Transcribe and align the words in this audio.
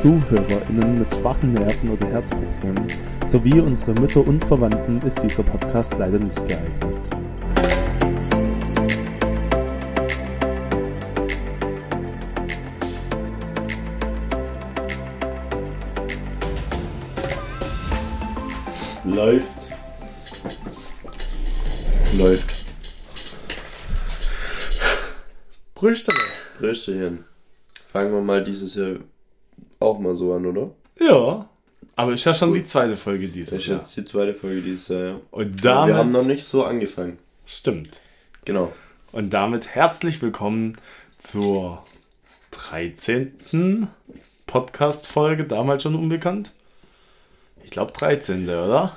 ZuhörerInnen 0.00 1.00
mit 1.00 1.14
schwachen 1.14 1.52
Nerven 1.52 1.90
oder 1.90 2.06
Herzproblemen 2.06 2.86
sowie 3.26 3.60
unsere 3.60 3.92
Mütter 3.92 4.26
und 4.26 4.42
Verwandten 4.46 5.02
ist 5.06 5.22
dieser 5.22 5.42
Podcast 5.42 5.92
leider 5.98 6.18
nicht 6.18 6.36
geeignet. 6.48 7.10
Läuft. 19.04 19.48
Läuft. 22.16 22.66
Brüsterle. 25.74 26.18
Rösterchen. 26.62 27.26
Fangen 27.92 28.14
wir 28.14 28.22
mal 28.22 28.42
dieses 28.42 28.74
Jahr 28.76 28.96
auch 29.80 29.98
mal 29.98 30.14
so 30.14 30.34
an, 30.34 30.46
oder? 30.46 30.70
Ja, 31.00 31.48
aber 31.96 32.12
ist 32.12 32.24
ja 32.24 32.34
schon 32.34 32.52
die 32.54 32.64
zweite 32.64 32.96
Folge 32.96 33.28
dieses 33.28 33.52
ist 33.54 33.66
Jahr. 33.66 33.78
jetzt 33.78 33.96
die 33.96 34.04
zweite 34.04 34.34
Folge 34.34 34.60
dieses 34.62 34.88
Jahr. 34.88 35.00
ja. 35.02 35.20
Und 35.30 35.64
damit, 35.64 35.94
Wir 35.94 35.98
haben 35.98 36.12
noch 36.12 36.24
nicht 36.24 36.44
so 36.44 36.64
angefangen. 36.64 37.18
stimmt. 37.46 38.00
Genau. 38.44 38.72
Und 39.12 39.30
damit 39.34 39.74
herzlich 39.74 40.22
willkommen 40.22 40.76
zur 41.18 41.84
13. 42.52 43.88
Podcast-Folge, 44.46 45.44
damals 45.44 45.82
schon 45.82 45.94
unbekannt. 45.94 46.52
Ich 47.64 47.70
glaube 47.70 47.92
13. 47.92 48.44
oder? 48.48 48.96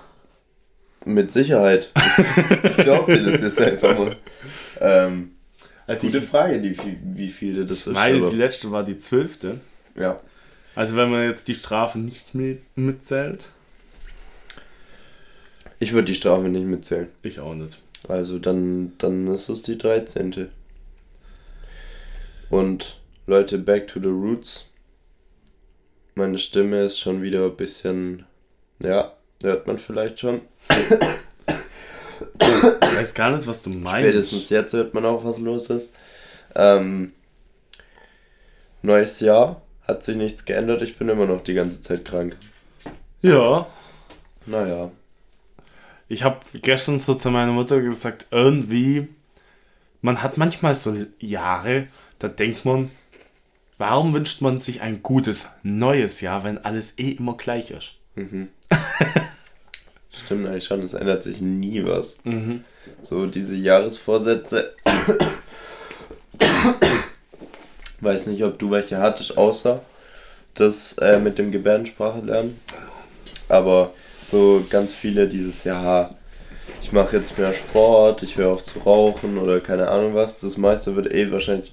Mit 1.05 1.31
Sicherheit. 1.31 1.91
ich 2.63 2.77
glaube 2.77 3.17
dir 3.17 3.31
das 3.31 3.41
jetzt 3.41 3.59
einfach 3.61 3.97
mal. 3.97 4.15
Ähm, 4.79 5.31
Also 5.85 6.07
gute 6.07 6.19
ich 6.19 6.25
Frage, 6.25 6.61
wie, 6.63 6.73
viel- 6.73 6.99
wie 7.03 7.29
viele 7.29 7.65
das 7.65 7.79
ist. 7.87 7.93
meine, 7.93 8.29
die 8.29 8.35
letzte 8.37 8.71
war 8.71 8.83
die 8.83 8.97
12. 8.97 9.59
ja. 9.97 10.19
Also 10.75 10.95
wenn 10.95 11.11
man 11.11 11.27
jetzt 11.27 11.47
die 11.47 11.55
Strafe 11.55 11.99
nicht 11.99 12.33
mit, 12.33 12.61
mitzählt, 12.75 13.49
Ich 15.79 15.93
würde 15.93 16.05
die 16.05 16.15
Strafe 16.15 16.47
nicht 16.47 16.65
mitzählen. 16.65 17.09
ich 17.23 17.39
auch 17.39 17.53
nicht. 17.53 17.77
Also 18.07 18.39
dann, 18.39 18.93
dann 18.97 19.27
ist 19.27 19.49
es 19.49 19.61
die 19.61 19.77
13. 19.77 20.49
Und 22.49 22.99
Leute, 23.27 23.57
back 23.57 23.87
to 23.87 23.99
the 23.99 24.07
roots. 24.07 24.69
Meine 26.15 26.37
Stimme 26.37 26.81
ist 26.83 26.99
schon 26.99 27.21
wieder 27.21 27.45
ein 27.45 27.55
bisschen, 27.55 28.25
ja, 28.81 29.13
hört 29.41 29.65
man 29.67 29.79
vielleicht 29.79 30.19
schon. 30.19 30.41
Ich 32.39 32.95
weiß 32.95 33.13
gar 33.13 33.35
nicht, 33.35 33.47
was 33.47 33.61
du 33.61 33.69
meinst. 33.71 33.99
Spätestens 34.09 34.49
jetzt 34.49 34.73
hört 34.73 34.93
man 34.93 35.05
auch, 35.05 35.23
was 35.25 35.39
los 35.39 35.69
ist. 35.69 35.93
Ähm, 36.55 37.13
neues 38.81 39.19
Jahr, 39.21 39.61
hat 39.87 40.03
sich 40.03 40.15
nichts 40.15 40.45
geändert. 40.45 40.81
Ich 40.81 40.97
bin 40.97 41.09
immer 41.09 41.25
noch 41.25 41.41
die 41.41 41.53
ganze 41.53 41.81
Zeit 41.81 42.05
krank. 42.05 42.37
Ja, 43.21 43.67
Naja, 44.45 44.91
ich 46.09 46.23
habe 46.23 46.39
gestern 46.53 46.99
so 46.99 47.15
zu 47.15 47.31
meiner 47.31 47.53
Mutter 47.53 47.81
gesagt, 47.81 48.27
irgendwie, 48.31 49.07
man 50.01 50.21
hat 50.21 50.37
manchmal 50.37 50.75
so 50.75 50.95
Jahre, 51.19 51.87
da 52.19 52.27
denkt 52.27 52.65
man, 52.65 52.91
warum 53.77 54.13
wünscht 54.13 54.41
man 54.41 54.59
sich 54.59 54.81
ein 54.81 55.01
gutes 55.01 55.49
neues 55.63 56.21
Jahr, 56.21 56.43
wenn 56.43 56.57
alles 56.63 56.99
eh 56.99 57.11
immer 57.11 57.35
gleich 57.37 57.71
ist? 57.71 57.93
stimmt 60.11 60.45
eigentlich 60.45 60.65
schon, 60.65 60.83
es 60.83 60.93
ändert 60.93 61.23
sich 61.23 61.41
nie 61.41 61.83
was. 61.85 62.17
So 63.01 63.25
diese 63.25 63.55
Jahresvorsätze. 63.55 64.73
Weiß 68.03 68.27
nicht, 68.27 68.43
ob 68.43 68.59
du 68.59 68.71
welche 68.71 68.97
hattest, 68.97 69.37
außer 69.37 69.81
das 70.55 70.93
äh, 70.99 71.19
mit 71.19 71.37
dem 71.37 71.51
Gebärdensprache 71.51 72.19
lernen. 72.21 72.59
Aber 73.49 73.93
so 74.21 74.65
ganz 74.69 74.93
viele 74.93 75.27
dieses 75.27 75.63
Jahr, 75.63 76.15
ich 76.81 76.91
mache 76.91 77.17
jetzt 77.17 77.37
mehr 77.37 77.53
Sport, 77.53 78.23
ich 78.23 78.37
höre 78.37 78.51
auf 78.51 78.63
zu 78.63 78.79
rauchen 78.79 79.37
oder 79.37 79.59
keine 79.61 79.87
Ahnung 79.89 80.15
was. 80.15 80.37
Das 80.39 80.57
meiste 80.57 80.95
wird 80.95 81.11
eh 81.13 81.31
wahrscheinlich 81.31 81.71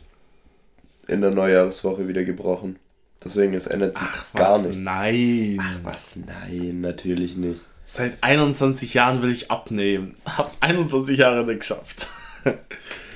in 1.09 1.21
der 1.21 1.31
Neujahreswoche 1.31 2.07
wieder 2.09 2.25
gebrochen. 2.25 2.79
Deswegen, 3.23 3.53
es 3.55 3.67
ändert 3.67 3.97
sich 3.99 4.07
gar 4.35 4.53
Was? 4.53 4.63
nichts. 4.63 4.81
Nein. 4.83 5.61
Was? 5.83 6.17
Nein, 6.17 6.81
natürlich 6.81 7.37
nicht. 7.37 7.63
Seit 7.87 8.17
21 8.23 8.95
Jahren 8.95 9.21
will 9.23 9.31
ich 9.33 9.51
abnehmen. 9.51 10.17
Hab's 10.25 10.59
21 10.61 11.19
Jahre 11.19 11.45
nicht 11.45 11.61
geschafft. 11.61 12.07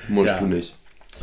Musst 0.09 0.33
Ja. 0.33 0.39
du 0.41 0.47
nicht. 0.47 0.75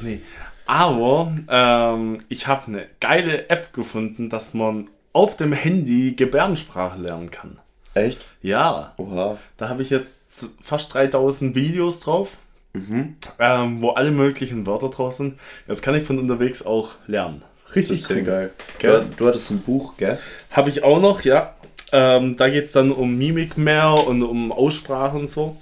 Nee. 0.01 0.21
Aber 0.65 1.33
ähm, 1.49 2.23
ich 2.29 2.47
habe 2.47 2.67
eine 2.67 2.85
geile 2.99 3.49
App 3.49 3.73
gefunden, 3.73 4.29
dass 4.29 4.53
man 4.53 4.89
auf 5.13 5.35
dem 5.37 5.51
Handy 5.53 6.13
Gebärdensprache 6.13 6.99
lernen 6.99 7.31
kann. 7.31 7.59
Echt? 7.93 8.19
Ja, 8.41 8.93
Oha. 8.97 9.37
da 9.57 9.67
habe 9.69 9.81
ich 9.81 9.89
jetzt 9.89 10.21
fast 10.61 10.93
3000 10.93 11.55
Videos 11.55 11.99
drauf, 11.99 12.37
Mhm. 12.73 13.17
ähm, 13.37 13.81
wo 13.81 13.89
alle 13.89 14.11
möglichen 14.11 14.65
Wörter 14.65 14.87
drauf 14.89 15.11
sind. 15.13 15.37
Jetzt 15.67 15.81
kann 15.83 15.93
ich 15.93 16.03
von 16.05 16.17
unterwegs 16.17 16.65
auch 16.65 16.91
lernen. 17.05 17.43
Richtig 17.75 18.09
cool. 18.09 18.21
geil. 18.21 18.49
Gell? 18.79 19.01
Du, 19.09 19.15
du 19.17 19.27
hattest 19.27 19.51
ein 19.51 19.59
Buch, 19.61 19.97
gell? 19.97 20.17
Habe 20.51 20.69
ich 20.69 20.81
auch 20.85 21.01
noch, 21.01 21.21
ja. 21.23 21.53
Ähm, 21.91 22.37
da 22.37 22.47
geht 22.47 22.63
es 22.65 22.71
dann 22.71 22.91
um 22.93 23.17
Mimik 23.17 23.57
mehr 23.57 23.93
und 24.07 24.23
um 24.23 24.53
Aussprache 24.53 25.17
und 25.17 25.29
so. 25.29 25.57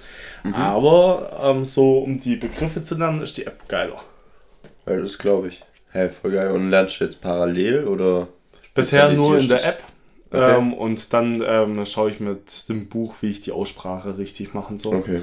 Aber 0.54 1.40
ähm, 1.44 1.66
so 1.66 1.98
um 1.98 2.20
die 2.20 2.36
Begriffe 2.36 2.84
zu 2.84 2.96
lernen, 2.96 3.22
ist 3.22 3.38
die 3.38 3.48
App 3.48 3.68
geiler. 3.68 4.00
Ja, 4.90 4.98
das 4.98 5.18
glaube 5.18 5.50
ich. 5.50 5.64
Hey, 5.92 6.10
voll 6.10 6.32
geil. 6.32 6.52
Und 6.52 6.70
lernst 6.70 7.00
du 7.00 7.04
jetzt 7.06 7.22
parallel 7.22 7.86
oder? 7.86 8.28
Bisher 8.74 9.12
nur 9.12 9.38
in 9.38 9.48
der? 9.48 9.66
App. 9.66 9.84
Okay. 10.32 10.58
Ähm, 10.58 10.74
und 10.74 11.12
dann 11.14 11.44
ähm, 11.46 11.84
schaue 11.86 12.12
ich 12.12 12.20
mit 12.20 12.70
dem 12.70 12.88
Buch, 12.88 13.16
wie 13.22 13.32
ich 13.32 13.42
die 13.42 13.52
Aussprache 13.52 14.18
richtig 14.18 14.54
machen 14.54 14.78
soll. 14.78 14.98
Okay. 14.98 15.22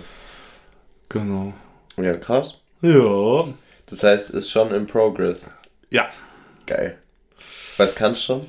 Genau. 1.08 1.52
Ja, 1.96 2.16
krass. 2.16 2.60
Ja. 2.82 3.48
Das 3.86 4.02
heißt, 4.02 4.30
ist 4.30 4.50
schon 4.50 4.74
in 4.74 4.86
progress. 4.86 5.50
Ja. 5.90 6.08
Geil. 6.66 6.98
Was 7.76 7.94
kannst 7.94 8.22
du 8.22 8.26
schon? 8.26 8.46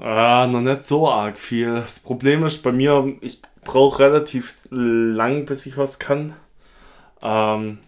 Ah, 0.00 0.48
noch 0.50 0.60
nicht 0.60 0.84
so 0.84 1.08
arg 1.08 1.38
viel. 1.38 1.74
Das 1.74 2.00
Problem 2.00 2.44
ist 2.44 2.62
bei 2.62 2.72
mir, 2.72 3.16
ich 3.20 3.40
brauche 3.64 4.00
relativ 4.00 4.56
lang, 4.70 5.46
bis 5.46 5.66
ich 5.66 5.76
was 5.76 5.98
kann. 5.98 6.34
Ähm, 7.22 7.78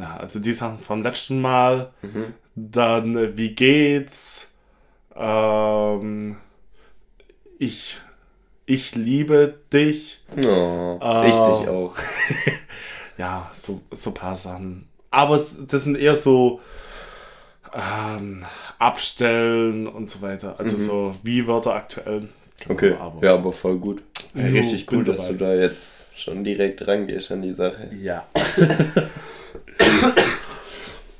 ja, 0.00 0.16
also 0.16 0.38
die 0.40 0.52
Sachen 0.52 0.78
vom 0.78 1.02
letzten 1.02 1.40
Mal. 1.40 1.90
Dann, 2.56 3.16
äh, 3.16 3.36
wie 3.36 3.54
geht's? 3.54 4.54
Ähm, 5.16 6.36
ich, 7.58 7.98
ich 8.66 8.94
liebe 8.94 9.54
dich. 9.72 10.20
Oh, 10.36 10.98
Ah. 11.00 11.24
ich 11.26 11.32
dich 11.58 11.68
auch. 11.68 11.94
Ja, 13.18 13.50
so, 13.52 13.82
so 13.90 14.10
ein 14.10 14.14
paar 14.14 14.34
Sachen. 14.34 14.88
Aber 15.10 15.38
das 15.68 15.84
sind 15.84 15.98
eher 15.98 16.16
so 16.16 16.60
ähm, 17.74 18.46
Abstellen 18.78 19.86
und 19.86 20.08
so 20.08 20.22
weiter. 20.22 20.54
Also 20.58 20.78
so 20.78 21.14
wie 21.22 21.46
Wörter 21.46 21.74
aktuell. 21.74 22.28
Genau, 22.60 22.74
Okay. 22.74 22.94
aber- 22.98 23.22
Ja, 23.22 23.34
aber 23.34 23.52
voll 23.52 23.76
gut. 23.76 24.02
Richtig 24.34 24.90
cool, 24.90 25.04
dass 25.04 25.22
dabei. 25.26 25.32
du 25.32 25.38
da 25.44 25.54
jetzt 25.54 26.06
schon 26.16 26.44
direkt 26.44 26.86
rangehst 26.88 27.30
an 27.30 27.42
die 27.42 27.52
Sache. 27.52 27.90
Ja. 28.00 28.26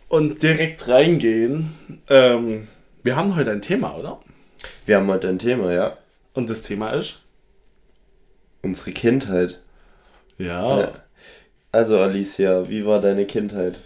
Und 0.09 0.43
direkt 0.43 0.89
reingehen. 0.89 1.75
Ähm, 2.09 2.69
wir 3.03 3.17
haben 3.17 3.37
heute 3.37 3.51
ein 3.53 3.63
Thema, 3.63 3.97
oder? 3.97 4.21
Wir 4.87 4.97
haben 4.97 5.07
heute 5.07 5.29
ein 5.29 5.39
Thema, 5.39 5.73
ja. 5.73 5.97
Und 6.35 6.51
das 6.51 6.63
Thema 6.63 6.91
ist? 6.91 7.23
Unsere 8.63 8.93
Kindheit. 8.93 9.61
Ja. 10.39 10.81
Ja. 10.81 10.93
Also 11.73 11.99
Alicia, 11.99 12.69
wie 12.69 12.85
war 12.85 13.01
deine 13.01 13.27
Kindheit? 13.27 13.79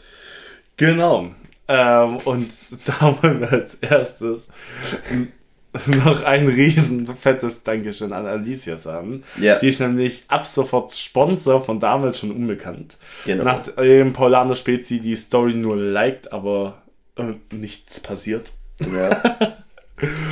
Genau. 0.76 1.30
Ähm, 1.68 2.16
und 2.18 2.52
da 2.86 3.18
wollen 3.22 3.40
wir 3.40 3.52
als 3.52 3.74
erstes 3.76 4.48
noch 5.86 6.22
ein 6.22 6.46
riesen 6.46 7.06
fettes 7.16 7.64
Dankeschön 7.64 8.12
an 8.12 8.26
Alicia 8.26 8.78
sagen. 8.78 9.24
Ja. 9.40 9.58
Die 9.58 9.68
ist 9.68 9.80
nämlich 9.80 10.24
ab 10.28 10.46
sofort 10.46 10.92
Sponsor 10.92 11.64
von 11.64 11.80
damals 11.80 12.20
schon 12.20 12.30
unbekannt. 12.30 12.96
Genau. 13.24 13.44
Nachdem 13.44 14.12
Paulana 14.12 14.54
Spezi 14.54 15.00
die 15.00 15.16
Story 15.16 15.54
nur 15.54 15.76
liked, 15.76 16.32
aber 16.32 16.82
äh, 17.16 17.34
nichts 17.52 18.00
passiert. 18.00 18.52
Ja. 18.80 19.20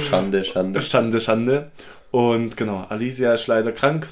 Schande, 0.09 0.45
Schande. 0.45 0.83
Schande, 0.83 1.21
Schande. 1.21 1.71
Und 2.11 2.57
genau, 2.57 2.87
Alicia 2.89 3.35
ist 3.35 3.47
leider 3.47 3.73
krank. 3.73 4.09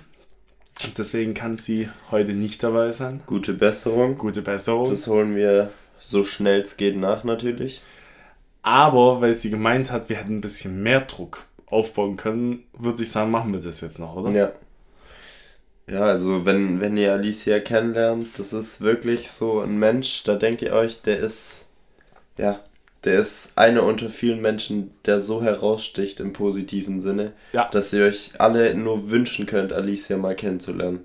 Und 0.85 0.99
deswegen 0.99 1.35
kann 1.35 1.59
sie 1.59 1.91
heute 2.11 2.33
nicht 2.33 2.63
dabei 2.63 2.93
sein. 2.93 3.21
Gute 3.27 3.53
Besserung. 3.53 4.17
Gute 4.19 4.43
Besserung. 4.43 4.89
Das 4.89 5.07
holen 5.07 5.37
wir 5.37 5.71
so 6.01 6.25
schnell 6.25 6.63
es 6.63 6.77
geht 6.77 6.97
nach 6.97 7.23
natürlich. 7.25 7.83
Aber 8.63 9.21
weil 9.21 9.35
sie 9.35 9.51
gemeint 9.51 9.91
hat, 9.91 10.09
wir 10.09 10.17
hätten 10.17 10.37
ein 10.39 10.41
bisschen 10.43 10.83
mehr 10.83 11.01
Druck 11.03 11.47
aufbauen 11.67 12.17
können, 12.17 12.65
würde 12.77 13.03
ich 13.03 13.11
sagen, 13.11 13.31
machen 13.31 13.53
wir 13.55 13.61
das 13.61 13.81
jetzt 13.81 13.99
noch, 13.99 14.17
oder? 14.17 14.33
Ja. 14.33 14.53
Ja, 15.87 16.03
also 16.03 16.47
wenn, 16.47 16.81
wenn 16.81 16.97
ihr 16.97 17.13
Alicia 17.13 17.59
kennenlernt, 17.59 18.29
das 18.39 18.53
ist 18.53 18.81
wirklich 18.81 19.31
so 19.31 19.61
ein 19.61 19.77
Mensch, 19.79 20.23
da 20.25 20.37
denkt 20.37 20.63
ihr 20.63 20.73
euch, 20.73 21.03
der 21.03 21.19
ist, 21.19 21.67
ja, 22.39 22.61
der 23.03 23.19
ist 23.21 23.51
einer 23.57 23.83
unter 23.83 24.09
vielen 24.09 24.41
Menschen, 24.41 24.93
der 25.07 25.21
so 25.21 25.43
heraussticht 25.43 26.21
im 26.21 26.33
positiven 26.33 27.01
Sinne, 27.01 27.33
Ja. 27.53 27.69
dass 27.73 27.93
ihr 27.93 28.05
euch 28.05 28.33
alle 28.39 28.75
nur 28.75 29.11
wünschen 29.11 29.47
könnt, 29.47 29.73
Alicia 29.73 30.17
mal 30.17 30.37
kennenzulernen. 30.37 31.01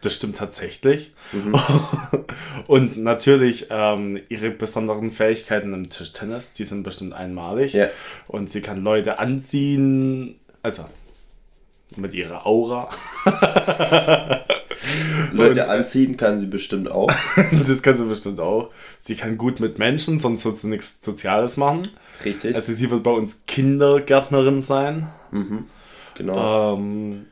Das 0.00 0.14
stimmt 0.14 0.36
tatsächlich. 0.36 1.12
Und 2.66 2.96
natürlich 2.96 3.66
ähm, 3.70 4.18
ihre 4.28 4.50
besonderen 4.50 5.10
Fähigkeiten 5.10 5.74
im 5.74 5.90
Tischtennis, 5.90 6.52
die 6.52 6.64
sind 6.64 6.82
bestimmt 6.82 7.12
einmalig. 7.12 7.74
Ja. 7.74 7.88
Und 8.26 8.50
sie 8.50 8.62
kann 8.62 8.82
Leute 8.82 9.18
anziehen, 9.18 10.36
also 10.62 10.86
mit 11.96 12.14
ihrer 12.14 12.46
Aura. 12.46 12.88
Leute 15.32 15.68
anziehen 15.68 16.16
kann 16.16 16.38
sie 16.38 16.46
bestimmt 16.46 16.90
auch. 16.90 17.10
das 17.52 17.82
kann 17.82 17.96
sie 17.96 18.04
bestimmt 18.04 18.40
auch. 18.40 18.70
Sie 19.00 19.16
kann 19.16 19.36
gut 19.36 19.60
mit 19.60 19.78
Menschen, 19.78 20.18
sonst 20.18 20.44
wird 20.44 20.58
sie 20.58 20.68
nichts 20.68 21.04
Soziales 21.04 21.56
machen. 21.56 21.88
Richtig. 22.24 22.54
Also 22.54 22.72
sie 22.72 22.90
wird 22.90 23.02
bei 23.02 23.10
uns 23.10 23.42
Kindergärtnerin 23.46 24.62
sein. 24.62 25.08
genau. 26.14 26.76
Ähm, 26.76 27.26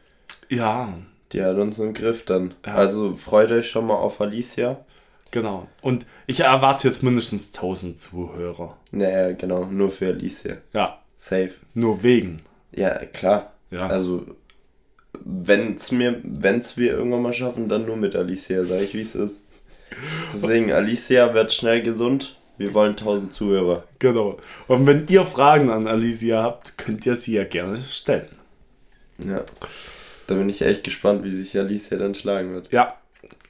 ja, 0.49 0.95
Die 1.33 1.43
hat 1.43 1.57
uns 1.57 1.79
im 1.79 1.95
Griff 1.95 2.25
dann. 2.25 2.55
Ja. 2.67 2.75
Also 2.75 3.15
freut 3.15 3.51
euch 3.51 3.69
schon 3.69 3.87
mal 3.87 3.97
auf 3.97 4.21
Alicia. 4.21 4.85
genau. 5.31 5.69
Und 5.83 6.07
ich 6.27 6.41
erwarte 6.41 6.89
jetzt 6.89 7.03
mindestens 7.03 7.49
1000 7.55 7.99
Zuhörer. 7.99 8.77
Naja, 8.91 9.33
genau, 9.33 9.65
nur 9.67 9.91
für 9.91 10.07
Alicia. 10.09 10.57
Ja, 10.73 11.03
Safe. 11.17 11.53
nur 11.75 12.03
wegen. 12.03 12.43
Ja, 12.73 12.95
klar. 13.07 13.53
Ja. 13.71 13.87
Also, 13.89 14.25
wenn's 15.25 15.91
mir, 15.93 16.21
wenn's 16.23 16.77
wir 16.77 16.93
irgendwann 16.93 17.23
mal 17.23 17.33
schaffen, 17.33 17.69
dann 17.69 17.85
nur 17.87 17.97
mit 17.97 18.17
Alicia, 18.17 18.65
sag 18.65 18.81
ich, 18.81 18.95
wie 18.95 19.03
es 19.03 19.15
ist. 19.15 19.41
Deswegen, 20.33 20.71
Alicia 20.73 21.35
wird 21.35 21.53
schnell 21.53 21.83
gesund. 21.83 22.37
Wir 22.57 22.75
wollen 22.75 22.91
1000 22.93 23.33
Zuhörer. 23.33 23.85
Genau. 23.99 24.39
Und 24.67 24.87
wenn 24.87 25.07
ihr 25.09 25.25
Fragen 25.25 25.71
an 25.71 25.87
Alicia 25.87 26.43
habt, 26.43 26.77
könnt 26.79 27.07
ihr 27.07 27.15
sie 27.17 27.35
ja 27.35 27.45
gerne 27.45 27.77
stellen. 27.77 28.29
Ja. 29.19 29.45
Da 30.29 30.35
bin 30.35 30.49
ich 30.51 30.61
echt 30.63 30.85
gespannt, 30.85 31.25
wie 31.25 31.31
sich 31.31 31.59
Alicia 31.59 31.97
dann 31.97 32.15
schlagen 32.15 32.53
wird. 32.53 32.71
Ja. 32.71 32.95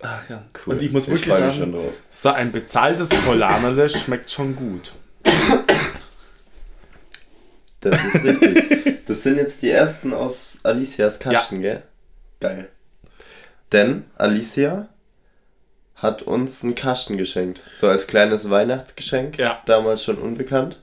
Ach 0.00 0.30
ja, 0.30 0.44
Cool. 0.64 0.74
Und 0.74 0.82
ich 0.82 0.92
muss 0.92 1.08
wirklich 1.08 1.26
mich 1.26 1.36
sagen, 1.36 1.52
schon 1.58 1.72
drauf. 1.72 1.92
so 2.08 2.28
ein 2.30 2.52
bezahltes 2.52 3.08
Polanerle 3.08 3.88
schmeckt 3.88 4.30
schon 4.30 4.54
gut. 4.56 4.92
Das 7.80 8.04
ist 8.04 8.24
richtig. 8.24 9.06
Das 9.06 9.22
sind 9.22 9.36
jetzt 9.38 9.62
die 9.62 9.70
ersten 9.70 10.12
aus 10.14 10.60
Alicias 10.62 11.18
Kasten, 11.18 11.62
gell? 11.62 11.82
Geil. 12.40 12.68
Denn 13.72 14.04
Alicia 14.16 14.88
hat 15.96 16.22
uns 16.22 16.62
einen 16.62 16.74
Kasten 16.76 17.16
geschenkt. 17.16 17.60
So 17.74 17.88
als 17.88 18.06
kleines 18.06 18.50
Weihnachtsgeschenk. 18.50 19.36
Ja. 19.38 19.62
Damals 19.66 20.04
schon 20.04 20.18
unbekannt. 20.18 20.78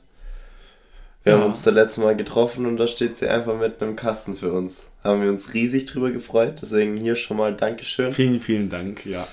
Wir 1.26 1.34
Ja. 1.34 1.40
haben 1.40 1.48
uns 1.48 1.64
das 1.64 1.74
letzte 1.74 2.00
Mal 2.02 2.16
getroffen 2.16 2.66
und 2.66 2.78
da 2.78 2.88
steht 2.88 3.18
sie 3.18 3.28
einfach 3.28 3.58
mit 3.60 3.82
einem 3.82 3.96
Kasten 3.98 4.38
für 4.38 4.54
uns. 4.54 4.84
Haben 5.04 5.22
wir 5.24 5.30
uns 5.30 5.54
riesig 5.54 5.88
drüber 5.88 6.12
gefreut. 6.12 6.60
Deswegen 6.62 6.96
hier 6.98 7.16
schon 7.16 7.38
mal 7.38 7.54
Dankeschön. 7.54 8.14
Vielen, 8.14 8.40
vielen 8.40 8.70
Dank, 8.70 9.06
ja. 9.06 9.28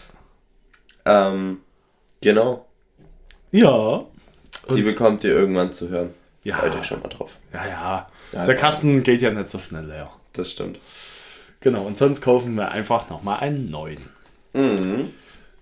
Ähm, 1.05 1.61
genau. 2.21 2.67
Ja. 3.51 4.05
Die 4.75 4.83
bekommt 4.83 5.23
ihr 5.25 5.33
irgendwann 5.35 5.73
zu 5.73 5.89
hören. 5.91 6.11
Ja. 6.45 6.57
Freut 6.57 6.77
euch 6.77 6.87
schon 6.87 7.01
mal 7.01 7.09
drauf. 7.09 7.31
ja, 7.53 7.67
ja. 7.67 8.09
Ja, 8.33 8.45
Der 8.45 8.55
ja. 8.55 8.61
Kasten 8.61 9.03
geht 9.03 9.21
ja 9.23 9.31
nicht 9.31 9.49
so 9.51 9.59
schnell 9.59 9.85
leer. 9.87 10.11
Das 10.33 10.51
stimmt. 10.51 10.79
Genau, 11.61 11.87
und 11.87 11.99
sonst 11.99 12.21
kaufen 12.23 12.55
wir 12.57 12.71
einfach 12.71 13.09
nochmal 13.11 13.41
einen 13.41 13.71
neuen. 13.71 13.99
Mhm. 14.55 15.11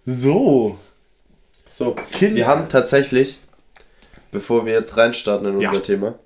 So. 0.06 0.78
So, 1.68 1.94
Kinder. 2.12 2.36
wir 2.36 2.46
haben 2.46 2.68
tatsächlich, 2.68 3.38
bevor 4.32 4.66
wir 4.66 4.72
jetzt 4.72 4.96
reinstarten 4.96 5.46
in 5.48 5.54
unser 5.56 5.72
Ja. 5.74 5.80
Thema, 5.80 6.18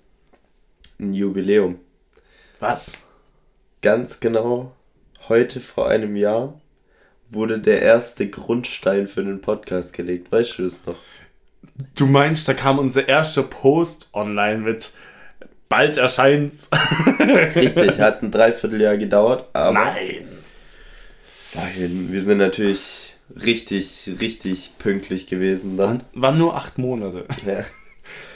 ein 0.99 1.15
Jubiläum. 1.15 1.79
Was? 2.61 2.99
Ganz 3.83 4.21
genau 4.21 4.73
heute 5.29 5.61
vor 5.61 5.89
einem 5.89 6.17
Jahr 6.17 6.61
wurde 7.31 7.59
der 7.59 7.83
erste 7.83 8.29
Grundstein 8.29 9.07
für 9.07 9.25
den 9.25 9.41
Podcast 9.41 9.93
gelegt. 9.93 10.31
Weißt 10.31 10.59
du 10.59 10.67
es 10.67 10.85
noch? 10.87 10.97
Du 11.97 12.07
meinst, 12.07 12.47
da 12.47 12.55
kam 12.55 12.79
unser 12.79 13.09
erster 13.09 13.43
Post 13.43 14.11
online 14.13 14.59
mit 14.59 14.91
bald 15.69 15.97
erscheint's. 15.97 16.69
Richtig, 17.57 17.99
hat 18.01 18.23
ein 18.23 18.31
Dreivierteljahr 18.31 18.97
gedauert, 18.97 19.49
aber 19.55 19.73
Nein. 19.73 20.29
nein, 21.55 22.09
wir 22.13 22.23
sind 22.23 22.39
natürlich 22.39 23.17
richtig, 23.35 24.11
richtig 24.21 24.73
pünktlich 24.79 25.27
gewesen 25.27 25.77
dann. 25.77 26.05
Waren 26.13 26.39
nur 26.39 26.55
acht 26.55 26.79
Monate. 26.79 27.25
Ja. 27.47 27.65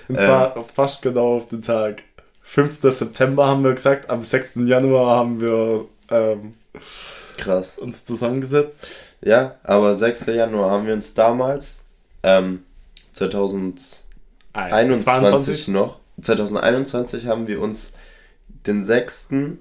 Und 0.08 0.18
zwar 0.18 0.64
fast 0.72 1.02
genau 1.02 1.36
auf 1.36 1.48
den 1.48 1.62
Tag. 1.62 2.02
5. 2.42 2.78
September 2.82 3.46
haben 3.46 3.62
wir 3.62 3.74
gesagt, 3.74 4.08
am 4.08 4.22
6. 4.22 4.60
Januar 4.66 5.16
haben 5.18 5.40
wir 5.40 5.84
ähm, 6.10 6.54
Krass. 7.36 7.76
uns 7.78 8.04
zusammengesetzt. 8.06 8.82
Ja, 9.20 9.56
aber 9.64 9.94
6. 9.94 10.26
Januar 10.26 10.70
haben 10.70 10.86
wir 10.86 10.94
uns 10.94 11.12
damals, 11.14 11.80
ähm, 12.22 12.62
2000 13.12 13.80
Ein- 14.54 14.72
21 14.72 15.68
noch. 15.68 15.98
2021 16.22 17.26
haben 17.26 17.46
wir 17.48 17.60
uns 17.60 17.92
den 18.66 18.84
6. 18.84 19.58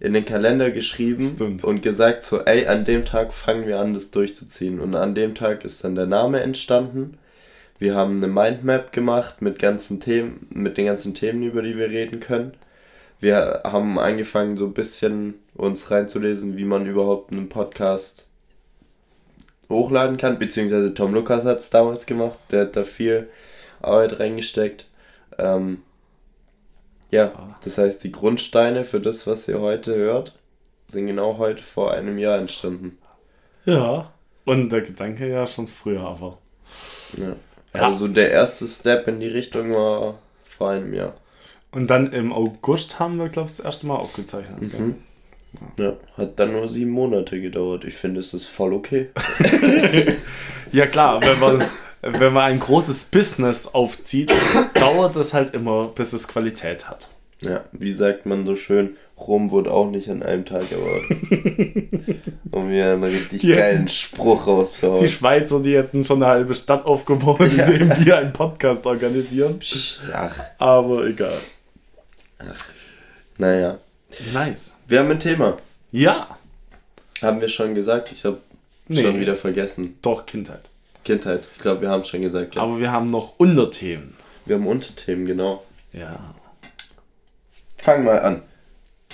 in 0.00 0.14
den 0.14 0.24
Kalender 0.24 0.70
geschrieben 0.70 1.24
Stimmt. 1.24 1.62
und 1.64 1.82
gesagt 1.82 2.22
so, 2.22 2.40
ey, 2.40 2.66
an 2.66 2.84
dem 2.84 3.04
Tag 3.04 3.32
fangen 3.34 3.66
wir 3.66 3.78
an, 3.78 3.94
das 3.94 4.10
durchzuziehen. 4.10 4.80
Und 4.80 4.94
an 4.94 5.14
dem 5.14 5.34
Tag 5.34 5.64
ist 5.64 5.84
dann 5.84 5.94
der 5.94 6.06
Name 6.06 6.40
entstanden. 6.40 7.18
Wir 7.82 7.96
haben 7.96 8.18
eine 8.18 8.28
Mindmap 8.28 8.92
gemacht 8.92 9.42
mit 9.42 9.58
ganzen 9.58 9.98
Themen, 9.98 10.46
mit 10.50 10.78
den 10.78 10.86
ganzen 10.86 11.14
Themen, 11.14 11.42
über 11.42 11.62
die 11.62 11.76
wir 11.76 11.90
reden 11.90 12.20
können. 12.20 12.54
Wir 13.18 13.62
haben 13.64 13.98
angefangen, 13.98 14.56
so 14.56 14.66
ein 14.66 14.72
bisschen 14.72 15.34
uns 15.56 15.90
reinzulesen, 15.90 16.56
wie 16.56 16.64
man 16.64 16.86
überhaupt 16.86 17.32
einen 17.32 17.48
Podcast 17.48 18.28
hochladen 19.68 20.16
kann, 20.16 20.38
beziehungsweise 20.38 20.94
Tom 20.94 21.12
Lukas 21.12 21.44
hat 21.44 21.58
es 21.58 21.70
damals 21.70 22.06
gemacht, 22.06 22.38
der 22.52 22.60
hat 22.60 22.76
da 22.76 22.84
viel 22.84 23.28
Arbeit 23.80 24.20
reingesteckt. 24.20 24.86
Ähm, 25.38 25.82
ja, 27.10 27.52
das 27.64 27.78
heißt, 27.78 28.04
die 28.04 28.12
Grundsteine 28.12 28.84
für 28.84 29.00
das, 29.00 29.26
was 29.26 29.48
ihr 29.48 29.60
heute 29.60 29.96
hört, 29.96 30.38
sind 30.86 31.08
genau 31.08 31.36
heute 31.38 31.64
vor 31.64 31.90
einem 31.90 32.16
Jahr 32.16 32.38
entstanden. 32.38 32.96
Ja. 33.64 34.12
Und 34.44 34.70
der 34.70 34.82
Gedanke 34.82 35.28
ja 35.28 35.48
schon 35.48 35.66
früher, 35.66 36.02
aber. 36.02 36.38
Ja. 37.16 37.34
Ja. 37.74 37.86
Also 37.86 38.08
der 38.08 38.30
erste 38.30 38.66
Step 38.66 39.08
in 39.08 39.20
die 39.20 39.28
Richtung 39.28 39.72
war 39.72 40.18
vor 40.44 40.70
einem 40.70 40.92
Jahr. 40.92 41.14
Und 41.70 41.88
dann 41.88 42.12
im 42.12 42.32
August 42.32 42.98
haben 42.98 43.18
wir, 43.18 43.28
glaube 43.28 43.48
ich, 43.48 43.56
das 43.56 43.64
erste 43.64 43.86
Mal 43.86 43.96
aufgezeichnet. 43.96 44.78
Mhm. 44.78 44.96
Ja, 45.76 45.94
hat 46.16 46.38
dann 46.38 46.52
nur 46.52 46.68
sieben 46.68 46.90
Monate 46.90 47.40
gedauert. 47.40 47.84
Ich 47.84 47.94
finde, 47.94 48.20
es 48.20 48.32
ist 48.34 48.46
voll 48.46 48.72
okay. 48.72 49.10
Ja 50.72 50.86
klar, 50.86 51.20
wenn 51.22 51.38
man, 51.38 51.64
wenn 52.00 52.32
man 52.32 52.44
ein 52.44 52.58
großes 52.58 53.04
Business 53.06 53.66
aufzieht, 53.66 54.32
dauert 54.74 55.16
es 55.16 55.34
halt 55.34 55.54
immer, 55.54 55.88
bis 55.88 56.14
es 56.14 56.28
Qualität 56.28 56.88
hat. 56.88 57.10
Ja, 57.42 57.64
wie 57.72 57.92
sagt 57.92 58.24
man 58.24 58.46
so 58.46 58.56
schön, 58.56 58.96
Rom 59.18 59.50
wurde 59.50 59.70
auch 59.70 59.90
nicht 59.90 60.08
an 60.08 60.22
einem 60.22 60.46
Tag 60.46 60.72
erbaut. 60.72 61.02
um 62.52 62.68
mir 62.68 62.92
einen 62.92 63.02
richtig 63.04 63.40
Die 63.40 63.48
geilen 63.48 63.78
hätten- 63.78 63.88
Spruch 63.88 64.44
Die 64.44 64.50
rauszuhauen. 64.50 65.08
Schweizer, 65.08 65.60
die 65.60 65.74
hätten 65.76 66.04
schon 66.04 66.22
eine 66.22 66.30
halbe 66.32 66.54
Stadt 66.54 66.84
aufgebaut, 66.86 67.40
Ja. 67.56 67.64
indem 67.64 68.04
wir 68.06 68.18
einen 68.18 68.32
Podcast 68.32 68.86
organisieren. 68.86 69.58
Psst, 69.58 70.10
Ach, 70.14 70.34
Aber 70.58 71.04
egal. 71.06 71.36
naja. 73.38 73.78
Nice. 74.32 74.74
Wir 74.86 74.98
haben 75.00 75.10
ein 75.10 75.20
Thema. 75.20 75.56
Ja, 75.90 76.38
Haben 77.22 77.40
wir 77.40 77.48
schon 77.48 77.74
gesagt? 77.74 78.10
Ich 78.10 78.24
habe 78.24 78.38
Nee. 78.88 79.02
schon 79.02 79.20
wieder 79.20 79.36
vergessen. 79.36 79.96
doch 80.02 80.26
Kindheit. 80.26 80.70
Kindheit. 81.04 81.44
Ich 81.54 81.62
glaube, 81.62 81.82
wir 81.82 81.88
haben 81.88 82.00
es 82.02 82.08
schon 82.08 82.20
gesagt. 82.22 82.56
Ja. 82.56 82.62
Aber 82.62 82.78
wir 82.80 82.90
haben 82.90 83.06
noch 83.08 83.34
Unterthemen. 83.38 84.14
Wir 84.44 84.56
haben 84.56 84.66
Unterthemen, 84.66 85.24
genau. 85.26 85.62
Ja. 85.92 86.34
Fang 87.78 88.02
mal 88.04 88.18
an. 88.20 88.42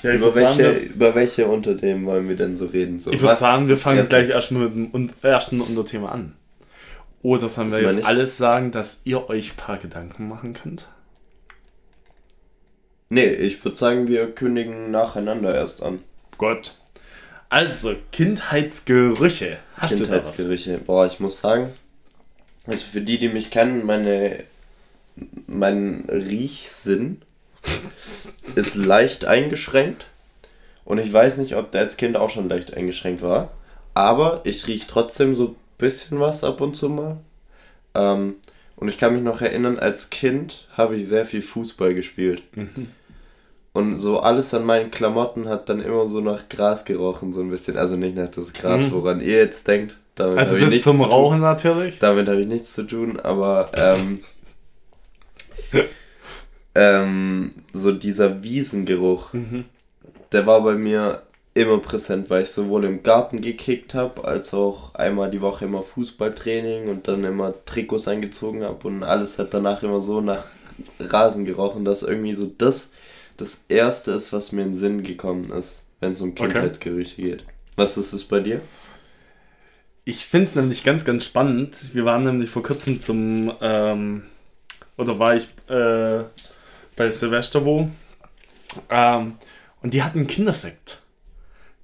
Ja 0.03 0.13
Über 0.13 0.35
würde 0.35 0.47
sagen, 0.47 0.59
welche, 0.59 0.81
wir, 0.81 0.95
über 0.95 1.15
welche 1.15 1.47
Unterthemen 1.47 2.07
wollen 2.07 2.29
wir 2.29 2.37
denn 2.37 2.57
so 2.57 2.67
reden? 2.67 2.99
So, 2.99 3.11
ich 3.11 3.21
würd 3.21 3.33
was 3.33 3.41
sagen, 3.41 3.69
wir 3.69 3.77
fangen 3.77 3.99
erste? 3.99 4.17
gleich 4.17 4.31
erst 4.31 4.51
mit 4.51 4.75
dem 4.75 5.11
ersten 5.23 5.61
Unterthema 5.61 6.11
an. 6.11 6.35
Oder 7.23 7.49
sollen 7.49 7.73
wir 7.73 7.83
jetzt 7.83 7.99
ich. 7.99 8.07
alles 8.07 8.37
sagen, 8.37 8.71
dass 8.71 9.03
ihr 9.05 9.29
euch 9.29 9.53
ein 9.53 9.57
paar 9.57 9.79
Gedanken 9.79 10.29
machen 10.29 10.55
könnt? 10.55 10.89
Nee, 13.11 13.27
ich 13.27 13.65
würde 13.65 13.77
sagen, 13.77 14.07
wir 14.07 14.31
kündigen 14.33 14.91
nacheinander 14.91 15.55
erst 15.55 15.83
an. 15.83 16.01
Gott. 16.37 16.77
Also, 17.49 17.95
Kindheitsgerüche. 18.13 19.59
Hast 19.77 20.01
du 20.01 20.05
da 20.05 20.11
was? 20.11 20.37
Kindheitsgerüche. 20.37 20.79
Boah, 20.79 21.07
ich 21.07 21.19
muss 21.19 21.39
sagen, 21.39 21.73
also 22.67 22.85
für 22.85 23.01
die, 23.01 23.19
die 23.19 23.31
mich 23.31 23.51
kennen, 23.51 23.87
meine, 23.87 24.45
mein 25.47 26.05
Riechsinn 26.09 27.23
ist 28.55 28.75
leicht 28.75 29.25
eingeschränkt. 29.25 30.07
Und 30.85 30.99
ich 30.99 31.13
weiß 31.13 31.39
nicht, 31.39 31.55
ob 31.57 31.71
der 31.73 31.83
als 31.83 31.97
Kind 31.97 32.17
auch 32.17 32.31
schon 32.31 32.49
leicht 32.49 32.75
eingeschränkt 32.75 33.23
war. 33.23 33.51
Aber 33.95 34.41
ich 34.45 34.67
rieche 34.67 34.87
trotzdem 34.89 35.35
so 35.35 35.49
ein 35.49 35.57
bisschen 35.77 36.19
was 36.21 36.45
ab 36.45 36.61
und 36.61 36.77
zu 36.77 36.89
mal. 36.89 37.19
Ähm, 37.95 38.37
Und 38.77 38.89
ich 38.89 38.97
kann 38.97 39.13
mich 39.15 39.23
noch 39.25 39.41
erinnern, 39.43 39.79
als 39.79 40.09
Kind 40.11 40.69
habe 40.77 40.95
ich 40.97 41.07
sehr 41.07 41.25
viel 41.25 41.43
Fußball 41.43 41.95
gespielt. 41.95 42.43
Mhm. 42.55 42.89
Und 43.73 43.97
so 43.97 44.21
alles 44.21 44.55
an 44.55 44.65
meinen 44.65 44.91
Klamotten 44.91 45.49
hat 45.49 45.69
dann 45.69 45.81
immer 45.81 46.09
so 46.09 46.21
nach 46.21 46.49
Gras 46.49 46.85
gerochen, 46.85 47.33
so 47.33 47.41
ein 47.41 47.51
bisschen. 47.51 47.77
Also 47.77 47.97
nicht 47.97 48.17
nach 48.17 48.29
das 48.29 48.53
Gras, 48.53 48.83
Mhm. 48.83 48.93
woran 48.93 49.21
ihr 49.21 49.37
jetzt 49.39 49.67
denkt. 49.69 49.99
Damit 50.15 50.39
Also 50.39 50.59
das 50.59 50.71
zum 50.83 50.97
zu 50.97 51.03
tun. 51.03 51.03
Rauchen 51.13 51.41
natürlich. 51.41 51.99
Damit 51.99 52.29
habe 52.29 52.41
ich 52.41 52.47
nichts 52.47 52.73
zu 52.73 52.85
tun, 52.85 53.21
aber 53.21 53.71
ähm, 53.75 54.21
ähm, 56.79 57.53
so 57.73 57.93
dieser 57.93 58.43
Wiesengeruch, 58.43 59.33
Mhm. 59.33 59.65
der 60.33 60.47
war 60.47 60.63
bei 60.63 60.75
mir 60.75 61.23
immer 61.55 61.79
präsent, 61.79 62.31
weil 62.31 62.45
ich 62.45 62.51
sowohl 62.51 62.85
im 62.85 63.03
Garten 63.03 63.41
gekickt 63.41 63.95
habe, 63.95 64.25
als 64.25 64.55
auch 64.55 64.95
einmal 64.95 65.31
die 65.31 65.41
Woche 65.41 65.65
immer 65.65 65.83
Fußballtraining 65.83 66.89
und 66.89 67.09
dann 67.09 67.25
immer 67.25 67.55
Trikots 67.67 68.07
eingezogen 68.07 68.63
habe 68.65 68.87
und 68.87 69.03
alles 69.03 69.39
hat 69.39 69.55
danach 69.55 69.83
immer 69.83 70.01
so 70.01 70.21
nach 70.21 70.45
Rasen 71.01 71.45
gerochen, 71.45 71.85
dass 71.85 72.03
irgendwie 72.05 72.35
so 72.35 72.47
das 72.59 72.93
das 73.39 73.65
Erste 73.69 74.13
ist, 74.13 74.33
was 74.33 74.53
mir 74.53 74.63
in 74.63 74.71
den 74.71 74.77
Sinn 74.77 75.03
gekommen 75.05 75.51
ist, 75.53 75.83
wenn 76.01 76.13
es 76.13 76.21
um 76.21 76.31
Okay. 76.31 76.49
Kindheitsgerüche 76.49 77.23
geht. 77.23 77.45
Was 77.77 77.97
ist 77.97 78.13
es 78.13 78.25
bei 78.25 78.41
dir? 78.41 78.61
Ich 80.05 80.27
finde 80.27 80.47
es 80.47 80.55
nämlich 80.57 80.85
ganz, 80.85 81.05
ganz 81.05 81.25
spannend. 81.25 81.91
Wir 81.95 82.05
waren 82.05 82.25
nämlich 82.25 82.51
vor 82.51 82.63
kurzem 82.63 83.01
zum, 83.01 83.53
ähm, 83.61 84.23
oder 84.97 85.19
war 85.19 85.37
ich 85.37 85.49
äh, 85.69 86.25
bei 86.99 87.09
Silvester 87.11 87.65
ähm, 88.91 89.37
und 89.83 89.95
die 89.95 90.03
hatten 90.03 90.27
Kindersekt. 90.27 91.01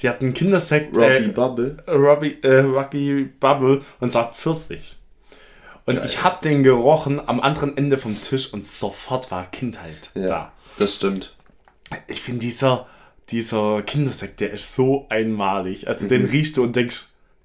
Die 0.00 0.08
hatten 0.08 0.34
Kindersekt, 0.34 0.96
Robbie 0.96 1.06
äh, 1.06 1.28
Bubble? 1.28 1.76
Robbie, 1.88 2.38
äh, 2.42 2.60
Rocky 2.60 3.24
Bubble 3.40 3.80
und 4.00 4.12
sagt 4.12 4.34
Pfirsich. 4.34 4.96
Und 5.86 5.96
Geil. 5.96 6.06
ich 6.06 6.22
habe 6.24 6.42
den 6.42 6.62
gerochen 6.62 7.20
am 7.26 7.40
anderen 7.40 7.76
Ende 7.76 7.96
vom 7.96 8.20
Tisch 8.20 8.52
und 8.52 8.64
sofort 8.64 9.30
war 9.30 9.46
Kindheit 9.50 10.10
Ja, 10.14 10.26
da. 10.26 10.52
das 10.78 10.96
stimmt. 10.96 11.36
Ich 12.08 12.22
finde 12.22 12.40
dieser, 12.40 12.86
dieser 13.30 13.82
Kindersekt, 13.82 14.40
der 14.40 14.50
ist 14.52 14.74
so 14.74 15.06
einmalig. 15.10 15.86
Also 15.88 16.06
Mhm. 16.06 16.08
den 16.08 16.24
riechst 16.26 16.56
du 16.56 16.62
und 16.64 16.74
denkst, 16.74 17.04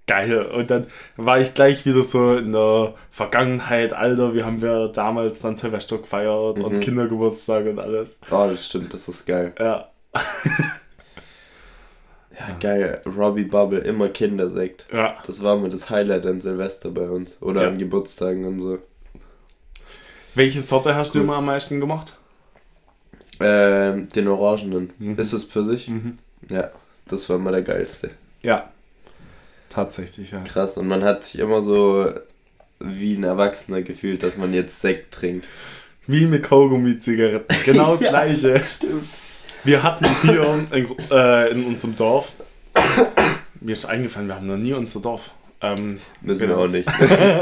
geil. 0.10 0.42
Und 0.46 0.70
dann 0.72 0.88
war 1.18 1.40
ich 1.40 1.54
gleich 1.54 1.86
wieder 1.86 2.04
so 2.04 2.36
in 2.36 2.52
der 2.52 2.94
Vergangenheit, 3.12 3.94
Alter, 3.94 4.34
wie 4.34 4.44
haben 4.44 4.62
wir 4.62 4.88
damals 4.90 5.40
dann 5.40 5.56
Silvester 5.56 5.98
gefeiert 6.00 6.58
Mhm. 6.58 6.64
und 6.66 6.80
Kindergeburtstag 6.82 7.66
und 7.68 7.80
alles. 7.80 8.10
Oh, 8.32 8.48
das 8.50 8.66
stimmt, 8.66 8.94
das 8.94 9.08
ist 9.08 9.26
geil. 9.26 9.54
Ja, 9.60 9.90
Ja, 12.40 12.56
geil. 12.60 13.02
Robbie 13.18 13.44
Bubble, 13.44 13.80
immer 13.80 14.08
Kindersekt. 14.10 14.86
ja. 14.94 15.16
Das 15.28 15.44
war 15.44 15.58
mir 15.58 15.70
das 15.70 15.90
Highlight 15.90 16.26
an 16.26 16.40
Silvester 16.40 16.90
bei 16.90 17.10
uns. 17.10 17.38
Oder 17.42 17.64
Ja. 17.64 17.68
an 17.68 17.78
Geburtstagen 17.78 18.46
und 18.46 18.60
so. 18.62 18.78
Welche 20.36 20.62
Sorte 20.62 20.96
hast 20.96 21.14
du 21.14 21.18
Cool. 21.20 21.26
immer 21.26 21.36
am 21.38 21.46
meisten 21.46 21.80
gemacht? 21.82 22.14
Ähm, 23.42 24.08
den 24.10 24.28
Orangenen. 24.30 24.92
Mhm. 25.00 25.18
Ist 25.18 25.34
es 25.34 25.44
für 25.44 25.64
sich? 25.64 25.92
Ja, 26.50 26.72
das 27.08 27.28
war 27.30 27.36
immer 27.38 27.52
der 27.52 27.64
geilste. 27.64 28.12
Ja, 28.42 28.70
tatsächlich, 29.70 30.32
ja. 30.32 30.42
Krass. 30.42 30.78
Und 30.78 30.88
man 30.88 31.04
hat 31.04 31.24
sich 31.24 31.40
immer 31.40 31.62
so 31.62 32.12
wie 32.80 33.16
ein 33.16 33.24
Erwachsener 33.24 33.82
gefühlt, 33.82 34.24
dass 34.24 34.38
man 34.38 34.54
jetzt 34.54 34.82
Sekt 34.82 35.14
trinkt. 35.14 35.48
Wie 36.08 36.26
mit 36.26 36.44
Kaugummi-Zigaretten. 36.44 37.56
Genau 37.66 37.92
das 37.94 38.02
Ja, 38.06 38.10
gleiche. 38.10 38.62
Wir 39.64 39.84
hatten 39.84 40.06
hier 40.24 40.66
in, 40.72 40.88
äh, 41.12 41.52
in 41.52 41.66
unserem 41.66 41.96
Dorf, 41.96 42.32
mir 43.60 43.74
ist 43.74 43.86
eingefallen, 43.86 44.28
wir 44.28 44.36
haben 44.36 44.48
noch 44.48 44.58
nie 44.58 44.74
unser 44.74 45.02
Dorf. 45.02 45.32
Ähm, 45.62 46.00
Müssen 46.22 46.48
wir 46.48 46.58
auch 46.58 46.70
nicht. 46.70 46.88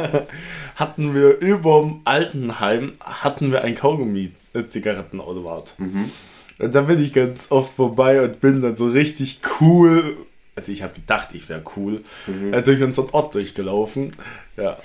hatten 0.76 1.14
wir 1.14 1.38
überm 1.40 2.02
Altenheim 2.06 2.94
hatten 3.00 3.52
wir 3.52 3.62
ein 3.62 3.76
Kaugummi-Zigarettenautomat. 3.76 5.76
mhm. 5.78 6.12
Und 6.60 6.74
da 6.74 6.82
bin 6.82 7.00
ich 7.00 7.14
ganz 7.14 7.52
oft 7.52 7.76
vorbei 7.76 8.20
und 8.24 8.40
bin 8.40 8.64
dann 8.64 8.76
so 8.76 8.88
richtig 8.88 9.42
cool. 9.62 10.18
Also 10.58 10.72
ich 10.74 10.82
habe 10.84 10.94
gedacht, 10.94 11.30
ich 11.34 11.48
wäre 11.48 11.62
cool, 11.78 12.04
Mhm. 12.26 12.54
äh, 12.54 12.62
durch 12.64 12.82
unseren 12.82 13.10
Ort 13.12 13.34
durchgelaufen. 13.36 14.14
Ja. 14.58 14.72
Und 14.72 14.78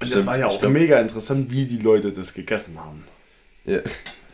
das 0.00 0.08
Stimmt, 0.10 0.26
war 0.26 0.36
ja 0.38 0.46
auch 0.48 0.56
stimmt. 0.58 0.74
mega 0.74 1.00
interessant, 1.00 1.50
wie 1.50 1.64
die 1.64 1.78
Leute 1.78 2.12
das 2.12 2.34
gegessen 2.34 2.76
haben. 2.78 3.04
Ja. 3.64 3.78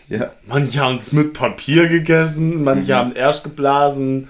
ja. 0.08 0.32
Manche 0.46 0.80
haben 0.80 0.96
es 0.96 1.12
mit 1.12 1.32
Papier 1.32 1.86
gegessen, 1.88 2.64
manche 2.64 2.92
Mhm. 2.92 2.96
haben 2.96 3.12
erst 3.14 3.44
geblasen. 3.44 4.28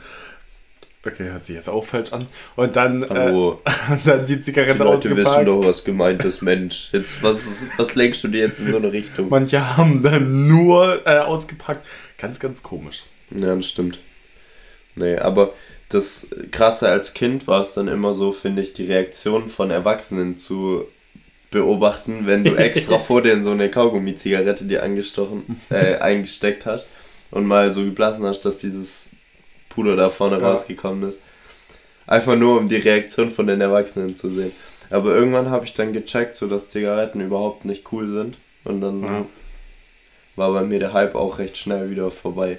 Okay, 1.07 1.31
hört 1.31 1.45
sich 1.47 1.55
jetzt 1.55 1.69
auch 1.71 1.87
falsch 1.87 2.12
an. 2.12 2.26
Und 2.57 2.76
dann, 2.76 3.02
äh, 3.05 3.33
dann 4.05 4.26
die 4.26 4.37
Die 4.37 4.40
Zigarette 4.43 4.83
Leute 4.85 5.17
wissen 5.17 5.25
ausgepackt. 5.26 5.49
doch, 5.49 5.64
was 5.64 5.85
gemeint 5.85 6.25
ist, 6.25 6.43
Mensch. 6.43 6.90
Jetzt, 6.93 7.23
was, 7.23 7.38
was 7.78 7.95
lenkst 7.95 8.23
du 8.25 8.28
dir 8.28 8.40
jetzt 8.49 8.59
in 8.59 8.71
so 8.73 8.76
eine 8.76 8.93
Richtung? 8.93 9.31
Manche 9.31 9.76
haben 9.78 10.02
dann 10.02 10.47
nur 10.47 11.07
äh, 11.07 11.21
ausgepackt. 11.21 11.87
Ganz, 12.19 12.38
ganz 12.38 12.62
komisch. 12.62 13.05
Ja, 13.31 13.55
das 13.55 13.67
stimmt. 13.67 13.99
Nee, 14.99 15.17
aber 15.17 15.52
das 15.88 16.26
Krasse 16.50 16.88
als 16.88 17.14
Kind 17.14 17.47
war 17.47 17.62
es 17.62 17.73
dann 17.75 17.88
immer 17.88 18.12
so, 18.14 18.33
finde 18.33 18.62
ich, 18.62 18.75
die 18.75 18.85
Reaktion 18.87 19.49
von 19.49 19.71
Erwachsenen 19.71 20.37
zu 20.37 20.85
beobachten, 21.50 22.26
wenn 22.26 22.45
du 22.45 22.55
extra 22.57 22.99
vor 23.09 23.23
dir 23.23 23.33
in 23.33 23.45
so 23.45 23.52
eine 23.52 23.71
Kaugummi-Zigarette 23.71 24.64
dir 24.64 24.83
angestochen, 24.83 25.61
äh, 25.71 25.97
eingesteckt 26.00 26.67
hast 26.67 26.87
und 27.31 27.47
mal 27.47 27.73
so 27.73 27.83
geblasen 27.85 28.26
hast, 28.26 28.40
dass 28.45 28.59
dieses 28.59 29.11
Puder 29.71 29.97
da 29.97 30.11
vorne 30.11 30.40
Ja. 30.40 30.50
rausgekommen 30.52 31.09
ist. 31.09 31.21
Einfach 32.07 32.37
nur, 32.37 32.59
um 32.59 32.69
die 32.69 32.76
Reaktion 32.76 33.31
von 33.31 33.47
den 33.47 33.61
Erwachsenen 33.61 34.17
zu 34.17 34.31
sehen. 34.31 34.52
Aber 34.90 35.14
irgendwann 35.14 35.50
habe 35.50 35.67
ich 35.67 35.75
dann 35.75 35.93
gecheckt, 35.93 36.37
so 36.37 36.47
dass 36.47 36.69
Zigaretten 36.69 37.21
überhaupt 37.21 37.64
nicht 37.67 37.93
cool 37.93 38.09
sind. 38.12 38.38
Und 38.64 38.81
dann 38.81 39.02
Ja. 39.02 39.26
war 40.37 40.52
bei 40.52 40.62
mir 40.62 40.78
der 40.78 40.93
Hype 40.95 41.14
auch 41.14 41.38
recht 41.38 41.57
schnell 41.57 41.90
wieder 41.90 42.11
vorbei. 42.11 42.59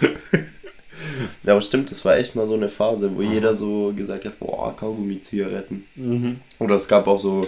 ja, 1.44 1.52
aber 1.52 1.60
stimmt, 1.60 1.90
das 1.90 2.04
war 2.04 2.16
echt 2.16 2.34
mal 2.34 2.46
so 2.46 2.54
eine 2.54 2.68
Phase, 2.68 3.14
wo 3.16 3.22
jeder 3.22 3.54
so 3.54 3.92
gesagt 3.96 4.24
hat, 4.24 4.38
boah, 4.38 4.74
Kaugummi-Zigaretten. 4.76 5.84
Mhm. 5.96 6.40
Oder 6.58 6.74
es 6.76 6.88
gab 6.88 7.06
auch 7.06 7.20
so 7.20 7.42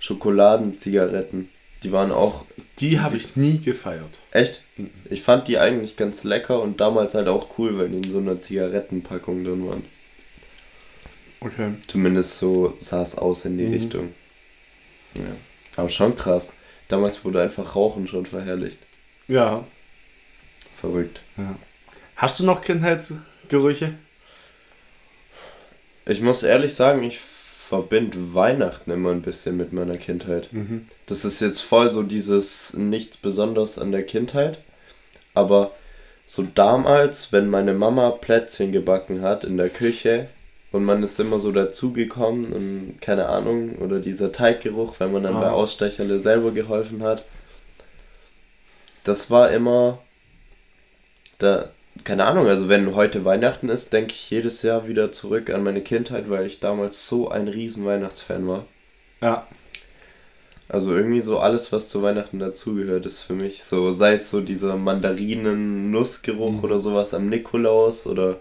Schokoladenzigaretten. 0.00 1.48
Die 1.82 1.92
waren 1.92 2.10
auch 2.10 2.44
Die 2.80 2.98
habe 3.00 3.16
ich 3.16 3.36
nie 3.36 3.58
gefeiert. 3.58 4.18
echt. 4.32 4.62
Ich 5.10 5.22
fand 5.22 5.48
die 5.48 5.58
eigentlich 5.58 5.96
ganz 5.96 6.24
lecker 6.24 6.60
und 6.60 6.80
damals 6.80 7.14
halt 7.14 7.28
auch 7.28 7.58
cool, 7.58 7.78
weil 7.78 7.88
die 7.88 7.96
in 7.98 8.10
so 8.12 8.18
einer 8.18 8.40
Zigarettenpackung 8.40 9.44
drin 9.44 9.68
waren. 9.68 9.84
Okay. 11.40 11.74
Zumindest 11.86 12.38
so 12.38 12.74
sah 12.78 13.02
es 13.02 13.16
aus 13.16 13.44
in 13.44 13.58
die 13.58 13.64
Mhm. 13.64 13.72
Richtung. 13.72 14.08
Ja. 15.14 15.22
Aber 15.76 15.88
schon 15.88 16.16
krass. 16.16 16.50
Damals 16.88 17.24
wurde 17.24 17.42
einfach 17.42 17.76
Rauchen 17.76 18.08
schon 18.08 18.26
verherrlicht. 18.26 18.78
Ja. 19.28 19.64
Verrückt. 20.74 21.20
ja. 21.36 21.56
Hast 22.18 22.40
du 22.40 22.44
noch 22.44 22.62
Kindheitsgerüche? 22.62 23.94
Ich 26.04 26.20
muss 26.20 26.42
ehrlich 26.42 26.74
sagen, 26.74 27.04
ich 27.04 27.20
verbinde 27.20 28.34
Weihnachten 28.34 28.90
immer 28.90 29.12
ein 29.12 29.22
bisschen 29.22 29.56
mit 29.56 29.72
meiner 29.72 29.96
Kindheit. 29.96 30.52
Mhm. 30.52 30.86
Das 31.06 31.24
ist 31.24 31.40
jetzt 31.40 31.60
voll 31.60 31.92
so 31.92 32.02
dieses 32.02 32.74
nichts 32.74 33.16
Besonderes 33.18 33.78
an 33.78 33.92
der 33.92 34.02
Kindheit. 34.04 34.58
Aber 35.32 35.70
so 36.26 36.42
damals, 36.56 37.30
wenn 37.30 37.48
meine 37.48 37.72
Mama 37.72 38.10
Plätzchen 38.10 38.72
gebacken 38.72 39.22
hat 39.22 39.44
in 39.44 39.56
der 39.56 39.70
Küche 39.70 40.28
und 40.72 40.84
man 40.84 41.04
ist 41.04 41.20
immer 41.20 41.38
so 41.38 41.52
dazugekommen 41.52 42.52
und 42.52 43.00
keine 43.00 43.26
Ahnung, 43.28 43.76
oder 43.76 44.00
dieser 44.00 44.32
Teiggeruch, 44.32 44.98
wenn 44.98 45.12
man 45.12 45.22
dann 45.22 45.36
Ah. 45.36 45.40
bei 45.40 45.50
Ausstecherle 45.50 46.18
selber 46.18 46.50
geholfen 46.50 47.04
hat. 47.04 47.22
Das 49.04 49.30
war 49.30 49.52
immer 49.52 50.02
da, 51.38 51.70
keine 52.04 52.24
Ahnung, 52.24 52.46
also 52.46 52.68
wenn 52.68 52.94
heute 52.94 53.24
Weihnachten 53.24 53.68
ist, 53.68 53.92
denke 53.92 54.12
ich 54.14 54.30
jedes 54.30 54.62
Jahr 54.62 54.88
wieder 54.88 55.12
zurück 55.12 55.50
an 55.50 55.62
meine 55.62 55.82
Kindheit, 55.82 56.30
weil 56.30 56.46
ich 56.46 56.60
damals 56.60 57.06
so 57.06 57.28
ein 57.28 57.48
riesen 57.48 57.84
Weihnachtsfan 57.84 58.46
war. 58.48 58.64
Ja. 59.20 59.46
Also 60.68 60.94
irgendwie 60.94 61.20
so 61.22 61.38
alles, 61.38 61.72
was 61.72 61.88
zu 61.88 62.02
Weihnachten 62.02 62.38
dazugehört, 62.38 63.06
ist 63.06 63.20
für 63.20 63.32
mich 63.32 63.64
so, 63.64 63.90
sei 63.92 64.14
es 64.14 64.30
so 64.30 64.40
dieser 64.40 64.76
Mandarinen-Nussgeruch 64.76 66.52
Mhm. 66.52 66.64
oder 66.64 66.78
sowas 66.78 67.14
am 67.14 67.28
Nikolaus 67.28 68.06
oder 68.06 68.36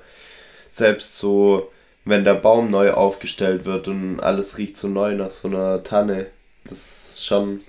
selbst 0.67 1.17
so, 1.17 1.71
wenn 2.03 2.25
der 2.25 2.35
Baum 2.35 2.69
neu 2.69 2.91
aufgestellt 2.91 3.63
wird 3.65 3.87
und 3.87 4.19
alles 4.19 4.57
riecht 4.57 4.77
so 4.77 4.87
neu 4.89 5.13
nach 5.15 5.31
so 5.31 5.47
einer 5.47 5.83
Tanne. 5.83 6.27
Das 6.65 7.13
ist 7.13 7.25
schon, 7.25 7.61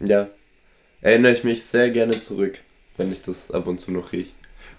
ja, 0.00 0.28
erinnere 1.00 1.32
ich 1.32 1.44
mich 1.44 1.64
sehr 1.64 1.90
gerne 1.90 2.20
zurück, 2.20 2.58
wenn 2.96 3.12
ich 3.12 3.22
das 3.22 3.50
ab 3.52 3.68
und 3.68 3.80
zu 3.80 3.92
noch 3.92 4.10
rieche. 4.12 4.30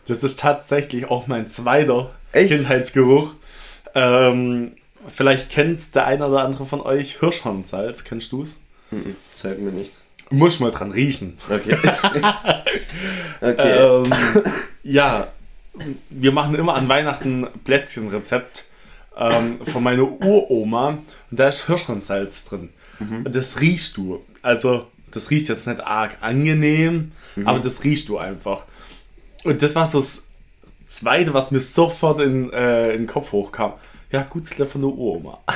Das 0.07 0.23
ist 0.23 0.39
tatsächlich 0.39 1.09
auch 1.09 1.27
mein 1.27 1.49
zweiter 1.49 2.11
Echt? 2.31 2.49
Kindheitsgeruch. 2.49 3.35
Ähm, 3.95 4.73
vielleicht 5.07 5.49
kennt 5.49 5.95
der 5.95 6.05
ein 6.05 6.21
oder 6.21 6.43
andere 6.43 6.65
von 6.65 6.81
euch 6.81 7.19
Hirschhornsalz. 7.19 8.03
Kennst 8.03 8.31
du 8.31 8.41
es? 8.41 8.63
Mhm, 8.91 9.15
Zeig 9.33 9.59
mir 9.59 9.71
nichts. 9.71 10.03
Muss 10.29 10.59
mal 10.59 10.71
dran 10.71 10.91
riechen. 10.91 11.37
Okay. 11.49 11.77
okay. 13.41 13.79
Ähm, 13.79 14.13
ja, 14.83 15.27
wir 16.09 16.31
machen 16.31 16.55
immer 16.55 16.75
an 16.75 16.89
Weihnachten 16.89 17.47
Plätzchenrezept 17.63 18.65
ähm, 19.17 19.59
von 19.65 19.83
meiner 19.83 20.03
Uroma 20.03 20.89
und 20.89 21.39
da 21.39 21.47
ist 21.49 21.67
Hirschhornsalz 21.67 22.43
drin. 22.45 22.69
Und 22.99 23.35
das 23.35 23.61
riechst 23.61 23.95
du. 23.97 24.23
Also, 24.41 24.87
das 25.11 25.29
riecht 25.29 25.49
jetzt 25.49 25.67
nicht 25.67 25.81
arg 25.81 26.17
angenehm, 26.21 27.11
aber 27.45 27.59
das 27.59 27.83
riechst 27.83 28.09
du 28.09 28.17
einfach. 28.17 28.65
Und 29.47 29.61
das 29.61 29.75
war 29.75 29.87
so 29.87 29.99
das 29.99 30.27
Zweite, 30.89 31.33
was 31.33 31.51
mir 31.51 31.61
sofort 31.61 32.19
in, 32.19 32.51
äh, 32.51 32.91
in 32.91 33.03
den 33.03 33.07
Kopf 33.07 33.31
hochkam. 33.31 33.73
Ja, 34.11 34.23
Gutzler 34.23 34.65
von 34.65 34.81
der 34.81 34.89
Oma. 34.91 35.39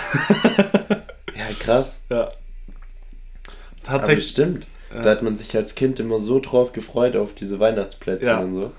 Ja, 1.36 1.48
krass. 1.60 2.04
ja. 2.10 2.30
Tatsächlich. 3.84 4.30
stimmt. 4.30 4.68
Da 4.92 5.10
hat 5.10 5.24
man 5.24 5.36
sich 5.36 5.56
als 5.56 5.74
Kind 5.74 6.00
immer 6.00 6.20
so 6.20 6.40
drauf 6.40 6.72
gefreut 6.72 7.16
auf 7.16 7.34
diese 7.34 7.60
Weihnachtsplätzchen 7.60 8.28
Ja. 8.28 8.40
und 8.40 8.54
so. 8.54 8.72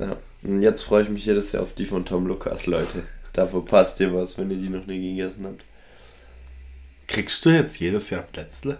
Ja. 0.00 0.16
Und 0.42 0.62
jetzt 0.62 0.82
freue 0.82 1.04
ich 1.04 1.08
mich 1.08 1.24
jedes 1.24 1.52
Jahr 1.52 1.62
auf 1.62 1.72
die 1.74 1.86
von 1.86 2.04
Tom 2.04 2.26
Lukas, 2.26 2.66
Leute. 2.66 3.04
Da 3.32 3.46
verpasst 3.46 4.00
ihr 4.00 4.12
was, 4.12 4.36
wenn 4.38 4.50
ihr 4.50 4.56
die 4.56 4.70
noch 4.70 4.86
nie 4.86 5.14
gegessen 5.14 5.44
habt. 5.46 5.62
Kriegst 7.06 7.44
du 7.44 7.50
jetzt 7.50 7.78
jedes 7.78 8.10
Jahr 8.10 8.22
Plätzle? 8.22 8.78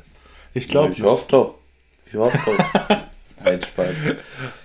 Ich 0.55 0.69
glaube, 0.69 0.93
ich 0.93 1.03
hoffe 1.03 1.27
doch. 1.29 1.55
Ich 2.07 2.15
hoffe 2.15 2.39
doch. 2.47 2.97
Nein, 3.45 3.61
Spaß. 3.63 3.95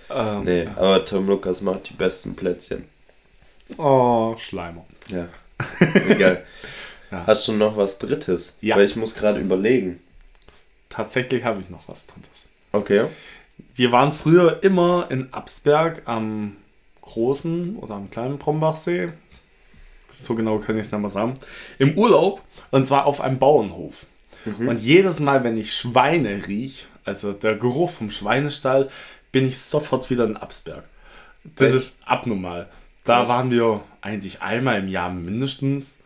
Ähm, 0.10 0.44
Nee, 0.44 0.68
aber 0.76 1.06
Tom 1.06 1.26
Lukas 1.28 1.62
macht 1.62 1.90
die 1.90 1.94
besten 1.94 2.36
Plätzchen. 2.36 2.86
Oh, 3.78 4.36
Schleimer. 4.38 4.86
Ja. 5.10 5.28
Egal. 6.10 6.44
Ja. 7.12 7.26
Hast 7.28 7.46
du 7.50 7.52
noch 7.52 7.76
was 7.76 8.00
Drittes? 8.00 8.56
Ja. 8.62 8.78
Weil 8.78 8.86
ich 8.86 8.96
muss 8.96 9.16
gerade 9.16 9.42
überlegen. 9.42 10.00
Tatsächlich 10.88 11.44
habe 11.44 11.60
ich 11.60 11.70
noch 11.70 11.86
was 11.90 12.06
Drittes. 12.08 12.48
Okay. 12.72 13.08
Wir 13.76 13.92
waren 13.92 14.14
früher 14.14 14.64
immer 14.64 15.08
in 15.10 15.34
Absberg 15.34 16.04
am 16.06 16.56
großen 17.02 17.76
oder 17.76 17.96
am 17.96 18.10
kleinen 18.10 18.38
Brombachsee. 18.38 19.12
So 20.10 20.36
genau 20.36 20.60
kann 20.60 20.78
ich 20.78 20.86
es 20.86 20.92
nicht 20.94 21.02
mehr 21.02 21.10
sagen. 21.10 21.34
Im 21.80 21.98
Urlaub 21.98 22.42
und 22.70 22.88
zwar 22.88 23.06
auf 23.06 23.20
einem 23.20 23.40
Bauernhof. 23.40 24.06
Und 24.46 24.80
jedes 24.80 25.20
Mal, 25.20 25.44
wenn 25.44 25.58
ich 25.58 25.74
Schweine 25.74 26.48
riech, 26.48 26.88
also 27.06 27.34
der 27.34 27.56
Geruch 27.56 27.92
vom 27.92 28.12
Schweinestall, 28.12 28.90
bin 29.32 29.48
ich 29.48 29.58
sofort 29.60 30.10
wieder 30.10 30.26
in 30.26 30.38
Absberg. 30.38 30.84
Das 31.56 31.70
Echt? 31.70 31.76
ist 31.76 32.00
abnormal. 32.06 32.70
Da 33.06 33.20
Krass. 33.20 33.30
waren 33.30 33.52
wir 33.52 33.84
eigentlich 34.02 34.42
einmal 34.42 34.80
im 34.80 34.88
Jahr 34.88 35.12
mindestens. 35.12 36.00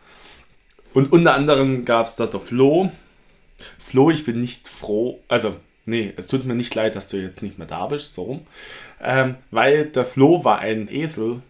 Und 0.94 1.12
unter 1.12 1.34
anderem 1.34 1.84
gab 1.84 2.06
es 2.06 2.16
da 2.16 2.26
der 2.26 2.40
Flo. 2.40 2.90
Flo, 3.78 4.10
ich 4.10 4.24
bin 4.24 4.40
nicht 4.40 4.68
froh, 4.68 5.20
also 5.28 5.56
nee, 5.86 6.12
es 6.16 6.26
tut 6.26 6.44
mir 6.44 6.54
nicht 6.54 6.74
leid, 6.74 6.94
dass 6.96 7.08
du 7.08 7.16
jetzt 7.16 7.42
nicht 7.42 7.58
mehr 7.58 7.66
da 7.66 7.86
bist, 7.86 8.14
so 8.14 8.22
rum. 8.22 8.46
Ähm, 9.02 9.36
weil 9.50 9.86
der 9.86 10.04
Flo 10.04 10.44
war 10.44 10.58
ein 10.58 10.88
Esel 10.90 11.42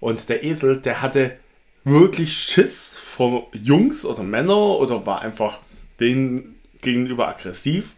und 0.00 0.28
der 0.28 0.44
Esel, 0.44 0.78
der 0.78 1.02
hatte 1.02 1.36
wirklich 1.84 2.34
Schiss 2.36 2.96
vor 2.98 3.48
Jungs 3.52 4.04
oder 4.04 4.22
Männer 4.22 4.78
oder 4.78 5.06
war 5.06 5.22
einfach 5.22 5.60
denen 5.98 6.58
gegenüber 6.80 7.28
aggressiv. 7.28 7.92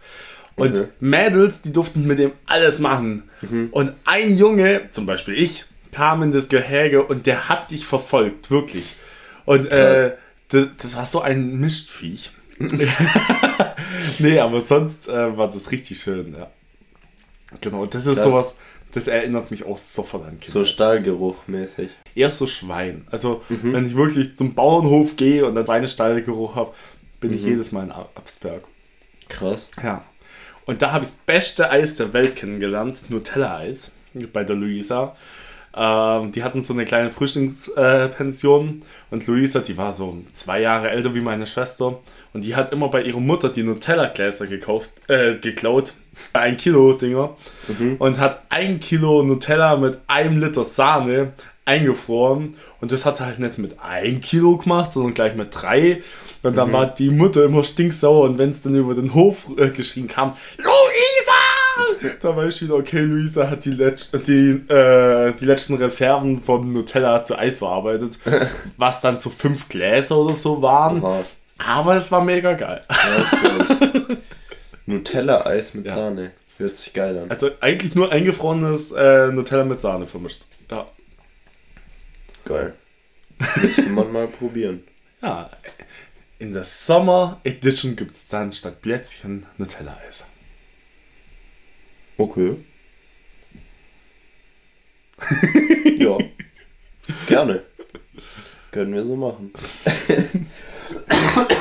Und 0.57 0.77
Okay. 0.79 0.89
Mädels, 1.01 1.63
die 1.63 1.73
durften 1.73 2.07
mit 2.07 2.19
dem 2.19 2.33
alles 2.47 2.79
machen. 2.79 3.25
Und 3.73 3.93
ein 4.05 4.37
Junge, 4.37 4.83
zum 4.91 5.07
Beispiel 5.07 5.35
ich, 5.35 5.65
kam 5.91 6.23
in 6.23 6.31
das 6.33 6.49
Gehege 6.49 7.03
und 7.03 7.27
der 7.27 7.49
hat 7.49 7.71
dich 7.71 7.85
verfolgt, 7.87 8.51
wirklich. 8.51 8.95
Und 9.45 9.67
äh, 9.73 10.15
das, 10.49 10.67
das 10.79 10.97
war 10.97 11.07
so 11.07 11.21
ein 11.23 11.59
Mistviech. 11.61 12.31
nee, 14.19 14.39
aber 14.39 14.61
sonst 14.61 15.09
äh, 15.09 15.37
war 15.37 15.49
das 15.49 15.71
richtig 15.71 16.01
schön, 16.01 16.35
ja. 16.37 16.51
Genau, 17.61 17.87
das 17.87 18.07
ist 18.07 18.17
Krass. 18.19 18.25
sowas, 18.25 18.57
das 18.93 19.09
erinnert 19.09 19.51
mich 19.51 19.65
auch 19.65 19.79
sofort 19.79 20.25
an 20.27 20.41
Kinder. 20.41 20.61
So 20.61 20.65
Stahlgeruch 20.65 21.47
mäßig. 21.49 21.91
Eher 22.15 22.31
so 22.31 22.47
Schwein. 22.47 23.07
Also, 23.11 23.43
wenn 23.49 23.87
ich 23.87 23.97
wirklich 23.97 24.37
zum 24.37 24.55
Bauernhof 24.55 25.17
gehe 25.17 25.45
und 25.47 25.55
dann 25.55 25.65
Schweinestallgeruch 25.67 26.55
habe, 26.57 26.73
bin 27.21 27.33
ich 27.33 27.45
jedes 27.45 27.73
Mal 27.73 27.85
in 27.85 27.93
Ab- 27.93 28.11
Absberg. 28.15 28.65
Krass. 29.29 29.71
Ja. 29.83 30.05
Und 30.65 30.83
da 30.83 30.93
habe 30.93 31.05
ich 31.05 31.11
das 31.11 31.19
beste 31.19 31.71
Eis 31.71 31.97
der 31.97 32.13
Welt 32.13 32.37
kennengelernt, 32.37 33.11
Nutella-Eis, 33.11 33.93
bei 34.33 34.45
der 34.45 34.57
Luisa. 34.57 35.17
Ähm, 35.75 36.33
die 36.33 36.45
hatten 36.45 36.61
so 36.61 36.75
eine 36.75 36.85
kleine 36.85 37.11
Frühlingspension 37.11 38.83
und 39.11 39.27
Luisa, 39.27 39.61
die 39.61 39.79
war 39.79 39.93
so 39.93 40.19
zwei 40.33 40.61
Jahre 40.61 40.91
älter 40.91 41.15
wie 41.15 41.23
meine 41.23 41.47
Schwester 41.47 41.99
und 42.35 42.45
die 42.45 42.55
hat 42.55 42.73
immer 42.73 42.89
bei 42.89 43.03
ihrer 43.03 43.21
Mutter 43.21 43.49
die 43.49 43.63
Nutella-Gläser 43.63 44.47
gekauft, 44.47 44.91
äh, 45.09 45.37
geklaut, 45.37 45.95
ein 46.35 46.59
Kilo 46.59 46.93
Dinger 46.93 47.37
und 47.99 48.21
hat 48.21 48.43
ein 48.51 48.81
Kilo 48.81 49.23
Nutella 49.23 49.77
mit 49.77 49.99
einem 50.09 50.39
Liter 50.39 50.65
Sahne 50.65 51.33
eingefroren 51.65 52.57
und 52.81 52.93
das 52.93 53.05
hat 53.05 53.17
sie 53.19 53.25
halt 53.25 53.39
nicht 53.39 53.59
mit 53.59 53.77
ein 53.81 54.21
Kilo 54.21 54.57
gemacht, 54.57 54.93
sondern 54.93 55.15
gleich 55.15 55.35
mit 55.35 55.49
drei 55.53 56.03
und 56.43 56.57
dann 56.57 56.73
war 56.73 56.87
die 56.87 57.11
Mutter 57.11 57.45
immer 57.45 57.63
stinksauer 57.63 58.25
und 58.25 58.39
wenn 58.39 58.51
es 58.51 58.63
dann 58.63 58.75
über 58.75 58.95
den 58.95 59.15
Hof 59.15 59.47
äh, 59.57 59.71
geschrien 59.71 60.09
kam, 60.09 60.35
Luisa! 60.59 60.73
Da 62.21 62.37
weiß 62.37 62.57
ich 62.57 62.63
wieder, 62.63 62.75
okay, 62.75 63.01
Luisa 63.01 63.49
hat 63.49 63.65
die, 63.65 63.71
Letz 63.71 64.11
die, 64.27 64.61
äh, 64.69 65.33
die 65.35 65.45
letzten 65.45 65.75
Reserven 65.75 66.43
vom 66.43 66.73
Nutella 66.73 67.23
zu 67.25 67.39
Eis 67.39 67.59
verarbeitet, 67.59 68.19
was 68.77 69.01
dann 69.01 69.19
so 69.19 69.31
fünf 69.31 69.69
Gläser 69.69 70.19
oder 70.19 70.35
so 70.35 70.61
waren. 70.61 71.03
Oha. 71.03 71.25
Aber 71.65 71.97
es 71.97 72.11
war 72.11 72.25
mega 72.25 72.55
geil. 72.55 72.83
Ja. 72.91 74.17
Nutella-Eis 74.87 75.75
mit 75.75 75.87
Ja. 75.87 75.95
Sahne. 75.95 76.33
Hört 76.59 76.77
sich 76.77 76.93
geil 76.93 77.19
an. 77.19 77.31
Also 77.31 77.51
eigentlich 77.61 77.95
nur 77.95 78.13
eingefrorenes 78.13 78.93
äh, 78.93 79.29
Nutella 79.29 79.65
mit 79.65 79.81
Sahne 79.81 80.07
vermischt. 80.07 80.43
Ja. 80.71 80.87
Geil. 82.45 82.75
Müsste 83.61 83.89
man 83.91 84.13
mal 84.13 84.29
probieren. 84.29 84.85
ja. 85.23 85.51
In 86.39 86.53
der 86.53 86.65
Sommer 86.65 87.41
Edition 87.45 87.95
gibt 87.97 88.17
es 88.17 88.27
dann 88.29 88.53
statt 88.53 88.83
Plätzchen 88.83 89.47
Nutella-Eis. 89.59 90.27
Okay. 92.19 92.57
ja. 95.99 96.19
Gerne. 97.27 97.63
Können 98.71 98.95
wir 98.95 99.05
so 99.05 99.17
machen. 99.17 99.53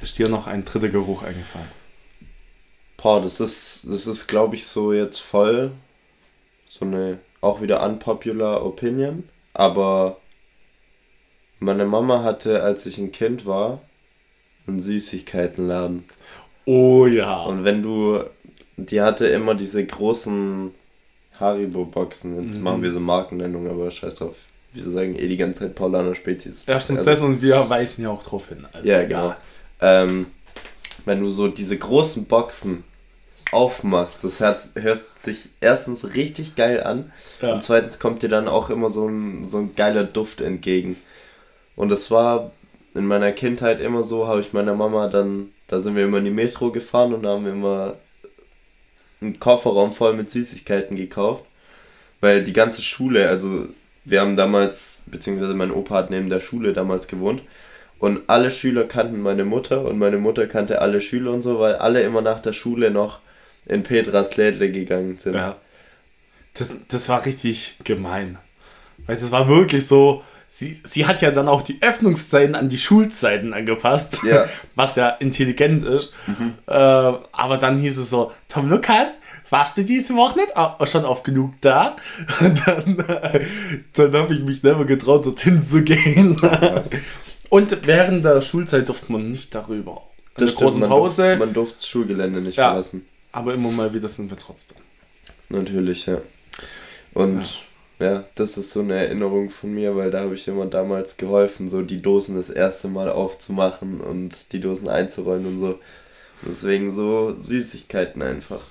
Ist 0.00 0.18
dir 0.18 0.28
noch 0.28 0.46
ein 0.46 0.64
dritter 0.64 0.88
Geruch 0.88 1.22
eingefallen? 1.22 1.68
Boah, 2.96 3.22
das 3.22 3.40
ist, 3.40 3.86
das 3.88 4.06
ist 4.06 4.26
glaube 4.26 4.56
ich, 4.56 4.66
so 4.66 4.92
jetzt 4.92 5.18
voll 5.18 5.72
so 6.68 6.84
eine 6.84 7.18
auch 7.40 7.60
wieder 7.62 7.84
unpopular 7.84 8.64
Opinion. 8.64 9.24
Aber 9.54 10.18
meine 11.58 11.84
Mama 11.84 12.22
hatte, 12.22 12.62
als 12.62 12.86
ich 12.86 12.98
ein 12.98 13.12
Kind 13.12 13.46
war, 13.46 13.80
einen 14.66 14.80
Süßigkeitenladen. 14.80 16.04
Oh 16.64 17.06
ja. 17.06 17.42
Und 17.42 17.64
wenn 17.64 17.82
du, 17.82 18.20
die 18.76 19.00
hatte 19.00 19.26
immer 19.26 19.54
diese 19.54 19.84
großen 19.84 20.72
Haribo-Boxen. 21.38 22.42
Jetzt 22.42 22.58
Mhm. 22.58 22.62
machen 22.64 22.82
wir 22.82 22.92
so 22.92 23.00
Markennennung, 23.00 23.68
aber 23.68 23.90
scheiß 23.90 24.14
drauf. 24.16 24.36
Wir 24.72 24.84
sagen 24.88 25.16
eh 25.16 25.26
die 25.26 25.36
ganze 25.38 25.60
Zeit 25.60 25.74
Paulaner 25.74 26.14
Spezies. 26.14 26.64
Erstens 26.66 26.98
Also- 27.00 27.10
das 27.10 27.20
und 27.22 27.42
wir 27.42 27.68
weisen 27.68 28.02
ja 28.04 28.10
auch 28.10 28.22
drauf 28.22 28.48
hin. 28.50 28.66
Also, 28.72 28.88
ja, 28.88 29.02
genau. 29.04 29.34
Ähm, 29.80 30.26
wenn 31.06 31.20
du 31.20 31.30
so 31.30 31.48
diese 31.48 31.76
großen 31.78 32.26
Boxen 32.26 32.84
aufmachst, 33.52 34.22
das 34.24 34.40
hört, 34.40 34.60
hört 34.74 35.02
sich 35.18 35.48
erstens 35.60 36.14
richtig 36.14 36.56
geil 36.56 36.82
an 36.82 37.12
Ja. 37.40 37.54
und 37.54 37.62
zweitens 37.62 37.98
kommt 37.98 38.22
dir 38.22 38.28
dann 38.28 38.48
auch 38.48 38.70
immer 38.70 38.90
so 38.90 39.08
ein, 39.08 39.46
so 39.46 39.58
ein 39.58 39.74
geiler 39.74 40.04
Duft 40.04 40.40
entgegen. 40.40 40.96
Und 41.76 41.88
das 41.90 42.10
war 42.10 42.52
in 42.94 43.06
meiner 43.06 43.32
Kindheit 43.32 43.80
immer 43.80 44.02
so, 44.02 44.26
habe 44.26 44.40
ich 44.40 44.52
meiner 44.52 44.74
Mama 44.74 45.08
dann, 45.08 45.50
da 45.68 45.80
sind 45.80 45.96
wir 45.96 46.04
immer 46.04 46.18
in 46.18 46.24
die 46.24 46.30
Metro 46.30 46.70
gefahren 46.72 47.14
und 47.14 47.22
da 47.22 47.30
haben 47.30 47.44
wir 47.44 47.52
immer 47.52 47.94
einen 49.20 49.38
Kofferraum 49.38 49.92
voll 49.92 50.14
mit 50.14 50.30
Süßigkeiten 50.30 50.96
gekauft, 50.96 51.44
weil 52.20 52.42
die 52.44 52.52
ganze 52.52 52.82
Schule, 52.82 53.28
also 53.28 53.66
wir 54.04 54.20
haben 54.20 54.36
damals, 54.36 55.02
beziehungsweise 55.06 55.54
mein 55.54 55.70
Opa 55.70 55.94
hat 55.96 56.10
neben 56.10 56.30
der 56.30 56.40
Schule 56.40 56.72
damals 56.72 57.06
gewohnt 57.06 57.42
und 57.98 58.22
alle 58.28 58.50
Schüler 58.50 58.84
kannten 58.84 59.20
meine 59.20 59.44
Mutter 59.44 59.84
und 59.84 59.98
meine 59.98 60.18
Mutter 60.18 60.46
kannte 60.46 60.80
alle 60.80 61.00
Schüler 61.00 61.32
und 61.32 61.42
so, 61.42 61.58
weil 61.58 61.76
alle 61.76 62.02
immer 62.02 62.22
nach 62.22 62.40
der 62.40 62.52
Schule 62.54 62.90
noch 62.90 63.20
in 63.70 63.82
Petras 63.82 64.36
Lädle 64.36 64.70
gegangen 64.70 65.18
sind. 65.18 65.34
Ja. 65.34 65.56
Das, 66.54 66.74
das 66.88 67.08
war 67.08 67.24
richtig 67.24 67.76
gemein. 67.84 68.38
Weil 69.06 69.16
das 69.16 69.30
war 69.30 69.48
wirklich 69.48 69.86
so, 69.86 70.22
sie, 70.48 70.78
sie 70.84 71.06
hat 71.06 71.22
ja 71.22 71.30
dann 71.30 71.48
auch 71.48 71.62
die 71.62 71.78
Öffnungszeiten 71.80 72.54
an 72.54 72.68
die 72.68 72.78
Schulzeiten 72.78 73.54
angepasst, 73.54 74.20
Ja. 74.24 74.46
was 74.74 74.96
ja 74.96 75.08
intelligent 75.08 75.84
ist. 75.84 76.12
Äh, 76.66 76.72
aber 76.72 77.56
dann 77.58 77.78
hieß 77.78 77.98
es 77.98 78.10
so, 78.10 78.32
Tom 78.48 78.68
Lukas, 78.68 79.18
warst 79.48 79.76
du 79.78 79.84
diese 79.84 80.14
Woche 80.16 80.38
nicht 80.40 80.56
au- 80.56 80.84
schon 80.86 81.04
oft 81.04 81.24
genug 81.24 81.54
da? 81.60 81.96
Und 82.40 82.66
dann, 82.66 82.98
äh, 83.08 83.40
dann 83.94 84.12
habe 84.14 84.34
ich 84.34 84.42
mich 84.42 84.62
never 84.62 84.84
getraut, 84.84 85.24
dorthin 85.26 85.64
zu 85.64 85.82
gehen. 85.82 86.36
Und 87.48 87.86
während 87.86 88.24
der 88.24 88.42
Schulzeit 88.42 88.88
durfte 88.88 89.10
man 89.12 89.30
nicht 89.30 89.54
darüber. 89.54 90.02
In 90.38 90.44
der 90.44 90.46
stimmt, 90.48 90.60
großen 90.62 90.80
man 90.80 90.88
Pause, 90.88 91.22
Durfte, 91.22 91.38
man 91.38 91.52
durfte 91.54 91.74
das 91.74 91.86
Schulgelände 91.88 92.40
nicht 92.40 92.56
Ja. 92.56 92.68
verlassen. 92.70 93.06
Aber 93.32 93.54
immer 93.54 93.70
mal 93.70 93.92
wieder 93.94 94.08
sind 94.08 94.30
wir 94.30 94.36
trotzdem. 94.36 94.78
Natürlich, 95.48 96.06
ja. 96.06 96.20
Und 97.14 97.64
Ja, 98.00 98.24
das 98.34 98.56
ist 98.56 98.70
so 98.70 98.80
eine 98.80 98.94
Erinnerung 98.94 99.50
von 99.50 99.74
mir, 99.74 99.94
weil 99.94 100.10
da 100.10 100.20
habe 100.20 100.34
ich 100.34 100.48
immer 100.48 100.64
damals 100.66 101.18
geholfen, 101.18 101.68
so 101.68 101.82
die 101.82 102.00
Dosen 102.00 102.34
das 102.36 102.48
erste 102.48 102.88
Mal 102.88 103.10
aufzumachen 103.10 104.00
und 104.00 104.52
die 104.52 104.60
Dosen 104.60 104.88
einzuräumen 104.88 105.46
und 105.46 105.58
so. 105.58 105.78
Deswegen 106.42 106.90
so 106.94 107.36
Süßigkeiten 107.38 108.22
einfach. 108.22 108.62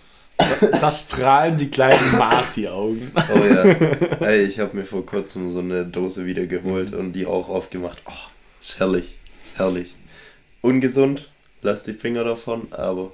Da 0.82 0.92
strahlen 0.92 1.58
die 1.58 1.70
kleinen 1.70 2.18
Marci-Augen. 2.18 3.12
Oh 3.16 3.44
ja. 3.44 3.64
Ey, 4.26 4.44
ich 4.46 4.60
habe 4.60 4.76
mir 4.78 4.86
vor 4.86 5.06
kurzem 5.06 5.52
so 5.52 5.60
eine 5.60 5.86
Dose 5.86 6.26
wieder 6.26 6.48
geholt 6.48 6.94
und 6.96 7.14
die 7.14 7.26
auch 7.28 7.50
aufgemacht. 7.50 8.02
Oh, 8.06 8.12
ist 8.60 8.80
herrlich. 8.80 9.16
Herrlich. 9.56 9.96
Ungesund, 10.62 11.30
lass 11.62 11.84
die 11.84 11.94
Finger 11.94 12.24
davon, 12.24 12.68
aber. 12.72 13.12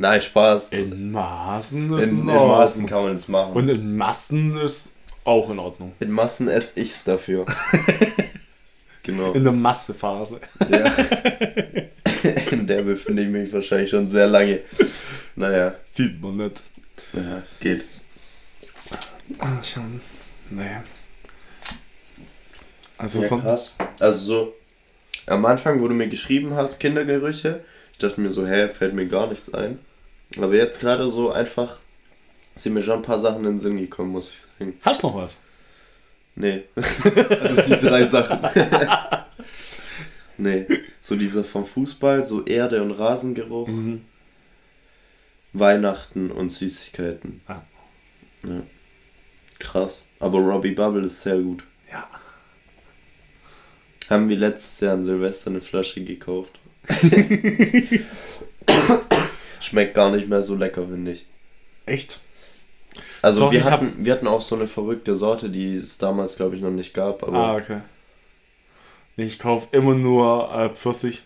Nein, 0.00 0.20
Spaß. 0.20 0.68
In 0.70 1.10
Maßen 1.10 1.92
ist 1.98 2.10
In, 2.10 2.20
in. 2.20 2.24
Maßen 2.26 2.86
kann 2.86 3.02
man 3.04 3.16
es 3.16 3.26
machen. 3.28 3.52
Und 3.52 3.68
in 3.68 3.96
Massen 3.96 4.56
ist 4.56 4.92
auch 5.24 5.50
in 5.50 5.58
Ordnung. 5.58 5.92
in 6.00 6.10
Massen 6.12 6.48
esse 6.48 6.78
ich's 6.80 7.02
dafür. 7.04 7.44
genau. 9.02 9.32
In 9.32 9.42
der 9.44 9.52
Massephase. 9.52 10.40
Ja. 10.70 10.92
In 12.50 12.66
der 12.66 12.82
befinde 12.82 13.22
ich 13.22 13.28
mich 13.28 13.52
wahrscheinlich 13.52 13.90
schon 13.90 14.08
sehr 14.08 14.26
lange. 14.26 14.60
Naja, 15.36 15.74
Sieht 15.84 16.20
man 16.20 16.36
nicht. 16.36 16.62
ja, 17.12 17.42
geht. 17.60 17.84
Ah, 19.38 19.62
schon. 19.62 20.00
Nee. 20.50 20.78
Also 22.96 23.20
Ja, 23.20 23.28
sonst. 23.28 23.76
Also 24.00 24.18
so, 24.24 24.54
am 25.26 25.44
Anfang, 25.46 25.80
wo 25.80 25.86
du 25.86 25.94
mir 25.94 26.08
geschrieben 26.08 26.54
hast, 26.54 26.80
Kindergerüche, 26.80 27.60
ich 27.92 27.98
dachte 27.98 28.20
mir 28.20 28.30
so, 28.30 28.46
hä, 28.46 28.68
fällt 28.68 28.94
mir 28.94 29.06
gar 29.06 29.28
nichts 29.28 29.52
ein. 29.54 29.78
Aber 30.36 30.54
jetzt 30.54 30.80
gerade 30.80 31.08
so 31.10 31.30
einfach 31.30 31.78
sind 32.56 32.74
mir 32.74 32.82
schon 32.82 32.96
ein 32.96 33.02
paar 33.02 33.18
Sachen 33.18 33.38
in 33.44 33.52
den 33.54 33.60
Sinn 33.60 33.78
gekommen, 33.78 34.12
muss 34.12 34.32
ich 34.32 34.40
sagen. 34.58 34.78
Hast 34.82 35.02
du 35.02 35.06
noch 35.08 35.16
was? 35.16 35.38
Nee. 36.34 36.64
also 36.74 37.62
die 37.62 37.86
drei 37.86 38.04
Sachen. 38.06 38.40
nee. 40.36 40.66
So 41.00 41.16
dieser 41.16 41.44
vom 41.44 41.64
Fußball, 41.64 42.26
so 42.26 42.44
Erde- 42.44 42.82
und 42.82 42.90
Rasengeruch, 42.92 43.68
Mhm. 43.68 44.04
Weihnachten 45.54 46.30
und 46.30 46.52
Süßigkeiten. 46.52 47.40
Ah. 47.48 47.62
Ja. 48.44 48.62
Krass. 49.58 50.02
Aber 50.20 50.38
Robbie 50.38 50.72
Bubble 50.72 51.06
ist 51.06 51.22
sehr 51.22 51.38
gut. 51.38 51.64
Ja. 51.90 52.06
Haben 54.10 54.28
wir 54.28 54.36
letztes 54.36 54.80
Jahr 54.80 54.94
an 54.94 55.04
Silvester 55.04 55.50
eine 55.50 55.60
Flasche 55.62 56.04
gekauft. 56.04 56.60
Schmeckt 59.60 59.94
gar 59.94 60.10
nicht 60.10 60.28
mehr 60.28 60.42
so 60.42 60.54
lecker, 60.54 60.86
finde 60.88 61.12
ich. 61.12 61.26
Echt? 61.86 62.20
Also 63.22 63.40
Doch, 63.40 63.52
wir, 63.52 63.58
ich 63.60 63.64
hab- 63.64 63.72
hatten, 63.80 63.94
wir 64.04 64.12
hatten 64.12 64.26
auch 64.26 64.40
so 64.40 64.54
eine 64.56 64.66
verrückte 64.66 65.14
Sorte, 65.16 65.50
die 65.50 65.72
es 65.72 65.98
damals, 65.98 66.36
glaube 66.36 66.56
ich, 66.56 66.62
noch 66.62 66.70
nicht 66.70 66.94
gab. 66.94 67.22
Aber 67.22 67.36
Ah, 67.36 67.56
okay. 67.56 67.80
Ich 69.16 69.38
kaufe 69.38 69.66
immer 69.72 69.94
nur 69.94 70.52
äh, 70.54 70.68
Pfirsich 70.70 71.24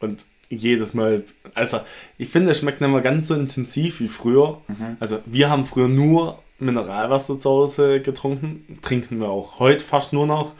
und 0.00 0.24
jedes 0.48 0.94
Mal, 0.94 1.24
also 1.54 1.80
ich 2.18 2.28
finde, 2.28 2.50
es 2.52 2.58
schmeckt 2.58 2.80
nicht 2.80 2.90
mehr 2.90 3.00
ganz 3.00 3.28
so 3.28 3.34
intensiv 3.34 4.00
wie 4.00 4.08
früher. 4.08 4.60
Mhm. 4.68 4.96
Also 5.00 5.18
wir 5.26 5.48
haben 5.50 5.64
früher 5.64 5.88
nur 5.88 6.42
Mineralwasser 6.58 7.38
zu 7.38 7.50
Hause 7.50 8.00
getrunken, 8.00 8.78
trinken 8.82 9.18
wir 9.20 9.28
auch 9.28 9.58
heute 9.58 9.84
fast 9.84 10.12
nur 10.12 10.26
noch. 10.26 10.52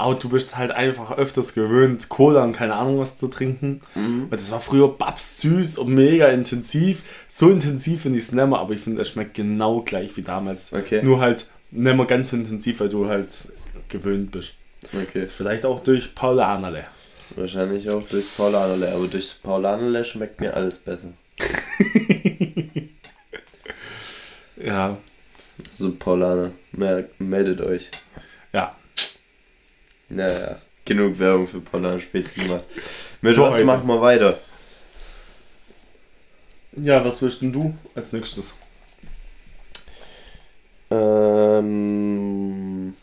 Aber 0.00 0.14
du 0.14 0.28
bist 0.28 0.56
halt 0.56 0.70
einfach 0.70 1.18
öfters 1.18 1.54
gewöhnt, 1.54 2.08
Cola 2.08 2.44
und 2.44 2.52
keine 2.52 2.74
Ahnung 2.74 3.00
was 3.00 3.18
zu 3.18 3.26
trinken. 3.26 3.80
Mhm. 3.96 4.22
Und 4.24 4.32
das 4.32 4.52
war 4.52 4.60
früher 4.60 4.88
babs 4.88 5.40
süß 5.40 5.76
und 5.78 5.92
mega 5.92 6.28
intensiv. 6.28 7.02
So 7.26 7.50
intensiv 7.50 8.02
finde 8.02 8.18
ich 8.18 8.24
es 8.26 8.32
nicht 8.32 8.46
mehr, 8.46 8.58
aber 8.60 8.74
ich 8.74 8.80
finde, 8.80 9.02
es 9.02 9.08
schmeckt 9.08 9.34
genau 9.34 9.80
gleich 9.82 10.16
wie 10.16 10.22
damals. 10.22 10.72
Okay. 10.72 11.02
Nur 11.02 11.20
halt 11.20 11.46
nicht 11.72 11.96
mehr 11.96 12.06
ganz 12.06 12.30
so 12.30 12.36
intensiv, 12.36 12.78
weil 12.78 12.88
du 12.90 13.08
halt 13.08 13.28
gewöhnt 13.88 14.30
bist. 14.30 14.54
okay. 14.94 15.26
Vielleicht 15.26 15.66
auch 15.66 15.80
durch 15.80 16.14
Paulanerle. 16.14 16.84
Wahrscheinlich 17.34 17.90
auch 17.90 18.02
durch 18.08 18.36
Paulanerle, 18.36 18.92
aber 18.94 19.06
durch 19.08 19.34
Paulanerle 19.42 20.04
schmeckt 20.04 20.40
mir 20.40 20.54
alles 20.54 20.76
besser. 20.76 21.08
Ja, 24.56 24.96
So 25.74 25.92
Paulaner, 25.92 26.50
mer- 26.72 27.04
meldet 27.18 27.60
euch. 27.60 27.88
ja. 28.52 28.74
Naja, 30.08 30.58
genug 30.84 31.18
Werbung 31.18 31.46
für 31.46 31.60
Paulaner 31.60 32.00
Spezi 32.00 32.40
gemacht. 32.42 32.64
Mit 33.20 33.34
Für 33.34 33.42
was 33.42 33.56
heute. 33.56 33.64
machen 33.64 33.86
wir 33.86 34.00
weiter? 34.00 34.38
Ja, 36.76 37.04
was 37.04 37.20
willst 37.22 37.42
denn 37.42 37.52
du 37.52 37.76
als 37.94 38.12
nächstes? 38.12 38.54
Ähm, 41.68 42.94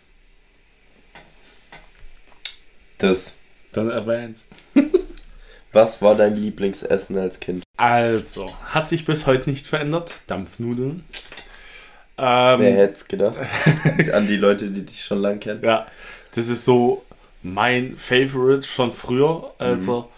das. 2.97 3.35
Dann 3.73 3.89
erwähnst. 3.91 4.47
Was 5.73 6.01
war 6.01 6.15
dein 6.15 6.35
Lieblingsessen 6.37 7.17
als 7.17 7.39
Kind? 7.41 7.63
Also, 7.75 8.49
hat 8.67 8.87
sich 8.87 9.03
bis 9.03 9.25
heute 9.25 9.49
nicht 9.49 9.67
verändert. 9.67 10.15
Dampfnudeln. 10.27 11.03
Wer 12.15 12.53
Ähm, 12.57 12.61
hätte 12.61 12.93
es 12.93 13.05
gedacht? 13.09 13.35
An 14.13 14.25
die 14.25 14.37
Leute, 14.37 14.69
die 14.69 14.85
dich 14.85 15.03
schon 15.03 15.17
lang 15.21 15.41
kennen. 15.41 15.61
ja, 15.61 15.85
das 16.35 16.47
ist 16.47 16.65
so 16.65 17.03
mein 17.43 17.97
Favorite 17.97 18.63
schon 18.63 18.91
früher. 18.91 19.53
Also, 19.57 20.09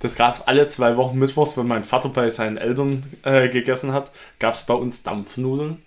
das 0.00 0.14
gab 0.16 0.34
es 0.34 0.42
alle 0.42 0.66
zwei 0.68 0.96
Wochen 0.96 1.18
mittwochs, 1.18 1.56
wenn 1.56 1.66
mein 1.66 1.84
Vater 1.84 2.08
bei 2.10 2.28
seinen 2.30 2.56
Eltern 2.56 3.04
äh, 3.22 3.48
gegessen 3.48 3.92
hat, 3.92 4.10
gab 4.38 4.54
es 4.54 4.66
bei 4.66 4.74
uns 4.74 5.02
Dampfnudeln. 5.02 5.82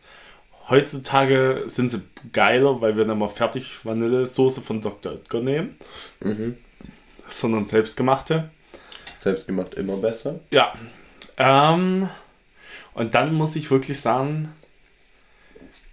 Heutzutage 0.70 1.64
sind 1.66 1.92
sie 1.92 2.02
geiler, 2.34 2.82
weil 2.82 2.98
wir 2.98 3.06
dann 3.06 3.20
mal 3.20 3.28
fertig 3.30 3.86
Vanillesoße 3.86 4.62
von 4.62 4.82
Dr. 4.82 5.14
Oetker 5.14 5.40
nehmen, 5.42 5.78
Mhm. 6.20 6.58
sondern 7.30 7.66
selbstgemachte. 7.66 8.50
Selbstgemacht 9.18 9.76
immer 9.76 9.98
besser. 9.98 10.40
Ja. 10.52 10.74
Ähm, 11.38 12.10
und 12.94 13.16
dann 13.16 13.34
muss 13.34 13.56
ich 13.56 13.72
wirklich 13.72 14.00
sagen, 14.00 14.54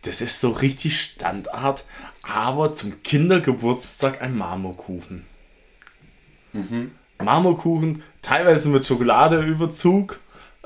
das 0.02 0.20
ist 0.20 0.40
so 0.40 0.50
richtig 0.50 1.00
Standard, 1.00 1.84
aber 2.26 2.74
zum 2.74 3.02
Kindergeburtstag 3.02 4.22
ein 4.22 4.36
Marmorkuchen. 4.36 5.24
Mhm. 6.52 6.92
Marmorkuchen, 7.22 8.02
teilweise 8.22 8.68
mit 8.68 8.86
Schokoladeüberzug, 8.86 10.18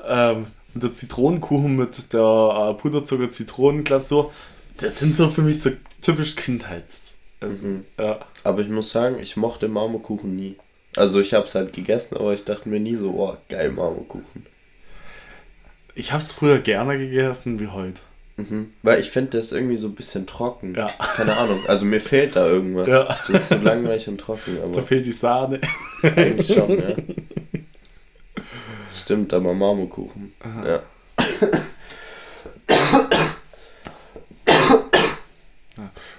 ähm, 0.07 0.47
und 0.73 0.83
der 0.83 0.93
Zitronenkuchen 0.93 1.75
mit 1.75 2.13
der 2.13 2.19
äh, 2.19 2.73
Puderzucker-Zitronenglasur. 2.79 4.31
Das 4.77 4.99
sind 4.99 5.15
so 5.15 5.29
für 5.29 5.41
mich 5.41 5.61
so 5.61 5.71
typisch 6.01 6.35
Kindheitsessen. 6.35 7.17
Mhm. 7.41 7.85
Ja. 7.97 8.19
Aber 8.43 8.61
ich 8.61 8.69
muss 8.69 8.91
sagen, 8.91 9.19
ich 9.19 9.35
mochte 9.35 9.67
Marmorkuchen 9.67 10.35
nie. 10.35 10.57
Also 10.95 11.19
ich 11.19 11.33
habe 11.33 11.47
es 11.47 11.55
halt 11.55 11.73
gegessen, 11.73 12.17
aber 12.17 12.33
ich 12.33 12.45
dachte 12.45 12.69
mir 12.69 12.79
nie 12.79 12.95
so, 12.95 13.11
oh, 13.11 13.37
geil 13.49 13.71
Marmorkuchen. 13.71 14.45
Ich 15.95 16.11
habe 16.11 16.21
es 16.21 16.31
früher 16.31 16.59
gerne 16.59 16.97
gegessen 16.97 17.59
wie 17.59 17.67
heute. 17.67 18.01
Mhm. 18.39 18.73
Weil 18.83 18.99
ich 19.01 19.09
finde, 19.09 19.31
das 19.37 19.45
ist 19.47 19.51
irgendwie 19.53 19.75
so 19.75 19.87
ein 19.87 19.95
bisschen 19.95 20.25
trocken. 20.27 20.75
Ja. 20.75 20.85
Keine 21.15 21.35
Ahnung. 21.37 21.59
Also 21.67 21.85
mir 21.85 21.99
fehlt 21.99 22.35
da 22.35 22.47
irgendwas. 22.47 22.87
Ja. 22.87 23.03
Das 23.27 23.41
ist 23.43 23.49
so 23.49 23.55
langweilig 23.57 24.07
und 24.07 24.19
trocken, 24.19 24.57
Da 24.57 24.63
aber 24.63 24.83
fehlt 24.83 25.05
die 25.05 25.11
Sahne. 25.11 25.59
eigentlich 26.03 26.47
schon, 26.53 26.79
ja. 26.79 26.95
Stimmt, 29.03 29.33
aber 29.33 29.53
Marmorkuchen. 29.53 30.33
Ja. 30.65 30.81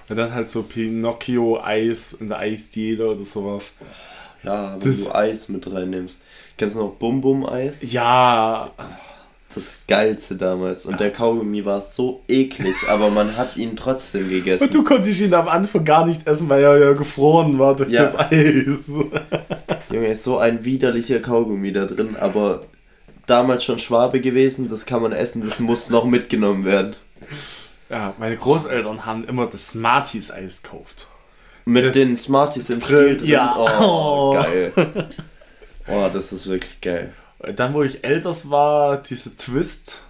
Und 0.09 0.17
dann 0.17 0.33
halt 0.33 0.49
so 0.49 0.63
Pinocchio-Eis 0.63 2.13
in 2.19 2.27
der 2.29 2.39
Eisdiele 2.39 3.07
oder 3.11 3.23
sowas. 3.23 3.75
Ja, 4.43 4.73
wenn 4.79 4.91
Das- 4.91 5.03
du 5.03 5.15
Eis 5.15 5.49
mit 5.49 5.71
reinnimmst. 5.71 6.19
Kennst 6.57 6.75
du 6.75 6.79
noch 6.81 6.93
Bum 6.95 7.21
Bum 7.21 7.45
Eis? 7.45 7.81
Ja, 7.91 8.71
Das 9.55 9.63
geilste 9.87 10.35
damals. 10.35 10.85
Und 10.85 10.99
der 10.99 11.11
Kaugummi 11.11 11.65
war 11.65 11.81
so 11.81 12.21
eklig, 12.27 12.75
aber 12.87 13.09
man 13.09 13.35
hat 13.37 13.57
ihn 13.57 13.75
trotzdem 13.75 14.29
gegessen. 14.29 14.63
und 14.63 14.73
du 14.73 14.83
konntest 14.83 15.19
ihn 15.21 15.33
am 15.33 15.47
Anfang 15.47 15.83
gar 15.83 16.05
nicht 16.05 16.25
essen, 16.27 16.47
weil 16.49 16.63
er 16.63 16.77
ja 16.77 16.93
gefroren 16.93 17.59
war 17.59 17.75
durch 17.75 17.89
Ja. 17.91 18.03
das 18.03 18.17
Eis. 18.17 18.87
Junge, 19.91 20.07
ist 20.07 20.23
so 20.23 20.37
ein 20.37 20.63
widerlicher 20.63 21.19
Kaugummi 21.19 21.73
da 21.73 21.85
drin, 21.85 22.15
aber 22.19 22.63
damals 23.25 23.63
schon 23.63 23.79
Schwabe 23.79 24.21
gewesen, 24.21 24.69
das 24.69 24.85
kann 24.85 25.01
man 25.01 25.11
essen, 25.11 25.45
das 25.47 25.59
muss 25.59 25.89
noch 25.89 26.05
mitgenommen 26.05 26.63
werden. 26.65 26.95
Ja, 27.89 28.13
meine 28.17 28.37
Großeltern 28.37 29.05
haben 29.05 29.25
immer 29.25 29.47
das 29.47 29.69
Smarties-Eis 29.71 30.63
gekauft. 30.63 31.07
Mit 31.65 31.85
Das- 31.85 31.93
den 31.93 32.15
Smarties 32.17 32.69
im 32.69 32.79
Drin, 32.79 32.97
Stiel 32.97 33.17
drin. 33.17 33.27
ja. 33.27 33.55
Oh, 33.57 34.31
Oh. 34.31 34.33
geil. 34.33 34.71
Oh, 35.87 36.07
das 36.11 36.31
ist 36.31 36.47
wirklich 36.47 36.79
geil. 36.81 37.11
Dann, 37.55 37.73
wo 37.73 37.83
ich 37.83 38.03
älters 38.03 38.49
war, 38.49 38.97
diese 39.01 39.35
Twist, 39.35 40.01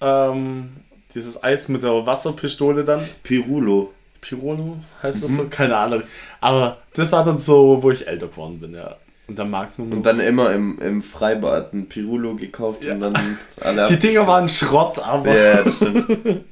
ähm, 0.00 0.70
dieses 1.14 1.42
Eis 1.42 1.68
mit 1.68 1.82
der 1.82 2.06
Wasserpistole 2.06 2.84
dann. 2.84 3.00
Pirulo. 3.22 3.92
Pirolo 4.20 4.78
heißt 5.02 5.22
das 5.22 5.30
Mhm. 5.30 5.36
so? 5.36 5.46
Keine 5.48 5.76
Ahnung. 5.76 6.02
Aber 6.40 6.78
das 6.94 7.10
war 7.12 7.24
dann 7.24 7.38
so, 7.38 7.82
wo 7.82 7.90
ich 7.90 8.06
älter 8.06 8.28
geworden 8.28 8.58
bin, 8.58 8.74
ja. 8.74 8.96
Und 9.28 9.38
dann 9.38 9.50
Magnum. 9.50 9.92
Und 9.92 10.02
dann 10.04 10.18
immer 10.20 10.52
im, 10.52 10.78
im 10.80 11.02
Freibad 11.02 11.72
ein 11.72 11.88
Pirulo 11.88 12.34
gekauft 12.34 12.84
Ja. 12.84 12.94
und 12.94 13.00
dann 13.00 13.14
alle 13.60 13.86
die 13.86 13.98
Dinger 13.98 14.26
waren 14.26 14.48
Schrott, 14.48 14.98
aber. 14.98 15.32
Ja, 15.32 15.62
das 15.62 15.76
stimmt. 15.76 16.06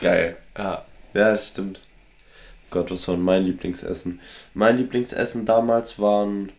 Geil. 0.00 0.36
Ja. 0.56 0.84
Ja, 1.14 1.32
das 1.32 1.48
stimmt. 1.48 1.80
Gott, 2.70 2.90
was 2.90 3.06
war 3.06 3.18
mein 3.18 3.44
Lieblingsessen? 3.44 4.20
Mein 4.54 4.78
Lieblingsessen 4.78 5.44
damals 5.44 5.98
waren 5.98 6.50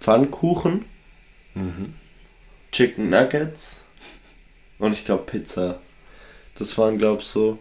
Pfannkuchen, 0.00 0.84
Mhm. 1.54 1.94
Chicken 2.72 3.10
Nuggets 3.10 3.76
und 4.78 4.92
ich 4.92 5.04
glaube 5.04 5.24
Pizza. 5.24 5.80
Das 6.56 6.76
waren, 6.78 6.98
glaube 6.98 7.22
ich, 7.22 7.28
so. 7.28 7.58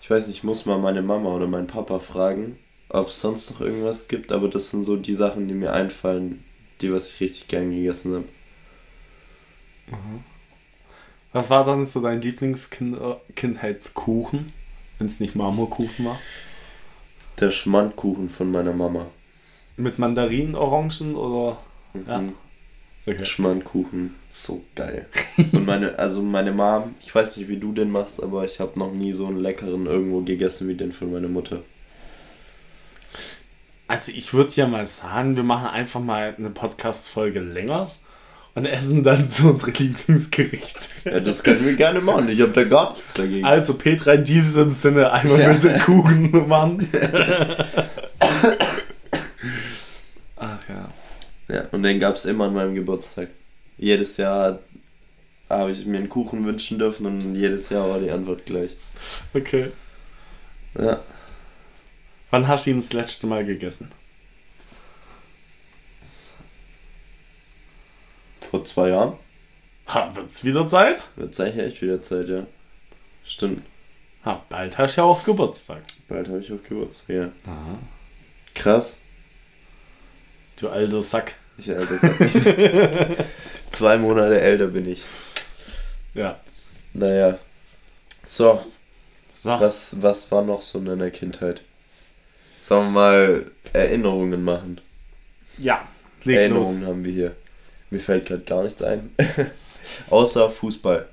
Ich 0.00 0.10
weiß 0.10 0.26
nicht, 0.26 0.38
ich 0.38 0.44
muss 0.44 0.66
mal 0.66 0.78
meine 0.78 1.02
Mama 1.02 1.30
oder 1.30 1.46
meinen 1.46 1.66
Papa 1.66 1.98
fragen, 1.98 2.58
ob 2.88 3.08
es 3.08 3.20
sonst 3.20 3.50
noch 3.50 3.60
irgendwas 3.60 4.08
gibt, 4.08 4.32
aber 4.32 4.48
das 4.48 4.70
sind 4.70 4.84
so 4.84 4.96
die 4.96 5.14
Sachen, 5.14 5.48
die 5.48 5.54
mir 5.54 5.72
einfallen, 5.72 6.44
die, 6.80 6.92
was 6.92 7.14
ich 7.14 7.20
richtig 7.20 7.48
gern 7.48 7.70
gegessen 7.70 8.14
habe. 8.14 8.24
Was 11.32 11.50
war 11.50 11.64
dann 11.64 11.86
so 11.86 12.02
dein 12.02 12.20
Lieblingskindheitskuchen? 12.20 14.52
Wenn 14.98 15.06
es 15.06 15.20
nicht 15.20 15.34
Marmorkuchen 15.34 16.04
war? 16.04 16.18
Der 17.40 17.50
Schmandkuchen 17.50 18.28
von 18.28 18.52
meiner 18.52 18.72
Mama. 18.72 19.06
Mit 19.76 19.98
Mandarinen, 19.98 20.54
Orangen 20.54 21.16
oder? 21.16 21.58
Ja. 22.06 22.22
Okay. 23.06 23.24
Schmandkuchen, 23.26 24.14
so 24.30 24.64
geil. 24.74 25.06
Und 25.52 25.66
meine, 25.66 25.98
also 25.98 26.22
meine 26.22 26.52
Mom, 26.52 26.94
ich 27.04 27.14
weiß 27.14 27.36
nicht, 27.36 27.48
wie 27.48 27.58
du 27.58 27.72
den 27.72 27.90
machst, 27.90 28.22
aber 28.22 28.46
ich 28.46 28.60
habe 28.60 28.78
noch 28.78 28.92
nie 28.92 29.12
so 29.12 29.26
einen 29.26 29.40
leckeren 29.40 29.84
irgendwo 29.84 30.22
gegessen 30.22 30.68
wie 30.68 30.74
den 30.74 30.90
von 30.92 31.12
meiner 31.12 31.28
Mutter. 31.28 31.60
Also 33.88 34.10
ich 34.10 34.32
würde 34.32 34.52
ja 34.54 34.66
mal 34.66 34.86
sagen, 34.86 35.36
wir 35.36 35.44
machen 35.44 35.66
einfach 35.66 36.00
mal 36.00 36.34
eine 36.38 36.48
Podcast-Folge 36.48 37.40
länger 37.40 37.86
und 38.54 38.64
essen 38.64 39.02
dann 39.02 39.28
so 39.28 39.48
unsere 39.48 39.72
Lieblingsgerichte. 39.72 40.88
Ja, 41.04 41.20
das 41.20 41.42
können 41.42 41.66
wir 41.66 41.74
gerne 41.74 42.00
machen. 42.00 42.30
Ich 42.30 42.40
habe 42.40 42.52
da 42.52 42.64
gar 42.64 42.94
nichts 42.94 43.12
dagegen. 43.12 43.44
Also 43.44 43.74
Petra, 43.74 44.14
in 44.14 44.24
diesem 44.24 44.70
Sinne 44.70 45.12
einmal 45.12 45.52
mit 45.52 45.62
den 45.64 45.78
Kuchen, 45.78 46.48
Mann. 46.48 46.88
Ja. 51.48 51.66
Und 51.72 51.82
den 51.82 52.00
gab 52.00 52.14
es 52.16 52.24
immer 52.24 52.46
an 52.46 52.54
meinem 52.54 52.74
Geburtstag. 52.74 53.28
Jedes 53.76 54.16
Jahr 54.16 54.60
habe 55.48 55.70
ich 55.72 55.84
mir 55.84 55.98
einen 55.98 56.08
Kuchen 56.08 56.44
wünschen 56.46 56.78
dürfen 56.78 57.06
und 57.06 57.34
jedes 57.34 57.68
Jahr 57.68 57.88
war 57.88 57.98
die 58.00 58.10
Antwort 58.10 58.46
gleich. 58.46 58.70
Okay. 59.34 59.70
Ja, 60.78 61.00
Wann 62.30 62.48
hast 62.48 62.66
du 62.66 62.70
ihn 62.70 62.80
das 62.80 62.92
letzte 62.92 63.26
Mal 63.28 63.44
gegessen? 63.44 63.90
vor 68.50 68.64
zwei 68.64 68.88
Jahren 68.90 69.14
Ha, 69.88 70.14
wird's 70.14 70.44
wieder 70.44 70.66
Zeit? 70.66 71.04
wird 71.16 71.38
eigentlich 71.40 71.64
echt 71.66 71.82
wieder 71.82 72.00
Zeit, 72.02 72.28
ja. 72.28 72.46
Stimmt. 73.24 73.62
Ha, 74.24 74.42
bald 74.48 74.78
hast 74.78 74.96
du 74.96 75.00
ja 75.02 75.04
auch 75.06 75.22
Geburtstag. 75.24 75.82
Bald 76.08 76.28
habe 76.28 76.40
ich 76.40 76.50
auch 76.52 76.62
Geburtstag, 76.66 77.08
ja. 77.14 77.24
Aha. 77.46 77.78
Krass. 78.54 79.00
Du 80.64 80.70
alter 80.70 81.02
Sack. 81.02 81.34
Ich 81.58 81.70
alter 81.70 81.98
Sack. 81.98 82.16
Zwei 83.70 83.98
Monate 83.98 84.40
älter 84.40 84.68
bin 84.68 84.88
ich. 84.90 85.02
Ja. 86.14 86.40
Naja. 86.94 87.38
So, 88.24 88.64
So. 89.42 89.50
was, 89.50 89.94
was 90.00 90.32
war 90.32 90.40
noch 90.42 90.62
so 90.62 90.78
in 90.78 90.86
deiner 90.86 91.10
Kindheit? 91.10 91.60
Sollen 92.60 92.86
wir 92.86 92.90
mal 92.92 93.50
Erinnerungen 93.74 94.42
machen? 94.42 94.80
Ja. 95.58 95.86
Leg 96.22 96.36
los. 96.48 96.68
Erinnerungen 96.68 96.86
haben 96.86 97.04
wir 97.04 97.12
hier. 97.12 97.36
Mir 97.90 98.00
fällt 98.00 98.24
gerade 98.24 98.44
gar 98.44 98.62
nichts 98.62 98.80
ein. 98.82 99.10
Außer 100.08 100.50
Fußball. 100.50 101.06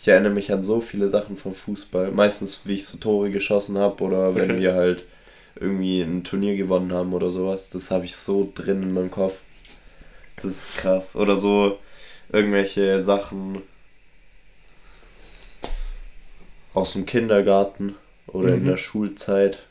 Ich 0.00 0.06
erinnere 0.06 0.32
mich 0.32 0.52
an 0.52 0.62
so 0.62 0.80
viele 0.80 1.08
Sachen 1.10 1.36
vom 1.36 1.56
Fußball. 1.56 2.12
Meistens, 2.12 2.60
wie 2.66 2.74
ich 2.74 2.86
so 2.86 2.98
Tore 2.98 3.30
geschossen 3.32 3.78
habe 3.78 4.00
oder 4.04 4.32
wenn 4.36 4.52
Okay. 4.52 4.60
wir 4.60 4.74
halt 4.74 5.04
irgendwie 5.62 6.02
ein 6.02 6.24
Turnier 6.24 6.56
gewonnen 6.56 6.92
haben 6.92 7.12
oder 7.14 7.30
sowas. 7.30 7.70
Das 7.70 7.90
habe 7.90 8.04
ich 8.04 8.16
so 8.16 8.50
drin 8.54 8.82
in 8.82 8.92
meinem 8.92 9.10
Kopf. 9.10 9.34
Das 10.36 10.44
ist 10.46 10.76
krass. 10.76 11.14
Oder 11.16 11.36
so 11.36 11.78
irgendwelche 12.32 13.00
Sachen 13.02 13.62
aus 16.74 16.94
dem 16.94 17.06
Kindergarten 17.06 17.96
oder 18.26 18.54
in 18.54 18.62
Mhm. 18.64 18.68
der 18.68 18.76
Schulzeit. 18.76 19.62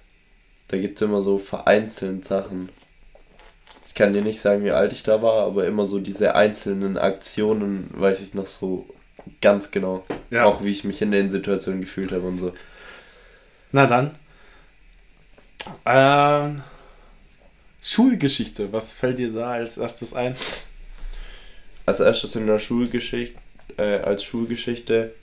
Da 0.67 0.77
gibt 0.77 0.97
es 0.97 1.01
immer 1.01 1.21
so 1.21 1.37
vereinzelt 1.37 2.23
Sachen. 2.25 2.69
Ich 3.85 3.95
kann 3.95 4.13
dir 4.13 4.21
nicht 4.21 4.39
sagen, 4.39 4.63
wie 4.63 4.71
alt 4.71 4.93
ich 4.93 5.03
da 5.03 5.21
war, 5.21 5.43
aber 5.45 5.65
immer 5.65 5.85
so 5.85 5.99
diese 5.99 6.35
einzelnen 6.35 6.97
Aktionen 6.97 7.89
weiß 7.93 8.21
ich 8.21 8.33
noch 8.33 8.45
so 8.45 8.85
ganz 9.41 9.71
genau. 9.71 10.05
Ja. 10.29 10.45
Auch 10.45 10.63
wie 10.63 10.71
ich 10.71 10.83
mich 10.83 11.01
in 11.01 11.11
den 11.11 11.29
Situationen 11.29 11.81
gefühlt 11.81 12.11
habe 12.11 12.27
und 12.27 12.39
so. 12.39 12.53
Na 13.71 13.85
dann. 13.87 14.15
Ähm, 15.85 16.61
Schulgeschichte. 17.81 18.71
Was 18.71 18.95
fällt 18.95 19.19
dir 19.19 19.31
da 19.31 19.51
als 19.51 19.77
erstes 19.77 20.13
ein? 20.13 20.35
Als 21.85 21.99
erstes 21.99 22.35
in 22.35 22.47
der 22.47 22.59
Schulgeschichte, 22.59 23.37
äh, 23.77 23.99
als 23.99 24.23
Schulgeschichte, 24.23 25.13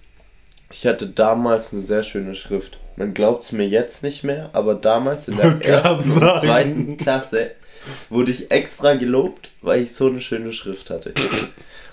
ich 0.71 0.87
hatte 0.87 1.09
damals 1.09 1.73
eine 1.73 1.83
sehr 1.83 2.03
schöne 2.03 2.35
Schrift. 2.35 2.79
Man 2.97 3.15
glaubt 3.15 3.45
es 3.45 3.53
mir 3.53 3.67
jetzt 3.67 4.03
nicht 4.03 4.25
mehr, 4.25 4.51
aber 4.53 4.75
damals 4.75 5.29
in 5.29 5.37
der 5.37 5.65
ersten 5.65 6.23
und 6.23 6.41
zweiten 6.41 6.97
Klasse 6.97 7.53
wurde 8.11 8.31
ich 8.31 8.51
extra 8.51 8.95
gelobt, 8.95 9.51
weil 9.63 9.83
ich 9.83 9.95
so 9.95 10.07
eine 10.07 10.21
schöne 10.21 10.53
Schrift 10.53 10.91
hatte. 10.91 11.13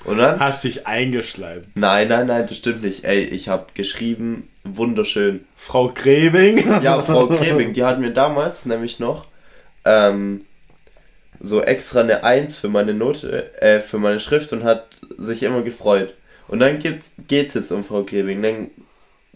Und 0.04 0.18
dann 0.18 0.40
Hast 0.40 0.64
dich 0.64 0.86
eingeschleimt. 0.86 1.68
Nein, 1.76 2.08
nein, 2.08 2.28
nein, 2.28 2.46
das 2.48 2.58
stimmt 2.58 2.84
nicht. 2.84 3.04
Ey, 3.04 3.24
ich 3.24 3.48
habe 3.48 3.68
geschrieben, 3.74 4.50
wunderschön. 4.64 5.46
Frau 5.56 5.92
Grebing. 5.94 6.64
Ja, 6.82 7.02
Frau 7.02 7.28
Krebing, 7.28 7.74
die 7.74 7.84
hat 7.84 8.00
mir 8.00 8.12
damals 8.12 8.66
nämlich 8.66 9.00
noch 9.00 9.26
ähm, 9.84 10.46
so 11.40 11.62
extra 11.62 12.02
eine 12.02 12.24
1 12.24 12.58
für 12.58 12.70
meine 12.70 12.94
Note, 12.94 13.60
äh, 13.62 13.80
für 13.80 13.98
meine 13.98 14.20
Schrift 14.20 14.54
und 14.54 14.64
hat 14.64 14.88
sich 15.18 15.44
immer 15.44 15.62
gefreut. 15.62 16.14
Und 16.48 16.60
dann 16.60 16.80
geht's, 16.80 17.12
geht's 17.28 17.56
jetzt 17.56 17.72
um 17.72 17.84
Frau 17.84 18.04
Krebing. 18.04 18.42
Dann 18.42 18.70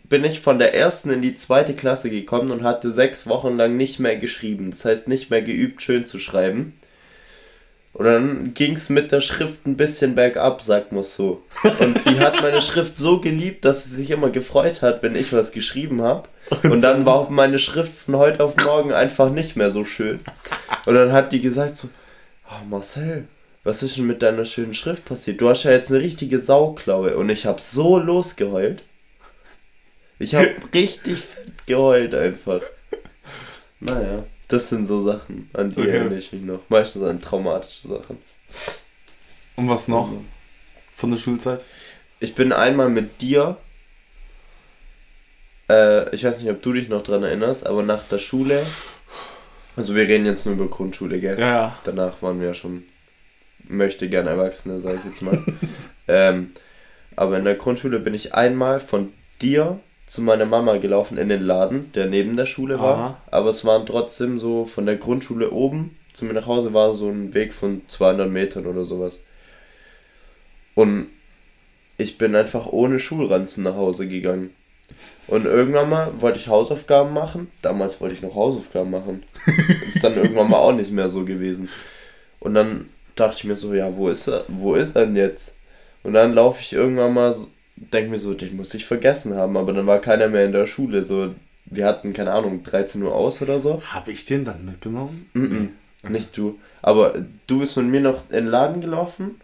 bin 0.10 0.26
ich 0.26 0.40
von 0.42 0.60
der 0.60 0.76
ersten 0.76 1.12
in 1.12 1.22
die 1.22 1.36
zweite 1.36 1.76
Klasse 1.76 2.10
gekommen 2.10 2.52
und 2.52 2.64
hatte 2.64 2.92
sechs 2.92 3.28
Wochen 3.28 3.56
lang 3.58 3.78
nicht 3.78 4.00
mehr 4.00 4.18
geschrieben. 4.18 4.72
Das 4.72 4.84
heißt, 4.84 5.08
nicht 5.08 5.30
mehr 5.30 5.42
geübt, 5.42 5.82
schön 5.82 6.06
zu 6.06 6.20
schreiben. 6.20 6.74
Und 7.94 8.06
dann 8.06 8.54
ging's 8.54 8.90
mit 8.90 9.12
der 9.12 9.22
Schrift 9.22 9.66
ein 9.66 9.78
bisschen 9.78 10.16
bergab, 10.16 10.62
sagt 10.62 10.92
man 10.92 11.04
so. 11.04 11.44
Und 11.80 12.06
die 12.06 12.20
hat 12.20 12.42
meine 12.42 12.62
Schrift 12.62 12.98
so 12.98 13.20
geliebt, 13.20 13.66
dass 13.66 13.84
sie 13.84 13.96
sich 13.96 14.12
immer 14.12 14.30
gefreut 14.30 14.82
hat, 14.82 15.02
wenn 15.04 15.16
ich 15.16 15.34
was 15.34 15.52
geschrieben 15.52 16.02
habe. 16.02 16.30
Und 16.64 16.82
dann 16.82 17.06
war 17.06 17.30
meine 17.30 17.60
Schrift 17.60 17.94
von 17.94 18.18
heute 18.18 18.44
auf 18.44 18.56
morgen 18.64 18.94
einfach 18.94 19.30
nicht 19.32 19.56
mehr 19.56 19.72
so 19.72 19.86
schön. 19.86 20.20
Und 20.86 20.96
dann 20.96 21.12
hat 21.12 21.32
die 21.32 21.42
gesagt 21.42 21.78
so, 21.78 21.90
oh 22.48 22.66
Marcel, 22.68 23.28
was 23.64 23.84
ist 23.84 23.98
denn 23.98 24.08
mit 24.08 24.22
deiner 24.22 24.46
schönen 24.46 24.74
Schrift 24.74 25.06
passiert? 25.06 25.42
Du 25.42 25.50
hast 25.50 25.64
ja 25.64 25.72
jetzt 25.72 25.92
eine 25.92 26.00
richtige 26.00 26.40
Sauklaue. 26.40 27.18
Und 27.18 27.30
ich 27.30 27.46
habe 27.46 27.60
so 27.60 28.00
losgeheult. 28.00 28.84
Ich 30.20 30.36
habe 30.36 30.54
richtig 30.74 31.20
fett 31.20 31.66
geheult 31.66 32.14
einfach. 32.14 32.62
Naja, 33.80 34.26
das 34.50 34.70
sind 34.70 34.86
so 34.86 35.00
Sachen, 35.00 35.50
an 35.54 35.72
die 35.72 35.80
Okay. 35.80 35.90
erinnere 35.90 36.18
ich 36.20 36.34
mich 36.34 36.42
noch. 36.42 36.60
Meistens 36.70 37.04
an 37.04 37.22
traumatische 37.22 37.88
Sachen. 37.88 38.18
Und 39.56 39.70
was 39.70 39.88
noch 39.88 40.12
von 40.96 41.12
der 41.12 41.18
Schulzeit? 41.18 41.66
Ich 42.20 42.36
bin 42.36 42.52
einmal 42.52 42.90
mit 42.90 43.22
dir, 43.22 43.58
äh, 45.70 46.14
ich 46.14 46.26
weiß 46.26 46.42
nicht, 46.42 46.52
ob 46.52 46.62
du 46.62 46.74
dich 46.74 46.90
noch 46.90 47.02
dran 47.02 47.24
erinnerst, 47.24 47.66
aber 47.66 47.84
nach 47.84 48.04
der 48.04 48.20
Schule, 48.20 48.62
also 49.78 49.96
wir 49.96 50.08
reden 50.08 50.26
jetzt 50.26 50.46
nur 50.46 50.56
über 50.56 50.68
Grundschule, 50.68 51.20
gell? 51.22 51.40
Ja, 51.40 51.48
ja. 51.48 51.80
Danach 51.86 52.22
waren 52.22 52.42
wir 52.42 52.48
ja 52.48 52.54
schon, 52.54 52.84
möchte 53.70 54.10
gern 54.10 54.28
Erwachsene, 54.28 54.82
sage 54.82 54.98
ich 55.00 55.06
jetzt 55.06 55.22
mal. 55.22 55.42
ähm, 56.10 56.52
aber 57.16 57.38
in 57.38 57.46
der 57.46 57.56
Grundschule 57.56 58.00
bin 58.00 58.14
ich 58.14 58.34
einmal 58.34 58.82
von 58.82 59.14
dir 59.42 59.80
zu 60.10 60.22
meiner 60.22 60.46
Mama 60.46 60.78
gelaufen 60.78 61.18
in 61.18 61.30
den 61.30 61.44
Laden, 61.44 61.92
der 61.94 62.08
neben 62.08 62.36
der 62.36 62.48
Schule 62.48 62.80
war. 62.80 62.98
Aha. 62.98 63.18
Aber 63.32 63.50
es 63.50 63.64
waren 63.64 63.86
trotzdem 63.86 64.40
so 64.40 64.66
von 64.66 64.86
der 64.86 64.98
Grundschule 64.98 65.52
oben 65.52 65.96
zu 66.14 66.26
mir 66.26 66.34
nach 66.34 66.48
Hause 66.48 66.74
war 66.74 66.94
so 66.94 67.08
ein 67.08 67.34
Weg 67.34 67.54
von 67.54 67.82
200 67.88 68.30
Metern 68.30 68.66
oder 68.66 68.84
sowas. 68.84 69.24
Und 70.76 71.08
ich 71.98 72.18
bin 72.18 72.36
einfach 72.36 72.68
ohne 72.68 73.00
Schulranzen 73.00 73.64
nach 73.64 73.76
Hause 73.76 74.08
gegangen. 74.08 74.54
Und 75.28 75.46
irgendwann 75.46 75.90
mal 75.90 76.12
wollte 76.20 76.40
ich 76.40 76.48
Hausaufgaben 76.48 77.14
machen. 77.14 77.52
Damals 77.62 78.02
wollte 78.02 78.16
ich 78.16 78.22
noch 78.22 78.36
Hausaufgaben 78.36 78.90
machen. 78.90 79.24
ist 79.86 80.04
dann 80.04 80.16
irgendwann 80.16 80.50
mal 80.50 80.58
auch 80.58 80.74
nicht 80.74 80.92
mehr 80.92 81.10
so 81.10 81.24
gewesen. 81.24 81.70
Und 82.40 82.56
dann 82.56 82.90
dachte 83.16 83.38
ich 83.38 83.44
mir 83.44 83.56
so, 83.56 83.74
ja, 83.74 83.96
wo 83.96 84.10
ist 84.10 84.28
er? 84.28 84.46
Wo 84.48 84.76
ist 84.76 84.96
er 84.96 85.06
denn 85.06 85.16
jetzt? 85.16 85.54
Und 86.04 86.14
dann 86.14 86.34
laufe 86.34 86.62
ich 86.62 86.74
irgendwann 86.74 87.14
mal, 87.14 87.34
so, 87.34 87.48
denke 87.94 88.12
mir 88.12 88.18
so, 88.20 88.34
den 88.34 88.56
muss 88.56 88.74
ich 88.74 88.86
vergessen 88.86 89.36
haben. 89.36 89.58
Aber 89.58 89.74
dann 89.74 89.88
war 89.88 90.00
keiner 90.00 90.28
mehr 90.28 90.46
in 90.46 90.52
der 90.52 90.68
Schule. 90.68 91.04
So, 91.04 91.34
wir 91.66 91.86
hatten, 91.86 92.14
keine 92.14 92.32
Ahnung, 92.32 92.64
13 92.64 93.02
Uhr 93.04 93.14
aus 93.16 93.42
oder 93.42 93.60
so. 93.60 93.82
Habe 93.94 94.12
ich 94.12 94.26
den 94.26 94.46
dann 94.46 94.66
mitgenommen? 94.66 95.30
Mhm. 95.34 95.70
Nicht 96.08 96.38
du. 96.38 96.60
Aber 96.82 97.14
du 97.48 97.60
bist 97.60 97.76
mit 97.78 97.88
mir 97.88 98.02
noch 98.02 98.30
in 98.30 98.36
den 98.38 98.48
Laden 98.48 98.82
gelaufen. 98.82 99.40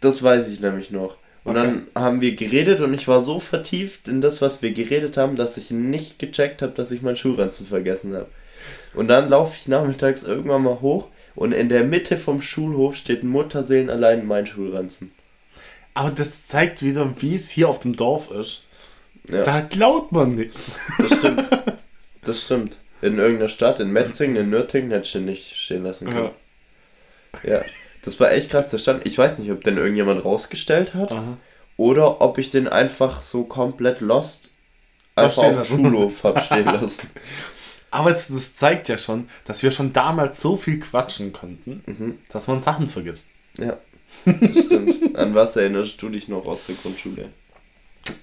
Das 0.00 0.22
weiß 0.22 0.48
ich 0.48 0.60
nämlich 0.60 0.90
noch. 0.90 1.16
Und 1.44 1.56
Okay. 1.56 1.66
dann 1.94 2.02
haben 2.02 2.20
wir 2.20 2.36
geredet 2.36 2.80
und 2.80 2.94
ich 2.94 3.08
war 3.08 3.20
so 3.20 3.40
vertieft 3.40 4.06
in 4.08 4.20
das, 4.20 4.40
was 4.40 4.62
wir 4.62 4.72
geredet 4.72 5.16
haben, 5.16 5.36
dass 5.36 5.56
ich 5.56 5.70
nicht 5.70 6.18
gecheckt 6.18 6.62
habe, 6.62 6.72
dass 6.72 6.90
ich 6.92 7.02
meinen 7.02 7.16
Schulranzen 7.16 7.66
vergessen 7.66 8.14
habe. 8.14 8.28
Und 8.94 9.08
dann 9.08 9.28
laufe 9.28 9.56
ich 9.60 9.66
nachmittags 9.66 10.22
irgendwann 10.22 10.62
mal 10.62 10.80
hoch 10.80 11.08
und 11.34 11.50
in 11.52 11.68
der 11.68 11.82
Mitte 11.84 12.16
vom 12.16 12.42
Schulhof 12.42 12.94
steht 12.94 13.24
Mutterseelen 13.24 13.90
allein 13.90 14.24
mein 14.26 14.46
Schulranzen. 14.46 15.10
Aber 15.94 16.10
das 16.10 16.46
zeigt 16.48 16.82
wieder, 16.82 17.10
wie 17.20 17.34
es 17.34 17.50
hier 17.50 17.68
auf 17.68 17.80
dem 17.80 17.96
Dorf 17.96 18.30
ist. 18.30 18.64
Ja. 19.28 19.42
Da 19.42 19.60
klaut 19.60 20.10
man 20.12 20.34
nichts. 20.34 20.72
Das 20.98 21.18
stimmt. 21.18 21.44
Das 22.22 22.42
stimmt. 22.44 22.76
In 23.02 23.18
irgendeiner 23.18 23.48
Stadt, 23.48 23.80
in 23.80 23.90
Metzingen, 23.90 24.36
in 24.36 24.50
Nürtingen, 24.50 24.90
hätte 24.90 25.06
ich 25.06 25.12
den 25.12 25.24
nicht 25.26 25.56
stehen 25.56 25.82
lassen 25.84 26.08
können. 26.10 26.30
Ja. 27.42 27.62
Das 28.04 28.18
war 28.20 28.30
echt 28.32 28.50
krass. 28.50 28.68
Der 28.68 28.78
stand, 28.78 29.06
ich 29.06 29.16
weiß 29.18 29.38
nicht, 29.38 29.50
ob 29.50 29.62
den 29.64 29.76
irgendjemand 29.76 30.24
rausgestellt 30.24 30.94
hat 30.94 31.12
Aha. 31.12 31.36
oder 31.76 32.20
ob 32.20 32.38
ich 32.38 32.50
den 32.50 32.68
einfach 32.68 33.22
so 33.22 33.44
komplett 33.44 34.00
lost 34.00 34.50
einfach 35.14 35.38
auf 35.44 35.68
dem. 35.68 35.84
Schulhof 35.84 36.24
hab 36.24 36.40
stehen 36.42 36.64
lassen. 36.66 37.08
Aber 37.90 38.10
das, 38.10 38.28
das 38.28 38.56
zeigt 38.56 38.88
ja 38.88 38.96
schon, 38.98 39.28
dass 39.44 39.62
wir 39.62 39.70
schon 39.70 39.92
damals 39.92 40.40
so 40.40 40.56
viel 40.56 40.80
quatschen 40.80 41.32
konnten, 41.32 41.82
Mhm. 41.86 42.18
dass 42.30 42.46
man 42.46 42.62
Sachen 42.62 42.88
vergisst. 42.88 43.28
Ja. 43.58 43.76
Stimmt. 44.24 45.16
An 45.16 45.34
was 45.34 45.56
erinnerst 45.56 46.00
du 46.00 46.08
dich 46.08 46.28
noch 46.28 46.46
aus 46.46 46.66
der 46.66 46.76
Grundschule? 46.76 47.28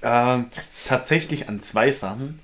Ähm, 0.01 0.45
tatsächlich 0.85 1.49
an 1.49 1.59
zwei 1.59 1.91
Sachen. 1.91 2.39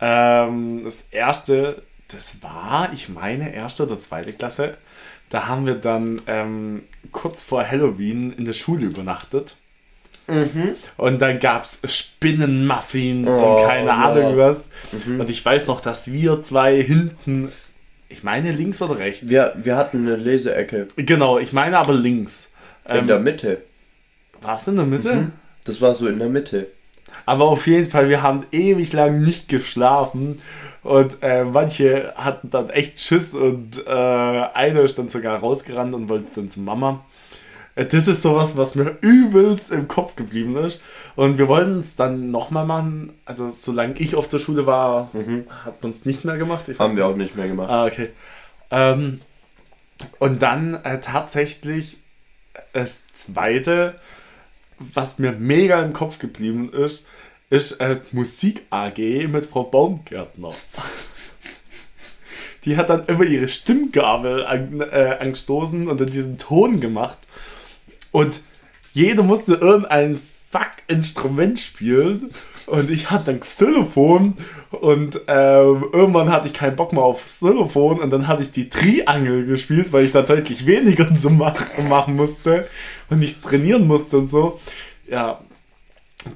Ähm, 0.00 0.84
das 0.84 1.06
erste, 1.10 1.82
das 2.08 2.42
war, 2.42 2.90
ich 2.92 3.08
meine, 3.08 3.54
erste 3.54 3.84
oder 3.84 3.98
zweite 3.98 4.32
Klasse. 4.32 4.76
Da 5.28 5.46
haben 5.46 5.66
wir 5.66 5.74
dann 5.74 6.22
ähm, 6.26 6.82
kurz 7.12 7.42
vor 7.42 7.68
Halloween 7.68 8.32
in 8.32 8.44
der 8.44 8.54
Schule 8.54 8.86
übernachtet. 8.86 9.56
Und 10.98 11.20
dann 11.20 11.38
gab 11.38 11.64
es 11.64 11.80
Spinnenmuffins 11.86 13.30
Oh, 13.30 13.56
und 13.56 13.66
keine 13.66 13.88
ja. 13.88 14.10
Ahnung 14.10 14.36
was. 14.36 14.68
Und 15.06 15.30
ich 15.30 15.42
weiß 15.42 15.66
noch, 15.68 15.80
dass 15.80 16.12
wir 16.12 16.42
zwei 16.42 16.82
hinten, 16.82 17.50
ich 18.10 18.22
meine 18.22 18.52
links 18.52 18.82
oder 18.82 18.98
rechts? 18.98 19.26
Wir, 19.26 19.54
wir 19.62 19.76
hatten 19.76 20.06
eine 20.06 20.16
Leseecke 20.16 20.88
Genau, 20.96 21.38
ich 21.38 21.54
meine 21.54 21.78
aber 21.78 21.94
links. 21.94 22.52
In 22.88 22.96
Ähm, 22.96 23.06
der 23.06 23.18
Mitte. 23.18 23.62
war 24.40 24.56
es 24.56 24.66
in 24.66 24.76
der 24.76 24.84
Mitte? 24.86 25.30
Das 25.64 25.80
war 25.80 25.94
so 25.94 26.06
in 26.08 26.18
der 26.18 26.28
Mitte. 26.28 26.66
Aber 27.26 27.44
auf 27.44 27.66
jeden 27.66 27.90
Fall, 27.90 28.08
wir 28.08 28.22
haben 28.22 28.44
ewig 28.52 28.92
lang 28.92 29.22
nicht 29.22 29.48
geschlafen 29.48 30.40
und 30.82 31.18
äh, 31.22 31.44
manche 31.44 32.12
hatten 32.16 32.50
dann 32.50 32.70
echt 32.70 33.00
Schiss 33.00 33.34
und 33.34 33.86
äh, 33.86 33.90
eine 33.90 34.80
ist 34.80 34.98
dann 34.98 35.08
sogar 35.08 35.38
rausgerannt 35.40 35.94
und 35.94 36.08
wollte 36.08 36.26
dann 36.34 36.48
zu 36.48 36.60
Mama. 36.60 37.04
Äh, 37.74 37.86
Das 37.86 38.08
ist 38.08 38.22
sowas, 38.22 38.56
was 38.56 38.74
mir 38.74 38.96
übelst 39.00 39.70
im 39.72 39.88
Kopf 39.88 40.16
geblieben 40.16 40.56
ist. 40.56 40.82
Und 41.16 41.38
wir 41.38 41.48
wollten 41.48 41.78
es 41.80 41.96
dann 41.96 42.30
nochmal 42.30 42.64
machen. 42.66 43.12
Also, 43.24 43.50
solange 43.50 43.94
ich 43.98 44.14
auf 44.14 44.28
der 44.28 44.38
Schule 44.38 44.66
war, 44.66 45.10
hat 45.64 45.82
man 45.82 45.92
es 45.92 46.04
nicht 46.04 46.24
mehr 46.24 46.36
gemacht. 46.36 46.64
Haben 46.78 46.96
wir 46.96 47.06
auch 47.06 47.16
nicht 47.16 47.36
mehr 47.36 47.48
gemacht. 47.48 47.68
Ah, 47.70 47.86
okay. 47.86 48.10
Ähm, 48.70 49.20
und 50.18 50.42
dann 50.42 50.74
äh, 50.84 51.00
tatsächlich 51.00 51.98
das 52.72 53.06
zweite, 53.12 53.98
was 54.78 55.18
mir 55.18 55.32
mega 55.32 55.82
im 55.82 55.92
Kopf 55.92 56.18
geblieben 56.18 56.72
ist, 56.72 57.06
ist 57.50 57.72
äh, 57.80 58.00
Musik 58.12 58.62
AG 58.70 58.98
mit 59.28 59.46
Frau 59.46 59.64
Baumgärtner. 59.64 60.52
Die 62.64 62.76
hat 62.76 62.90
dann 62.90 63.06
immer 63.06 63.24
ihre 63.24 63.48
Stimmgabel 63.48 64.44
an, 64.44 64.80
äh, 64.80 65.16
angestoßen 65.20 65.88
und 65.88 66.00
dann 66.00 66.10
diesen 66.10 66.38
Ton 66.38 66.80
gemacht. 66.80 67.18
Und 68.12 68.40
jeder 68.92 69.22
musste 69.22 69.54
irgendein 69.54 70.20
Fuck-Instrument 70.50 71.58
spielen. 71.60 72.30
Und 72.70 72.90
ich 72.90 73.10
hatte 73.10 73.26
dann 73.26 73.40
Xylophon 73.40 74.34
und 74.70 75.20
ähm, 75.26 75.86
irgendwann 75.92 76.30
hatte 76.30 76.46
ich 76.48 76.54
keinen 76.54 76.76
Bock 76.76 76.92
mehr 76.92 77.02
auf 77.02 77.24
Xylophon 77.24 77.98
und 78.00 78.10
dann 78.10 78.28
habe 78.28 78.42
ich 78.42 78.50
die 78.52 78.68
Triangel 78.68 79.46
gespielt, 79.46 79.92
weil 79.92 80.04
ich 80.04 80.12
da 80.12 80.22
deutlich 80.22 80.66
weniger 80.66 81.14
zu 81.16 81.30
machen, 81.30 81.88
machen 81.88 82.16
musste 82.16 82.66
und 83.10 83.20
nicht 83.20 83.42
trainieren 83.42 83.86
musste 83.86 84.18
und 84.18 84.28
so. 84.28 84.60
Ja, 85.10 85.40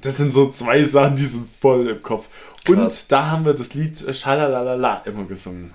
das 0.00 0.16
sind 0.16 0.32
so 0.32 0.50
zwei 0.50 0.82
Sachen, 0.82 1.16
die 1.16 1.24
sind 1.26 1.48
voll 1.60 1.88
im 1.88 2.02
Kopf. 2.02 2.26
Und 2.68 2.76
Krass. 2.76 3.06
da 3.08 3.30
haben 3.30 3.44
wir 3.44 3.54
das 3.54 3.74
Lied 3.74 3.98
Schalalalala 4.14 5.02
immer 5.04 5.24
gesungen. 5.24 5.74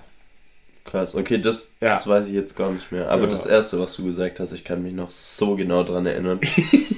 Krass, 0.86 1.14
okay, 1.14 1.38
das, 1.40 1.74
Ja. 1.82 1.96
das 1.96 2.08
weiß 2.08 2.28
ich 2.28 2.34
jetzt 2.34 2.56
gar 2.56 2.72
nicht 2.72 2.92
mehr. 2.92 3.10
Aber 3.12 3.24
Ja. 3.24 3.30
das 3.30 3.46
erste, 3.46 3.78
was 3.80 3.96
du 3.98 4.06
gesagt 4.06 4.40
hast, 4.40 4.54
ich 4.54 4.64
kann 4.64 4.82
mich 4.82 4.94
noch 4.94 5.12
so 5.12 5.56
genau 5.56 5.84
dran 5.84 6.06
erinnern. 6.06 6.40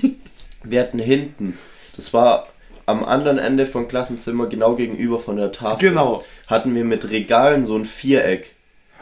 Wir 0.63 0.81
hatten 0.81 0.99
hinten, 0.99 1.57
das 1.95 2.13
war 2.13 2.47
am 2.89 3.03
anderen 3.03 3.37
Ende 3.37 3.65
vom 3.65 3.87
Klassenzimmer, 3.87 4.47
genau 4.47 4.75
gegenüber 4.75 5.19
von 5.19 5.37
der 5.37 5.51
Tafel. 5.51 5.89
Genau. 5.89 6.23
Hatten 6.47 6.75
wir 6.75 6.83
mit 6.83 7.09
Regalen 7.09 7.65
so 7.65 7.75
ein 7.75 7.85
Viereck. 7.85 8.55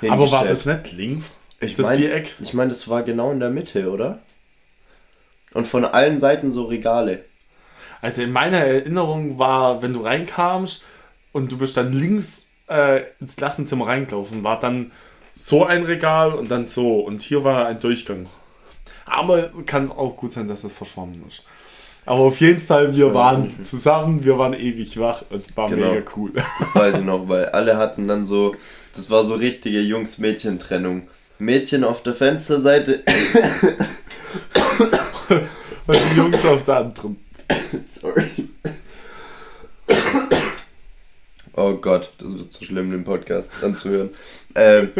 Aber 0.07 0.29
war 0.31 0.45
das 0.45 0.65
nicht 0.65 0.91
links? 0.91 1.39
Ich 1.59 1.73
das 1.73 1.87
mein, 1.87 1.97
Viereck? 1.97 2.35
Ich 2.39 2.53
meine, 2.53 2.69
das 2.69 2.87
war 2.87 3.03
genau 3.03 3.31
in 3.31 3.39
der 3.39 3.49
Mitte, 3.49 3.89
oder? 3.89 4.19
Und 5.53 5.65
von 5.65 5.85
allen 5.85 6.19
Seiten 6.19 6.51
so 6.51 6.65
Regale. 6.65 7.25
Also 8.01 8.21
in 8.21 8.31
meiner 8.31 8.59
Erinnerung 8.59 9.39
war, 9.39 9.81
wenn 9.81 9.93
du 9.93 10.01
reinkamst 10.01 10.83
und 11.31 11.51
du 11.51 11.57
bist 11.57 11.77
dann 11.77 11.93
links 11.93 12.51
äh, 12.69 13.01
ins 13.19 13.37
Klassenzimmer 13.37 13.87
reingelaufen, 13.87 14.43
war 14.43 14.59
dann 14.59 14.91
so 15.33 15.65
ein 15.65 15.83
Regal 15.83 16.33
und 16.33 16.49
dann 16.49 16.67
so. 16.67 16.99
Und 16.99 17.21
hier 17.21 17.43
war 17.43 17.67
ein 17.67 17.79
Durchgang. 17.79 18.27
Aber 19.05 19.49
kann 19.65 19.85
es 19.85 19.91
auch 19.91 20.17
gut 20.17 20.33
sein, 20.33 20.47
dass 20.47 20.63
es 20.63 20.73
verschwommen 20.73 21.23
ist. 21.27 21.43
Aber 22.07 22.21
auf 22.21 22.39
jeden 22.39 22.61
Fall, 22.61 22.95
wir 22.95 23.13
waren 23.13 23.61
zusammen, 23.61 24.23
wir 24.23 24.37
waren 24.37 24.53
ewig 24.53 24.97
wach 24.97 25.23
und 25.29 25.57
war 25.57 25.69
Genau. 25.69 25.89
mega 25.93 26.09
cool. 26.15 26.31
Das 26.33 26.73
weiß 26.73 26.95
ich 26.95 27.03
noch, 27.03 27.27
weil 27.27 27.47
alle 27.47 27.75
hatten 27.75 28.07
dann 28.07 28.25
so, 28.25 28.55
das 28.95 29.09
war 29.09 29.25
so 29.25 29.33
richtige 29.35 29.81
Jungs-Mädchen-Trennung. 29.81 31.09
Mädchen 31.37 31.83
auf 31.83 32.03
der 32.03 32.13
Fensterseite. 32.15 33.03
Und 35.87 35.99
die 36.11 36.15
Jungs 36.17 36.45
auf 36.45 36.63
der 36.63 36.77
anderen. 36.77 37.17
Sorry. 38.01 38.47
Oh 41.55 41.73
Gott, 41.73 42.13
das 42.19 42.37
wird 42.37 42.53
so 42.53 42.63
schlimm, 42.63 42.91
den 42.91 43.03
Podcast 43.03 43.49
anzuhören. 43.61 44.11
Ähm, 44.55 44.91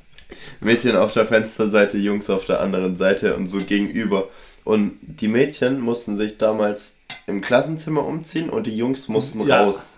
Mädchen 0.60 0.94
auf 0.96 1.14
der 1.14 1.24
Fensterseite, 1.26 1.96
Jungs 1.96 2.28
auf 2.28 2.44
der 2.44 2.60
anderen 2.60 2.96
Seite 2.98 3.34
und 3.34 3.48
so 3.48 3.58
gegenüber. 3.58 4.28
Und 4.64 4.98
die 5.02 5.28
Mädchen 5.28 5.80
mussten 5.80 6.16
sich 6.16 6.38
damals 6.38 6.94
im 7.26 7.40
Klassenzimmer 7.40 8.04
umziehen 8.06 8.50
und 8.50 8.66
die 8.66 8.76
Jungs 8.76 9.08
mussten 9.08 9.46
Ja. 9.46 9.64
raus. 9.64 9.88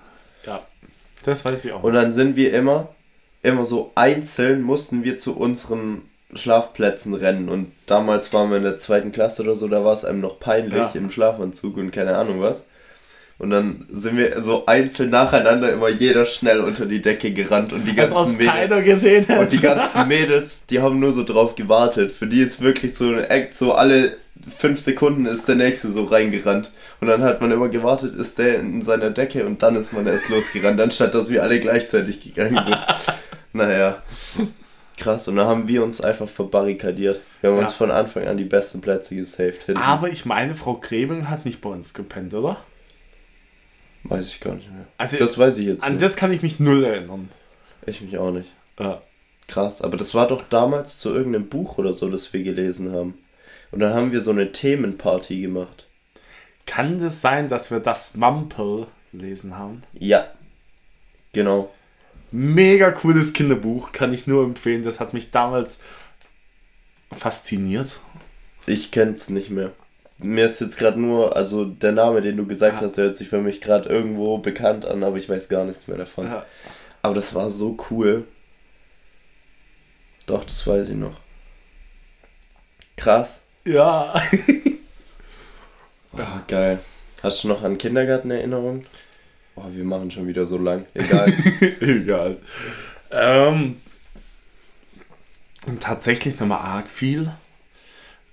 Ja, 0.46 0.62
das 1.24 1.44
weiß 1.44 1.64
ich 1.64 1.72
auch. 1.72 1.82
Und 1.82 1.94
dann 1.94 2.12
sind 2.12 2.36
wir 2.36 2.52
immer, 2.52 2.88
immer 3.42 3.64
so 3.64 3.92
einzeln 3.94 4.62
mussten 4.62 5.04
wir 5.04 5.18
zu 5.18 5.36
unseren 5.36 6.02
Schlafplätzen 6.34 7.14
rennen. 7.14 7.48
Und 7.48 7.72
damals 7.86 8.32
waren 8.32 8.50
wir 8.50 8.56
in 8.56 8.62
der 8.62 8.78
zweiten 8.78 9.12
Klasse 9.12 9.42
oder 9.42 9.54
so, 9.54 9.68
da 9.68 9.84
war 9.84 9.94
es 9.94 10.04
einem 10.04 10.20
noch 10.20 10.40
peinlich 10.40 10.72
Ja. 10.74 10.90
im 10.94 11.10
Schlafanzug 11.10 11.76
und 11.76 11.90
keine 11.90 12.16
Ahnung 12.16 12.40
was. 12.40 12.64
Und 13.42 13.50
dann 13.50 13.84
sind 13.92 14.16
wir 14.16 14.40
so 14.40 14.66
einzeln 14.66 15.10
nacheinander 15.10 15.72
immer 15.72 15.88
jeder 15.88 16.26
schnell 16.26 16.60
unter 16.60 16.86
die 16.86 17.02
Decke 17.02 17.32
gerannt 17.32 17.72
und 17.72 17.84
die 17.84 17.98
Als 18.00 18.12
ganzen 18.12 18.26
es 18.28 18.38
Mädels. 18.38 18.52
keiner 18.54 18.82
gesehen 18.82 19.26
hat. 19.28 19.38
Und 19.40 19.52
die 19.52 19.60
ganzen 19.60 20.06
Mädels, 20.08 20.64
die 20.70 20.80
haben 20.80 21.00
nur 21.00 21.12
so 21.12 21.24
drauf 21.24 21.56
gewartet. 21.56 22.12
Für 22.12 22.28
die 22.28 22.40
ist 22.40 22.60
wirklich 22.60 22.94
so 22.94 23.06
ein 23.08 23.24
Act, 23.24 23.56
so 23.56 23.72
alle 23.74 24.16
fünf 24.58 24.80
Sekunden 24.80 25.26
ist 25.26 25.48
der 25.48 25.56
nächste 25.56 25.90
so 25.90 26.04
reingerannt. 26.04 26.70
Und 27.00 27.08
dann 27.08 27.22
hat 27.24 27.40
man 27.40 27.50
immer 27.50 27.68
gewartet, 27.68 28.14
ist 28.14 28.38
der 28.38 28.60
in 28.60 28.80
seiner 28.82 29.10
Decke 29.10 29.44
und 29.44 29.60
dann 29.60 29.74
ist 29.74 29.92
man 29.92 30.06
erst 30.06 30.28
losgerannt, 30.28 30.80
anstatt 30.80 31.12
dass 31.12 31.28
wir 31.28 31.42
alle 31.42 31.58
gleichzeitig 31.58 32.20
gegangen 32.22 32.62
sind. 32.64 32.78
naja. 33.52 34.00
Krass, 34.98 35.26
und 35.26 35.34
dann 35.34 35.48
haben 35.48 35.66
wir 35.66 35.82
uns 35.82 36.00
einfach 36.00 36.28
verbarrikadiert. 36.28 37.20
Wir 37.40 37.50
haben 37.50 37.58
Ja. 37.58 37.64
uns 37.64 37.74
von 37.74 37.90
Anfang 37.90 38.28
an 38.28 38.36
die 38.36 38.44
besten 38.44 38.80
Plätze 38.80 39.16
gesaved. 39.16 39.64
Hinten. 39.64 39.80
Aber 39.80 40.08
ich 40.10 40.26
meine, 40.26 40.54
Frau 40.54 40.74
Grebing 40.74 41.28
hat 41.28 41.44
nicht 41.44 41.60
bei 41.60 41.70
uns 41.70 41.92
gepennt, 41.92 42.34
oder? 42.34 42.56
Weiß 44.04 44.26
ich 44.26 44.40
gar 44.40 44.54
nicht 44.54 44.70
mehr. 44.70 44.86
Also 44.98 45.16
das 45.16 45.38
weiß 45.38 45.58
ich 45.58 45.66
jetzt 45.66 45.84
An 45.84 45.92
nicht. 45.92 46.02
das 46.02 46.16
kann 46.16 46.32
ich 46.32 46.42
mich 46.42 46.60
null 46.60 46.84
erinnern. 46.84 47.28
Ich 47.86 48.00
mich 48.00 48.18
auch 48.18 48.32
nicht. 48.32 48.50
Ja. 48.78 49.02
Krass, 49.48 49.82
aber 49.82 49.96
das 49.96 50.14
war 50.14 50.28
doch 50.28 50.42
damals 50.48 50.98
zu 50.98 51.12
irgendeinem 51.12 51.48
Buch 51.48 51.78
oder 51.78 51.92
so, 51.92 52.08
das 52.08 52.32
wir 52.32 52.42
gelesen 52.42 52.92
haben. 52.92 53.18
Und 53.70 53.80
dann 53.80 53.92
haben 53.94 54.12
wir 54.12 54.20
so 54.20 54.30
eine 54.30 54.52
Themenparty 54.52 55.40
gemacht. 55.40 55.86
Kann 56.66 57.00
das 57.00 57.20
sein, 57.20 57.48
dass 57.48 57.70
wir 57.70 57.80
das 57.80 58.16
Mampel 58.16 58.86
gelesen 59.12 59.58
haben? 59.58 59.82
Ja. 59.92 60.30
Genau. 61.32 61.72
Mega 62.30 62.90
cooles 62.92 63.32
Kinderbuch, 63.32 63.92
kann 63.92 64.12
ich 64.12 64.26
nur 64.26 64.44
empfehlen. 64.44 64.84
Das 64.84 65.00
hat 65.00 65.12
mich 65.12 65.30
damals 65.32 65.80
fasziniert. 67.10 68.00
Ich 68.66 68.90
kenn's 68.90 69.28
nicht 69.28 69.50
mehr. 69.50 69.72
Mir 70.22 70.46
ist 70.46 70.60
jetzt 70.60 70.78
gerade 70.78 71.00
nur, 71.00 71.36
also 71.36 71.64
der 71.64 71.92
Name, 71.92 72.20
den 72.22 72.36
du 72.36 72.46
gesagt 72.46 72.80
Ja. 72.80 72.86
hast, 72.86 72.96
der 72.96 73.06
hört 73.06 73.16
sich 73.16 73.28
für 73.28 73.40
mich 73.40 73.60
gerade 73.60 73.88
irgendwo 73.88 74.38
bekannt 74.38 74.84
an, 74.84 75.02
aber 75.04 75.16
ich 75.16 75.28
weiß 75.28 75.48
gar 75.48 75.64
nichts 75.64 75.88
mehr 75.88 75.98
davon. 75.98 76.26
Ja. 76.26 76.46
Aber 77.02 77.14
das 77.14 77.34
war 77.34 77.50
so 77.50 77.76
cool. 77.90 78.24
Doch, 80.26 80.44
das 80.44 80.66
weiß 80.66 80.90
ich 80.90 80.96
noch. 80.96 81.20
Krass. 82.96 83.42
ja. 83.64 84.14
Ah, 86.14 86.42
geil. 86.46 86.78
Hast 87.22 87.42
du 87.42 87.48
noch 87.48 87.62
an 87.62 87.78
Kindergarten 87.78 88.30
Erinnerungen? 88.30 88.84
Oh, 89.56 89.64
wir 89.70 89.82
machen 89.84 90.10
schon 90.10 90.26
wieder 90.26 90.44
so 90.44 90.58
lang. 90.58 90.84
Egal. 90.92 91.32
Egal. 91.80 92.36
Ähm, 93.10 93.80
tatsächlich 95.80 96.38
nochmal 96.38 96.58
arg 96.60 96.86
viel. 96.86 97.32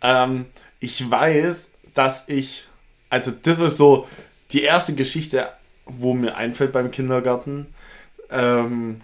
Ähm, 0.01 0.47
ich 0.81 1.09
weiß, 1.09 1.75
dass 1.93 2.27
ich, 2.27 2.65
also 3.09 3.31
das 3.31 3.59
ist 3.59 3.77
so 3.77 4.07
die 4.51 4.63
erste 4.63 4.93
Geschichte, 4.93 5.47
wo 5.85 6.13
mir 6.13 6.35
einfällt 6.35 6.71
beim 6.71 6.91
Kindergarten, 6.91 7.67
ähm, 8.31 9.01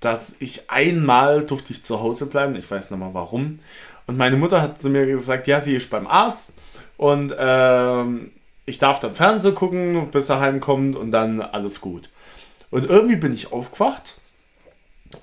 dass 0.00 0.36
ich 0.38 0.70
einmal 0.70 1.44
durfte 1.44 1.72
ich 1.72 1.84
zu 1.84 2.00
Hause 2.00 2.26
bleiben, 2.26 2.56
ich 2.56 2.70
weiß 2.70 2.90
nicht 2.90 3.00
mal 3.00 3.14
warum. 3.14 3.58
Und 4.06 4.16
meine 4.16 4.36
Mutter 4.36 4.62
hat 4.62 4.80
zu 4.80 4.90
mir 4.90 5.06
gesagt, 5.06 5.46
ja, 5.46 5.60
sie 5.60 5.74
ist 5.74 5.90
beim 5.90 6.06
Arzt 6.06 6.52
und 6.96 7.34
ähm, 7.38 8.30
ich 8.64 8.78
darf 8.78 9.00
dann 9.00 9.14
Fernsehen 9.14 9.54
gucken, 9.54 10.10
bis 10.10 10.28
er 10.28 10.40
heimkommt 10.40 10.96
und 10.96 11.10
dann 11.10 11.40
alles 11.40 11.80
gut. 11.80 12.10
Und 12.70 12.84
irgendwie 12.88 13.16
bin 13.16 13.32
ich 13.32 13.52
aufgewacht 13.52 14.16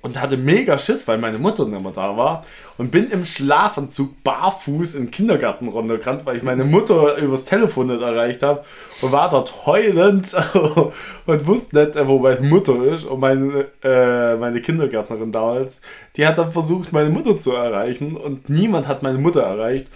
und 0.01 0.19
hatte 0.19 0.37
mega 0.37 0.77
Schiss, 0.77 1.07
weil 1.07 1.17
meine 1.17 1.37
Mutter 1.37 1.65
nicht 1.65 1.81
mehr 1.81 1.91
da 1.91 2.15
war 2.17 2.45
und 2.77 2.91
bin 2.91 3.09
im 3.11 3.23
Schlafanzug 3.23 4.23
barfuß 4.23 4.95
in 4.95 5.05
den 5.05 5.11
Kindergarten 5.11 5.67
runtergerannt, 5.67 6.25
weil 6.25 6.37
ich 6.37 6.43
meine 6.43 6.63
Mutter 6.65 7.17
übers 7.17 7.43
Telefon 7.43 7.87
nicht 7.87 8.01
erreicht 8.01 8.43
habe 8.43 8.63
und 9.01 9.11
war 9.11 9.29
dort 9.29 9.65
heulend 9.65 10.33
und 11.25 11.47
wusste 11.47 11.77
nicht, 11.77 12.07
wo 12.07 12.19
meine 12.19 12.41
Mutter 12.41 12.83
ist 12.83 13.05
und 13.05 13.19
meine, 13.19 13.67
äh, 13.83 14.35
meine 14.35 14.61
Kindergärtnerin 14.61 15.31
damals, 15.31 15.81
die 16.15 16.25
hat 16.25 16.37
dann 16.37 16.51
versucht, 16.51 16.91
meine 16.91 17.09
Mutter 17.09 17.39
zu 17.39 17.51
erreichen 17.51 18.17
und 18.17 18.49
niemand 18.49 18.87
hat 18.87 19.03
meine 19.03 19.17
Mutter 19.17 19.41
erreicht 19.41 19.87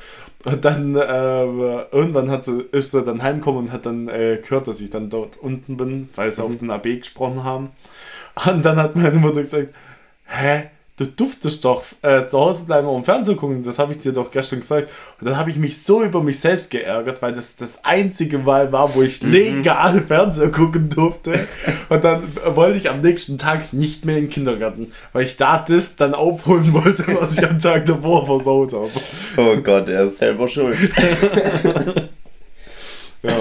und 0.45 0.63
dann 0.63 0.95
äh, 0.95 1.43
irgendwann 1.91 2.31
hat 2.31 2.45
sie, 2.45 2.61
ist 2.71 2.91
sie 2.91 3.03
dann 3.03 3.21
heimgekommen 3.21 3.65
und 3.65 3.71
hat 3.73 3.85
dann 3.85 4.07
äh, 4.07 4.39
gehört, 4.41 4.67
dass 4.67 4.79
ich 4.79 4.89
dann 4.89 5.09
dort 5.09 5.37
unten 5.37 5.75
bin, 5.75 6.09
weil 6.15 6.31
sie 6.31 6.41
mhm. 6.41 6.47
auf 6.47 6.57
den 6.59 6.71
AB 6.71 6.83
gesprochen 6.99 7.43
haben. 7.43 7.71
Und 8.45 8.63
dann 8.63 8.77
hat 8.77 8.95
meine 8.95 9.17
Mutter 9.17 9.41
gesagt, 9.41 9.69
hä, 10.25 10.69
du 10.99 11.05
duftest 11.05 11.63
doch 11.63 11.83
äh, 12.01 12.25
zu 12.27 12.37
Hause 12.37 12.65
bleiben 12.65 12.87
und 12.87 13.05
Fernsehen 13.05 13.37
gucken, 13.37 13.63
das 13.63 13.79
habe 13.79 13.93
ich 13.93 13.99
dir 13.99 14.11
doch 14.11 14.31
gestern 14.31 14.59
gesagt. 14.59 14.89
Und 15.19 15.27
dann 15.27 15.37
habe 15.37 15.49
ich 15.49 15.55
mich 15.55 15.81
so 15.81 16.03
über 16.03 16.21
mich 16.21 16.39
selbst 16.39 16.69
geärgert, 16.71 17.21
weil 17.21 17.31
das 17.31 17.55
das 17.55 17.85
einzige 17.85 18.37
Mal 18.37 18.73
war, 18.73 18.93
wo 18.95 19.01
ich 19.01 19.23
mhm. 19.23 19.31
legal 19.31 20.01
Fernsehen 20.07 20.51
gucken 20.51 20.89
durfte. 20.89 21.47
Und 21.87 22.03
dann 22.03 22.23
wollte 22.53 22.77
ich 22.77 22.89
am 22.89 22.99
nächsten 22.99 23.37
Tag 23.37 23.71
nicht 23.71 24.03
mehr 24.03 24.17
in 24.17 24.25
den 24.25 24.29
Kindergarten, 24.29 24.91
weil 25.13 25.23
ich 25.23 25.37
da 25.37 25.63
das 25.65 25.95
dann 25.95 26.13
aufholen 26.13 26.73
wollte, 26.73 27.05
was 27.19 27.37
ich 27.37 27.49
am 27.49 27.59
Tag 27.59 27.85
davor 27.85 28.25
versaut 28.25 28.73
habe. 28.73 28.91
Oh 29.37 29.55
Gott, 29.57 29.87
er 29.87 30.03
ist 30.03 30.19
selber 30.19 30.49
schuld. 30.49 30.77
ja. 33.23 33.33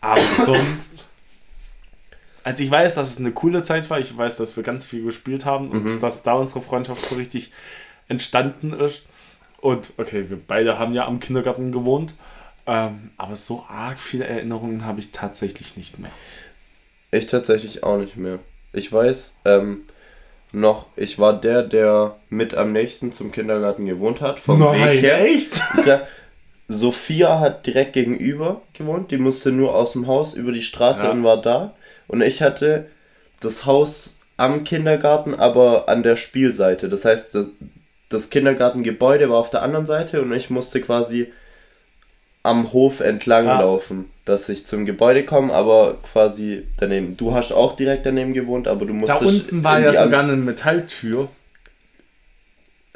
Aber 0.00 0.20
sonst 0.44 0.97
also 2.48 2.62
ich 2.62 2.70
weiß, 2.70 2.94
dass 2.94 3.10
es 3.10 3.18
eine 3.18 3.32
coole 3.32 3.62
Zeit 3.62 3.90
war. 3.90 4.00
Ich 4.00 4.16
weiß, 4.16 4.38
dass 4.38 4.56
wir 4.56 4.62
ganz 4.62 4.86
viel 4.86 5.04
gespielt 5.04 5.44
haben 5.44 5.68
und 5.68 5.84
mhm. 5.84 6.00
dass 6.00 6.22
da 6.22 6.32
unsere 6.32 6.62
Freundschaft 6.62 7.06
so 7.06 7.16
richtig 7.16 7.52
entstanden 8.08 8.72
ist. 8.72 9.04
Und 9.60 9.92
okay, 9.98 10.30
wir 10.30 10.38
beide 10.38 10.78
haben 10.78 10.94
ja 10.94 11.06
am 11.06 11.20
Kindergarten 11.20 11.72
gewohnt. 11.72 12.14
Ähm, 12.66 13.10
aber 13.18 13.36
so 13.36 13.66
arg 13.68 14.00
viele 14.00 14.24
Erinnerungen 14.24 14.86
habe 14.86 14.98
ich 14.98 15.12
tatsächlich 15.12 15.76
nicht 15.76 15.98
mehr. 15.98 16.10
Ich 17.10 17.26
tatsächlich 17.26 17.84
auch 17.84 17.98
nicht 17.98 18.16
mehr. 18.16 18.38
Ich 18.72 18.90
weiß 18.90 19.36
ähm, 19.44 19.82
noch, 20.50 20.86
ich 20.96 21.18
war 21.18 21.38
der, 21.38 21.62
der 21.62 22.16
mit 22.30 22.54
am 22.54 22.72
nächsten 22.72 23.12
zum 23.12 23.30
Kindergarten 23.30 23.84
gewohnt 23.84 24.22
hat. 24.22 24.40
Vom 24.40 24.58
Nein, 24.58 24.94
Weg 24.94 25.02
her. 25.02 25.22
echt? 25.22 25.60
Ja, 25.84 26.00
Sophia 26.66 27.40
hat 27.40 27.66
direkt 27.66 27.92
gegenüber 27.92 28.62
gewohnt. 28.72 29.10
Die 29.10 29.18
musste 29.18 29.52
nur 29.52 29.74
aus 29.74 29.92
dem 29.92 30.06
Haus 30.06 30.32
über 30.32 30.52
die 30.52 30.62
Straße 30.62 31.04
ja. 31.04 31.10
und 31.10 31.22
war 31.24 31.42
da. 31.42 31.74
Und 32.08 32.22
ich 32.22 32.42
hatte 32.42 32.86
das 33.40 33.64
Haus 33.66 34.16
am 34.36 34.64
Kindergarten, 34.64 35.34
aber 35.34 35.88
an 35.88 36.02
der 36.02 36.16
Spielseite. 36.16 36.88
Das 36.88 37.04
heißt, 37.04 37.34
das, 37.34 37.48
das 38.08 38.30
Kindergartengebäude 38.30 39.30
war 39.30 39.38
auf 39.38 39.50
der 39.50 39.62
anderen 39.62 39.86
Seite 39.86 40.22
und 40.22 40.32
ich 40.32 40.50
musste 40.50 40.80
quasi 40.80 41.32
am 42.42 42.72
Hof 42.72 43.00
entlang 43.00 43.46
ah. 43.46 43.60
laufen, 43.60 44.10
dass 44.24 44.48
ich 44.48 44.66
zum 44.66 44.86
Gebäude 44.86 45.24
komme, 45.24 45.52
aber 45.52 45.98
quasi 46.12 46.66
daneben. 46.78 47.16
Du 47.16 47.34
hast 47.34 47.52
auch 47.52 47.76
direkt 47.76 48.06
daneben 48.06 48.32
gewohnt, 48.32 48.68
aber 48.68 48.86
du 48.86 48.94
musstest. 48.94 49.22
Da 49.22 49.26
unten 49.26 49.64
war 49.64 49.80
ja 49.80 50.04
sogar 50.04 50.22
eine 50.22 50.36
Metalltür. 50.36 51.28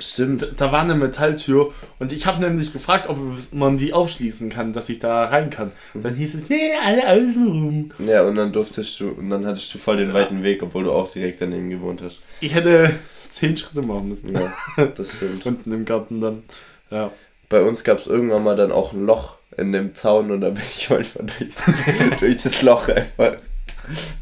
Stimmt. 0.02 0.54
Da 0.56 0.72
war 0.72 0.80
eine 0.82 0.96
Metalltür 0.96 1.72
und 2.00 2.12
ich 2.12 2.26
habe 2.26 2.40
nämlich 2.40 2.72
gefragt, 2.72 3.08
ob 3.08 3.18
man 3.52 3.78
die 3.78 3.92
aufschließen 3.92 4.50
kann, 4.50 4.72
dass 4.72 4.88
ich 4.88 4.98
da 4.98 5.26
rein 5.26 5.48
kann. 5.48 5.70
Und 5.94 6.04
dann 6.04 6.14
hieß 6.14 6.34
es, 6.34 6.48
nee, 6.48 6.72
alle 6.84 7.08
außen 7.08 7.46
rum. 7.46 7.92
Ja, 7.98 8.22
und 8.22 8.34
dann 8.34 8.52
durftest 8.52 8.98
du, 8.98 9.10
und 9.10 9.30
dann 9.30 9.46
hattest 9.46 9.72
du 9.72 9.78
voll 9.78 9.98
den 9.98 10.08
ja. 10.08 10.14
weiten 10.14 10.42
Weg, 10.42 10.62
obwohl 10.62 10.84
du 10.84 10.92
auch 10.92 11.10
direkt 11.10 11.40
daneben 11.40 11.70
gewohnt 11.70 12.02
hast. 12.02 12.22
Ich 12.40 12.54
hätte 12.54 12.90
zehn 13.28 13.56
Schritte 13.56 13.86
machen 13.86 14.08
müssen. 14.08 14.34
Ja, 14.34 14.52
das 14.86 15.16
stimmt. 15.16 15.46
Unten 15.46 15.72
im 15.72 15.84
Garten 15.84 16.20
dann. 16.20 16.42
Ja. 16.90 17.12
Bei 17.48 17.62
uns 17.62 17.84
gab 17.84 18.00
es 18.00 18.06
irgendwann 18.06 18.42
mal 18.42 18.56
dann 18.56 18.72
auch 18.72 18.92
ein 18.92 19.06
Loch 19.06 19.36
in 19.56 19.72
dem 19.72 19.94
Zaun 19.94 20.30
und 20.30 20.40
da 20.40 20.50
bin 20.50 20.62
ich 20.76 20.90
manchmal 20.90 21.26
durch, 21.26 22.18
durch 22.20 22.42
das 22.42 22.62
Loch 22.62 22.88
einfach. 22.88 23.36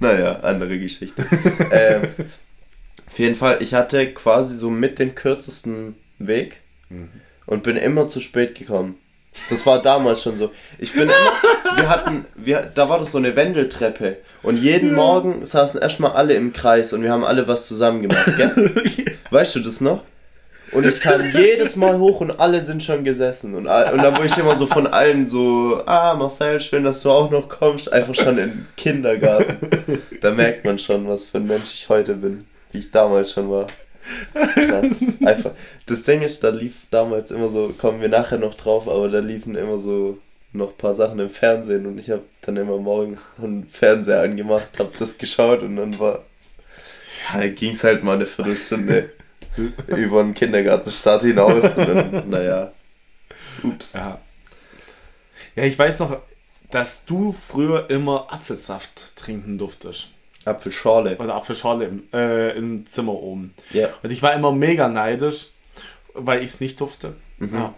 Naja, 0.00 0.40
andere 0.40 0.78
Geschichte. 0.78 1.24
ähm, 1.70 2.02
jeden 3.20 3.36
Fall, 3.36 3.58
ich 3.60 3.74
hatte 3.74 4.12
quasi 4.12 4.56
so 4.56 4.70
mit 4.70 4.98
den 4.98 5.14
kürzesten 5.14 5.94
Weg 6.18 6.60
mhm. 6.88 7.08
und 7.46 7.62
bin 7.62 7.76
immer 7.76 8.08
zu 8.08 8.20
spät 8.20 8.56
gekommen. 8.56 8.98
Das 9.48 9.64
war 9.64 9.80
damals 9.80 10.22
schon 10.22 10.38
so. 10.38 10.50
Ich 10.78 10.92
bin 10.92 11.04
immer, 11.04 11.76
wir 11.76 11.88
hatten, 11.88 12.24
wir, 12.34 12.70
da 12.74 12.88
war 12.88 12.98
doch 12.98 13.06
so 13.06 13.18
eine 13.18 13.36
Wendeltreppe 13.36 14.16
und 14.42 14.56
jeden 14.56 14.94
Morgen 14.94 15.46
saßen 15.46 15.80
erstmal 15.80 16.12
alle 16.12 16.34
im 16.34 16.52
Kreis 16.52 16.92
und 16.92 17.02
wir 17.02 17.12
haben 17.12 17.24
alle 17.24 17.46
was 17.46 17.66
zusammen 17.66 18.02
gemacht, 18.02 18.36
gell? 18.36 18.72
Weißt 19.30 19.54
du 19.54 19.60
das 19.60 19.80
noch? 19.80 20.02
Und 20.72 20.86
ich 20.86 21.00
kam 21.00 21.20
jedes 21.32 21.74
Mal 21.76 21.98
hoch 21.98 22.20
und 22.20 22.40
alle 22.40 22.62
sind 22.62 22.82
schon 22.82 23.02
gesessen. 23.02 23.54
Und, 23.54 23.66
und 23.66 24.02
dann 24.02 24.16
wurde 24.16 24.26
ich 24.26 24.38
immer 24.38 24.56
so 24.56 24.66
von 24.66 24.86
allen 24.86 25.28
so, 25.28 25.82
ah, 25.84 26.14
Marcel, 26.14 26.60
schön, 26.60 26.84
dass 26.84 27.02
du 27.02 27.10
auch 27.10 27.30
noch 27.30 27.48
kommst. 27.48 27.92
Einfach 27.92 28.14
schon 28.14 28.38
im 28.38 28.66
Kindergarten. 28.76 29.58
Da 30.20 30.30
merkt 30.30 30.64
man 30.64 30.78
schon, 30.78 31.08
was 31.08 31.24
für 31.24 31.38
ein 31.38 31.48
Mensch 31.48 31.72
ich 31.72 31.88
heute 31.88 32.14
bin 32.14 32.46
wie 32.72 32.78
ich 32.78 32.90
damals 32.90 33.32
schon 33.32 33.50
war. 33.50 33.66
Krass. 34.32 34.86
Einfach. 35.24 35.52
Das 35.86 36.02
Ding 36.04 36.22
ist, 36.22 36.42
da 36.42 36.50
lief 36.50 36.86
damals 36.90 37.30
immer 37.30 37.48
so, 37.48 37.74
kommen 37.76 38.00
wir 38.00 38.08
nachher 38.08 38.38
noch 38.38 38.54
drauf, 38.54 38.88
aber 38.88 39.08
da 39.08 39.18
liefen 39.18 39.54
immer 39.54 39.78
so 39.78 40.18
noch 40.52 40.70
ein 40.70 40.76
paar 40.76 40.94
Sachen 40.94 41.18
im 41.20 41.30
Fernsehen 41.30 41.86
und 41.86 41.98
ich 41.98 42.10
habe 42.10 42.22
dann 42.42 42.56
immer 42.56 42.76
morgens 42.78 43.20
einen 43.40 43.68
Fernseher 43.68 44.22
angemacht, 44.22 44.68
habe 44.78 44.90
das 44.98 45.16
geschaut 45.16 45.62
und 45.62 45.76
dann 45.76 45.98
war, 45.98 46.24
ja, 47.32 47.46
ging 47.48 47.74
es 47.74 47.84
halt 47.84 48.02
mal 48.02 48.14
eine 48.14 48.26
Viertelstunde 48.26 49.10
über 49.86 50.22
den 50.22 50.34
Kindergartenstart 50.34 51.22
hinaus 51.22 51.62
und 51.62 51.88
dann, 51.88 52.30
naja, 52.30 52.72
ups. 53.62 53.92
Ja. 53.92 54.20
ja, 55.54 55.64
ich 55.64 55.78
weiß 55.78 56.00
noch, 56.00 56.20
dass 56.70 57.04
du 57.04 57.32
früher 57.32 57.88
immer 57.90 58.32
Apfelsaft 58.32 59.16
trinken 59.16 59.58
durftest. 59.58 60.10
Apfelschorle. 60.44 61.16
Oder 61.18 61.34
Apfelschorle 61.34 61.86
im, 61.86 62.02
äh, 62.12 62.56
im 62.56 62.86
Zimmer 62.86 63.12
oben. 63.12 63.52
Ja. 63.72 63.88
Und 64.02 64.10
ich 64.10 64.22
war 64.22 64.34
immer 64.34 64.52
mega 64.52 64.88
neidisch, 64.88 65.48
weil 66.14 66.40
ich 66.40 66.52
es 66.52 66.60
nicht 66.60 66.80
durfte. 66.80 67.14
Mhm. 67.38 67.54
Ja. 67.54 67.74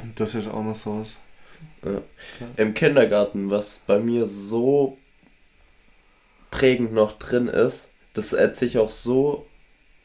Und 0.00 0.18
das 0.18 0.34
ist 0.34 0.48
auch 0.48 0.64
noch 0.64 0.76
sowas. 0.76 1.18
Ja. 1.84 2.00
Im 2.56 2.74
Kindergarten, 2.74 3.50
was 3.50 3.82
bei 3.86 3.98
mir 3.98 4.26
so 4.26 4.96
prägend 6.50 6.92
noch 6.92 7.12
drin 7.12 7.48
ist, 7.48 7.90
das 8.14 8.32
erzähle 8.32 8.70
ich 8.70 8.78
auch 8.78 8.90
so 8.90 9.46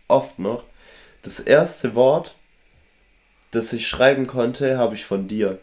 oft 0.08 0.40
noch. 0.40 0.64
Das 1.22 1.40
erste 1.40 1.96
Wort, 1.96 2.36
das 3.52 3.74
ich 3.74 3.88
schreiben 3.88 4.28
konnte, 4.28 4.78
habe 4.78 4.96
ich 4.96 5.06
von 5.06 5.28
dir. 5.28 5.60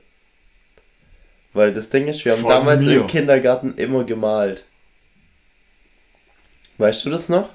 Weil 1.53 1.73
das 1.73 1.91
Ding 1.91 2.09
ist, 2.09 2.25
wir 2.25 2.33
haben 2.33 2.43
von 2.43 2.51
damals 2.51 2.85
mir. 2.85 3.01
im 3.01 3.07
Kindergarten 3.07 3.75
immer 3.77 4.05
gemalt. 4.05 4.65
Weißt 6.79 7.05
du 7.05 7.11
das 7.11 7.29
noch? 7.29 7.51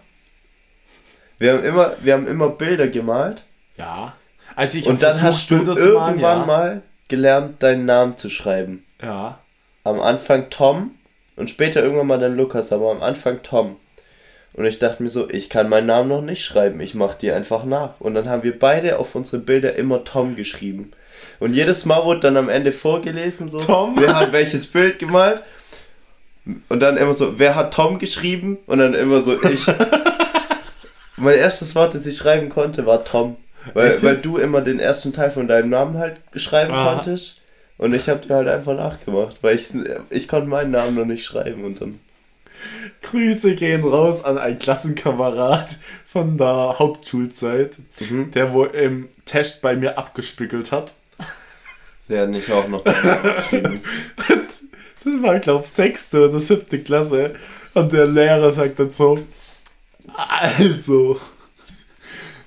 Wir 1.37 1.53
haben 1.53 1.63
immer, 1.63 1.95
wir 2.01 2.13
haben 2.13 2.27
immer 2.27 2.49
Bilder 2.49 2.87
gemalt. 2.87 3.43
Ja. 3.77 4.13
Als 4.55 4.75
ich 4.75 4.87
und 4.87 5.01
dann 5.01 5.21
hast 5.21 5.49
du 5.51 5.55
irgendwann 5.55 6.19
malen, 6.19 6.41
ja. 6.41 6.45
mal 6.45 6.81
gelernt, 7.07 7.63
deinen 7.63 7.85
Namen 7.85 8.17
zu 8.17 8.29
schreiben. 8.29 8.85
Ja. 9.01 9.39
Am 9.83 9.99
Anfang 10.01 10.49
Tom 10.49 10.91
und 11.35 11.49
später 11.49 11.81
irgendwann 11.81 12.07
mal 12.07 12.19
dann 12.19 12.35
Lukas, 12.35 12.73
aber 12.73 12.91
am 12.91 13.01
Anfang 13.01 13.41
Tom. 13.43 13.77
Und 14.53 14.65
ich 14.65 14.79
dachte 14.79 15.03
mir 15.03 15.09
so, 15.09 15.29
ich 15.29 15.49
kann 15.49 15.69
meinen 15.69 15.87
Namen 15.87 16.09
noch 16.09 16.21
nicht 16.21 16.43
schreiben, 16.43 16.81
ich 16.81 16.95
mach 16.95 17.15
dir 17.15 17.35
einfach 17.35 17.63
nach. 17.63 17.99
Und 17.99 18.15
dann 18.15 18.27
haben 18.27 18.43
wir 18.43 18.57
beide 18.57 18.99
auf 18.99 19.15
unsere 19.15 19.41
Bilder 19.41 19.75
immer 19.75 20.03
Tom 20.03 20.35
geschrieben. 20.35 20.91
Und 21.39 21.53
jedes 21.53 21.85
Mal 21.85 22.03
wurde 22.03 22.21
dann 22.21 22.37
am 22.37 22.49
Ende 22.49 22.71
vorgelesen, 22.71 23.49
so, 23.49 23.57
Tom? 23.57 23.95
wer 23.97 24.17
hat 24.17 24.31
welches 24.31 24.67
Bild 24.67 24.99
gemalt. 24.99 25.41
Und 26.69 26.79
dann 26.79 26.97
immer 26.97 27.13
so, 27.13 27.37
wer 27.39 27.55
hat 27.55 27.73
Tom 27.73 27.99
geschrieben? 27.99 28.57
Und 28.67 28.79
dann 28.79 28.93
immer 28.93 29.21
so, 29.23 29.41
ich. 29.43 29.65
mein 31.17 31.35
erstes 31.35 31.75
Wort, 31.75 31.93
das 31.95 32.05
ich 32.05 32.17
schreiben 32.17 32.49
konnte, 32.49 32.85
war 32.85 33.03
Tom. 33.03 33.37
Weil, 33.73 34.01
weil 34.01 34.17
du 34.17 34.37
immer 34.37 34.61
den 34.61 34.79
ersten 34.79 35.11
Teil 35.13 35.31
von 35.31 35.47
deinem 35.47 35.69
Namen 35.69 35.97
halt 35.97 36.21
schreiben 36.35 36.73
Aha. 36.73 36.93
konntest. 36.95 37.41
Und 37.77 37.93
ich 37.93 38.09
habe 38.09 38.25
dir 38.25 38.35
halt 38.35 38.47
einfach 38.47 38.75
nachgemacht, 38.75 39.37
weil 39.41 39.55
ich, 39.55 39.67
ich 40.09 40.27
konnte 40.27 40.47
meinen 40.49 40.71
Namen 40.71 40.95
noch 40.95 41.05
nicht 41.05 41.25
schreiben 41.25 41.63
und 41.63 41.79
dann. 41.81 41.99
Grüße 43.03 43.55
gehen 43.55 43.83
raus 43.85 44.25
an 44.25 44.37
einen 44.37 44.59
Klassenkamerad 44.59 45.77
von 46.05 46.37
der 46.37 46.75
Hauptschulzeit, 46.77 47.77
Mhm. 47.99 48.31
der 48.31 48.51
wohl 48.51 48.67
im 48.67 49.07
Test 49.25 49.61
bei 49.61 49.75
mir 49.75 49.97
abgespickelt 49.97 50.71
hat. 50.73 50.93
Der 52.09 52.23
hat 52.23 52.29
nicht 52.29 52.51
auch 52.51 52.67
noch 52.67 52.83
geschrieben. 52.83 53.81
Das 55.03 55.21
war, 55.21 55.39
glaube 55.39 55.63
ich, 55.63 55.69
sechste 55.69 56.29
oder 56.29 56.39
siebte 56.39 56.79
Klasse. 56.79 57.33
Und 57.73 57.93
der 57.93 58.07
Lehrer 58.07 58.51
sagt 58.51 58.79
dann 58.79 58.91
so, 58.91 59.17
also, 60.15 61.19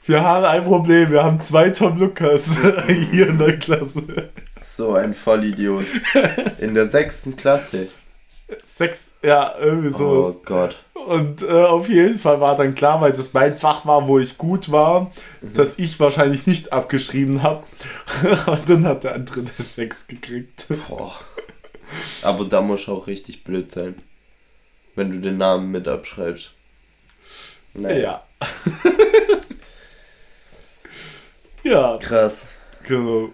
wir 0.06 0.22
haben 0.22 0.44
ein 0.44 0.64
Problem, 0.64 1.10
wir 1.10 1.22
haben 1.22 1.40
zwei 1.40 1.70
Tom 1.70 1.98
Lukas 1.98 2.56
hier 3.10 3.28
in 3.28 3.38
der 3.38 3.58
Klasse. 3.58 4.30
So 4.76 4.94
ein 4.94 5.14
Vollidiot. 5.14 5.84
In 6.58 6.74
der 6.74 6.88
sechsten 6.88 7.36
Klasse. 7.36 7.88
Sechs, 8.64 9.12
ja, 9.22 9.54
irgendwie 9.58 9.90
sowas. 9.90 10.36
Oh 10.36 10.42
Gott. 10.44 10.82
Und 11.06 11.42
äh, 11.42 11.50
auf 11.50 11.88
jeden 11.88 12.18
Fall 12.18 12.40
war 12.40 12.56
dann 12.56 12.74
klar, 12.74 13.00
weil 13.00 13.12
das 13.12 13.32
mein 13.32 13.56
Fach 13.56 13.86
war, 13.86 14.06
wo 14.06 14.18
ich 14.18 14.38
gut 14.38 14.70
war, 14.70 15.10
dass 15.40 15.78
ich 15.78 15.98
wahrscheinlich 15.98 16.46
nicht 16.46 16.72
abgeschrieben 16.72 17.42
habe. 17.42 17.64
Und 18.46 18.68
dann 18.68 18.86
hat 18.86 19.04
der 19.04 19.14
andere 19.14 19.40
eine 19.40 19.50
6 19.50 20.06
gekriegt. 20.06 20.66
Boah. 20.88 21.14
Aber 22.22 22.44
da 22.44 22.60
muss 22.60 22.88
auch 22.88 23.06
richtig 23.06 23.44
blöd 23.44 23.70
sein. 23.70 23.94
Wenn 24.94 25.10
du 25.10 25.18
den 25.20 25.38
Namen 25.38 25.70
mit 25.70 25.88
abschreibst. 25.88 26.52
Naja. 27.74 28.22
Ja. 28.42 28.50
ja, 31.94 31.98
Krass. 31.98 32.46
genau. 32.86 33.30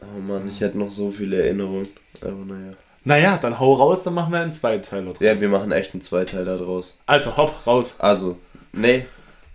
Oh 0.00 0.20
Mann, 0.20 0.48
ich 0.48 0.60
hätte 0.60 0.78
noch 0.78 0.90
so 0.90 1.10
viele 1.10 1.42
Erinnerungen. 1.42 1.88
Aber 2.20 2.44
naja. 2.44 2.72
Naja, 3.04 3.38
dann 3.40 3.58
hau 3.58 3.74
raus, 3.74 4.02
dann 4.02 4.14
machen 4.14 4.32
wir 4.32 4.40
einen 4.40 4.52
Zweiteiler 4.52 5.12
draus. 5.12 5.20
Ja, 5.20 5.40
wir 5.40 5.48
machen 5.48 5.72
echt 5.72 5.94
einen 5.94 6.02
Zweiteiler 6.02 6.58
draus. 6.58 6.98
Also 7.06 7.36
hopp, 7.36 7.66
raus. 7.66 7.96
Also, 7.98 8.38
nee, 8.72 9.06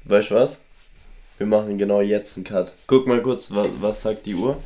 weißt 0.05 0.31
du 0.31 0.36
was? 0.36 0.59
Wir 1.38 1.47
machen 1.47 1.77
genau 1.77 2.01
jetzt 2.01 2.38
einen 2.38 2.45
Cut. 2.45 2.73
Guck 2.88 3.07
mal 3.07 3.21
kurz, 3.21 3.51
was, 3.51 3.67
was 3.79 4.01
sagt 4.01 4.25
die 4.25 4.36
Uhr? 4.36 4.57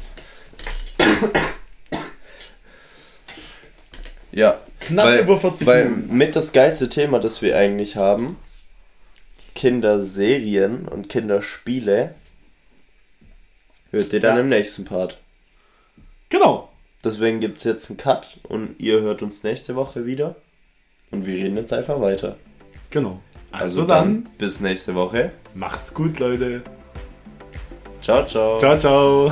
Ja, 4.38 4.60
Knapp 4.82 5.06
weil, 5.06 5.20
über 5.22 5.38
40 5.40 5.66
weil 5.66 5.86
Minuten. 5.90 6.16
mit 6.18 6.36
das 6.36 6.52
geilste 6.54 6.90
Thema, 6.90 7.20
das 7.20 7.42
wir 7.42 7.58
eigentlich 7.58 7.96
haben, 7.96 8.38
Kinderserien 9.56 10.88
und 10.88 11.10
Kinderspiele, 11.10 12.14
hört 13.92 14.14
ihr 14.14 14.20
dann 14.20 14.36
Ja. 14.36 14.42
im 14.42 14.50
nächsten 14.50 14.86
Part. 14.86 15.18
Genau. 16.30 16.70
Deswegen 17.04 17.40
gibt 17.40 17.58
es 17.58 17.64
jetzt 17.64 17.90
einen 17.90 17.98
Cut 17.98 18.38
und 18.44 18.76
ihr 18.80 19.02
hört 19.02 19.22
uns 19.24 19.44
nächste 19.44 19.76
Woche 19.76 20.06
wieder. 20.06 20.36
Und 21.10 21.26
wir 21.26 21.36
reden 21.36 21.58
jetzt 21.58 21.74
einfach 21.74 22.00
weiter. 22.02 22.36
Genau. 22.92 23.22
Also, 23.52 23.86
dann, 23.86 24.28
bis 24.38 24.60
nächste 24.60 24.94
Woche. 24.94 25.32
macht's 25.56 25.94
gut, 25.94 26.20
Leute. 26.20 26.62
Ciao, 28.02 28.26
ciao. 28.26 28.60
Ciao, 28.60 28.78
ciao. 28.78 29.32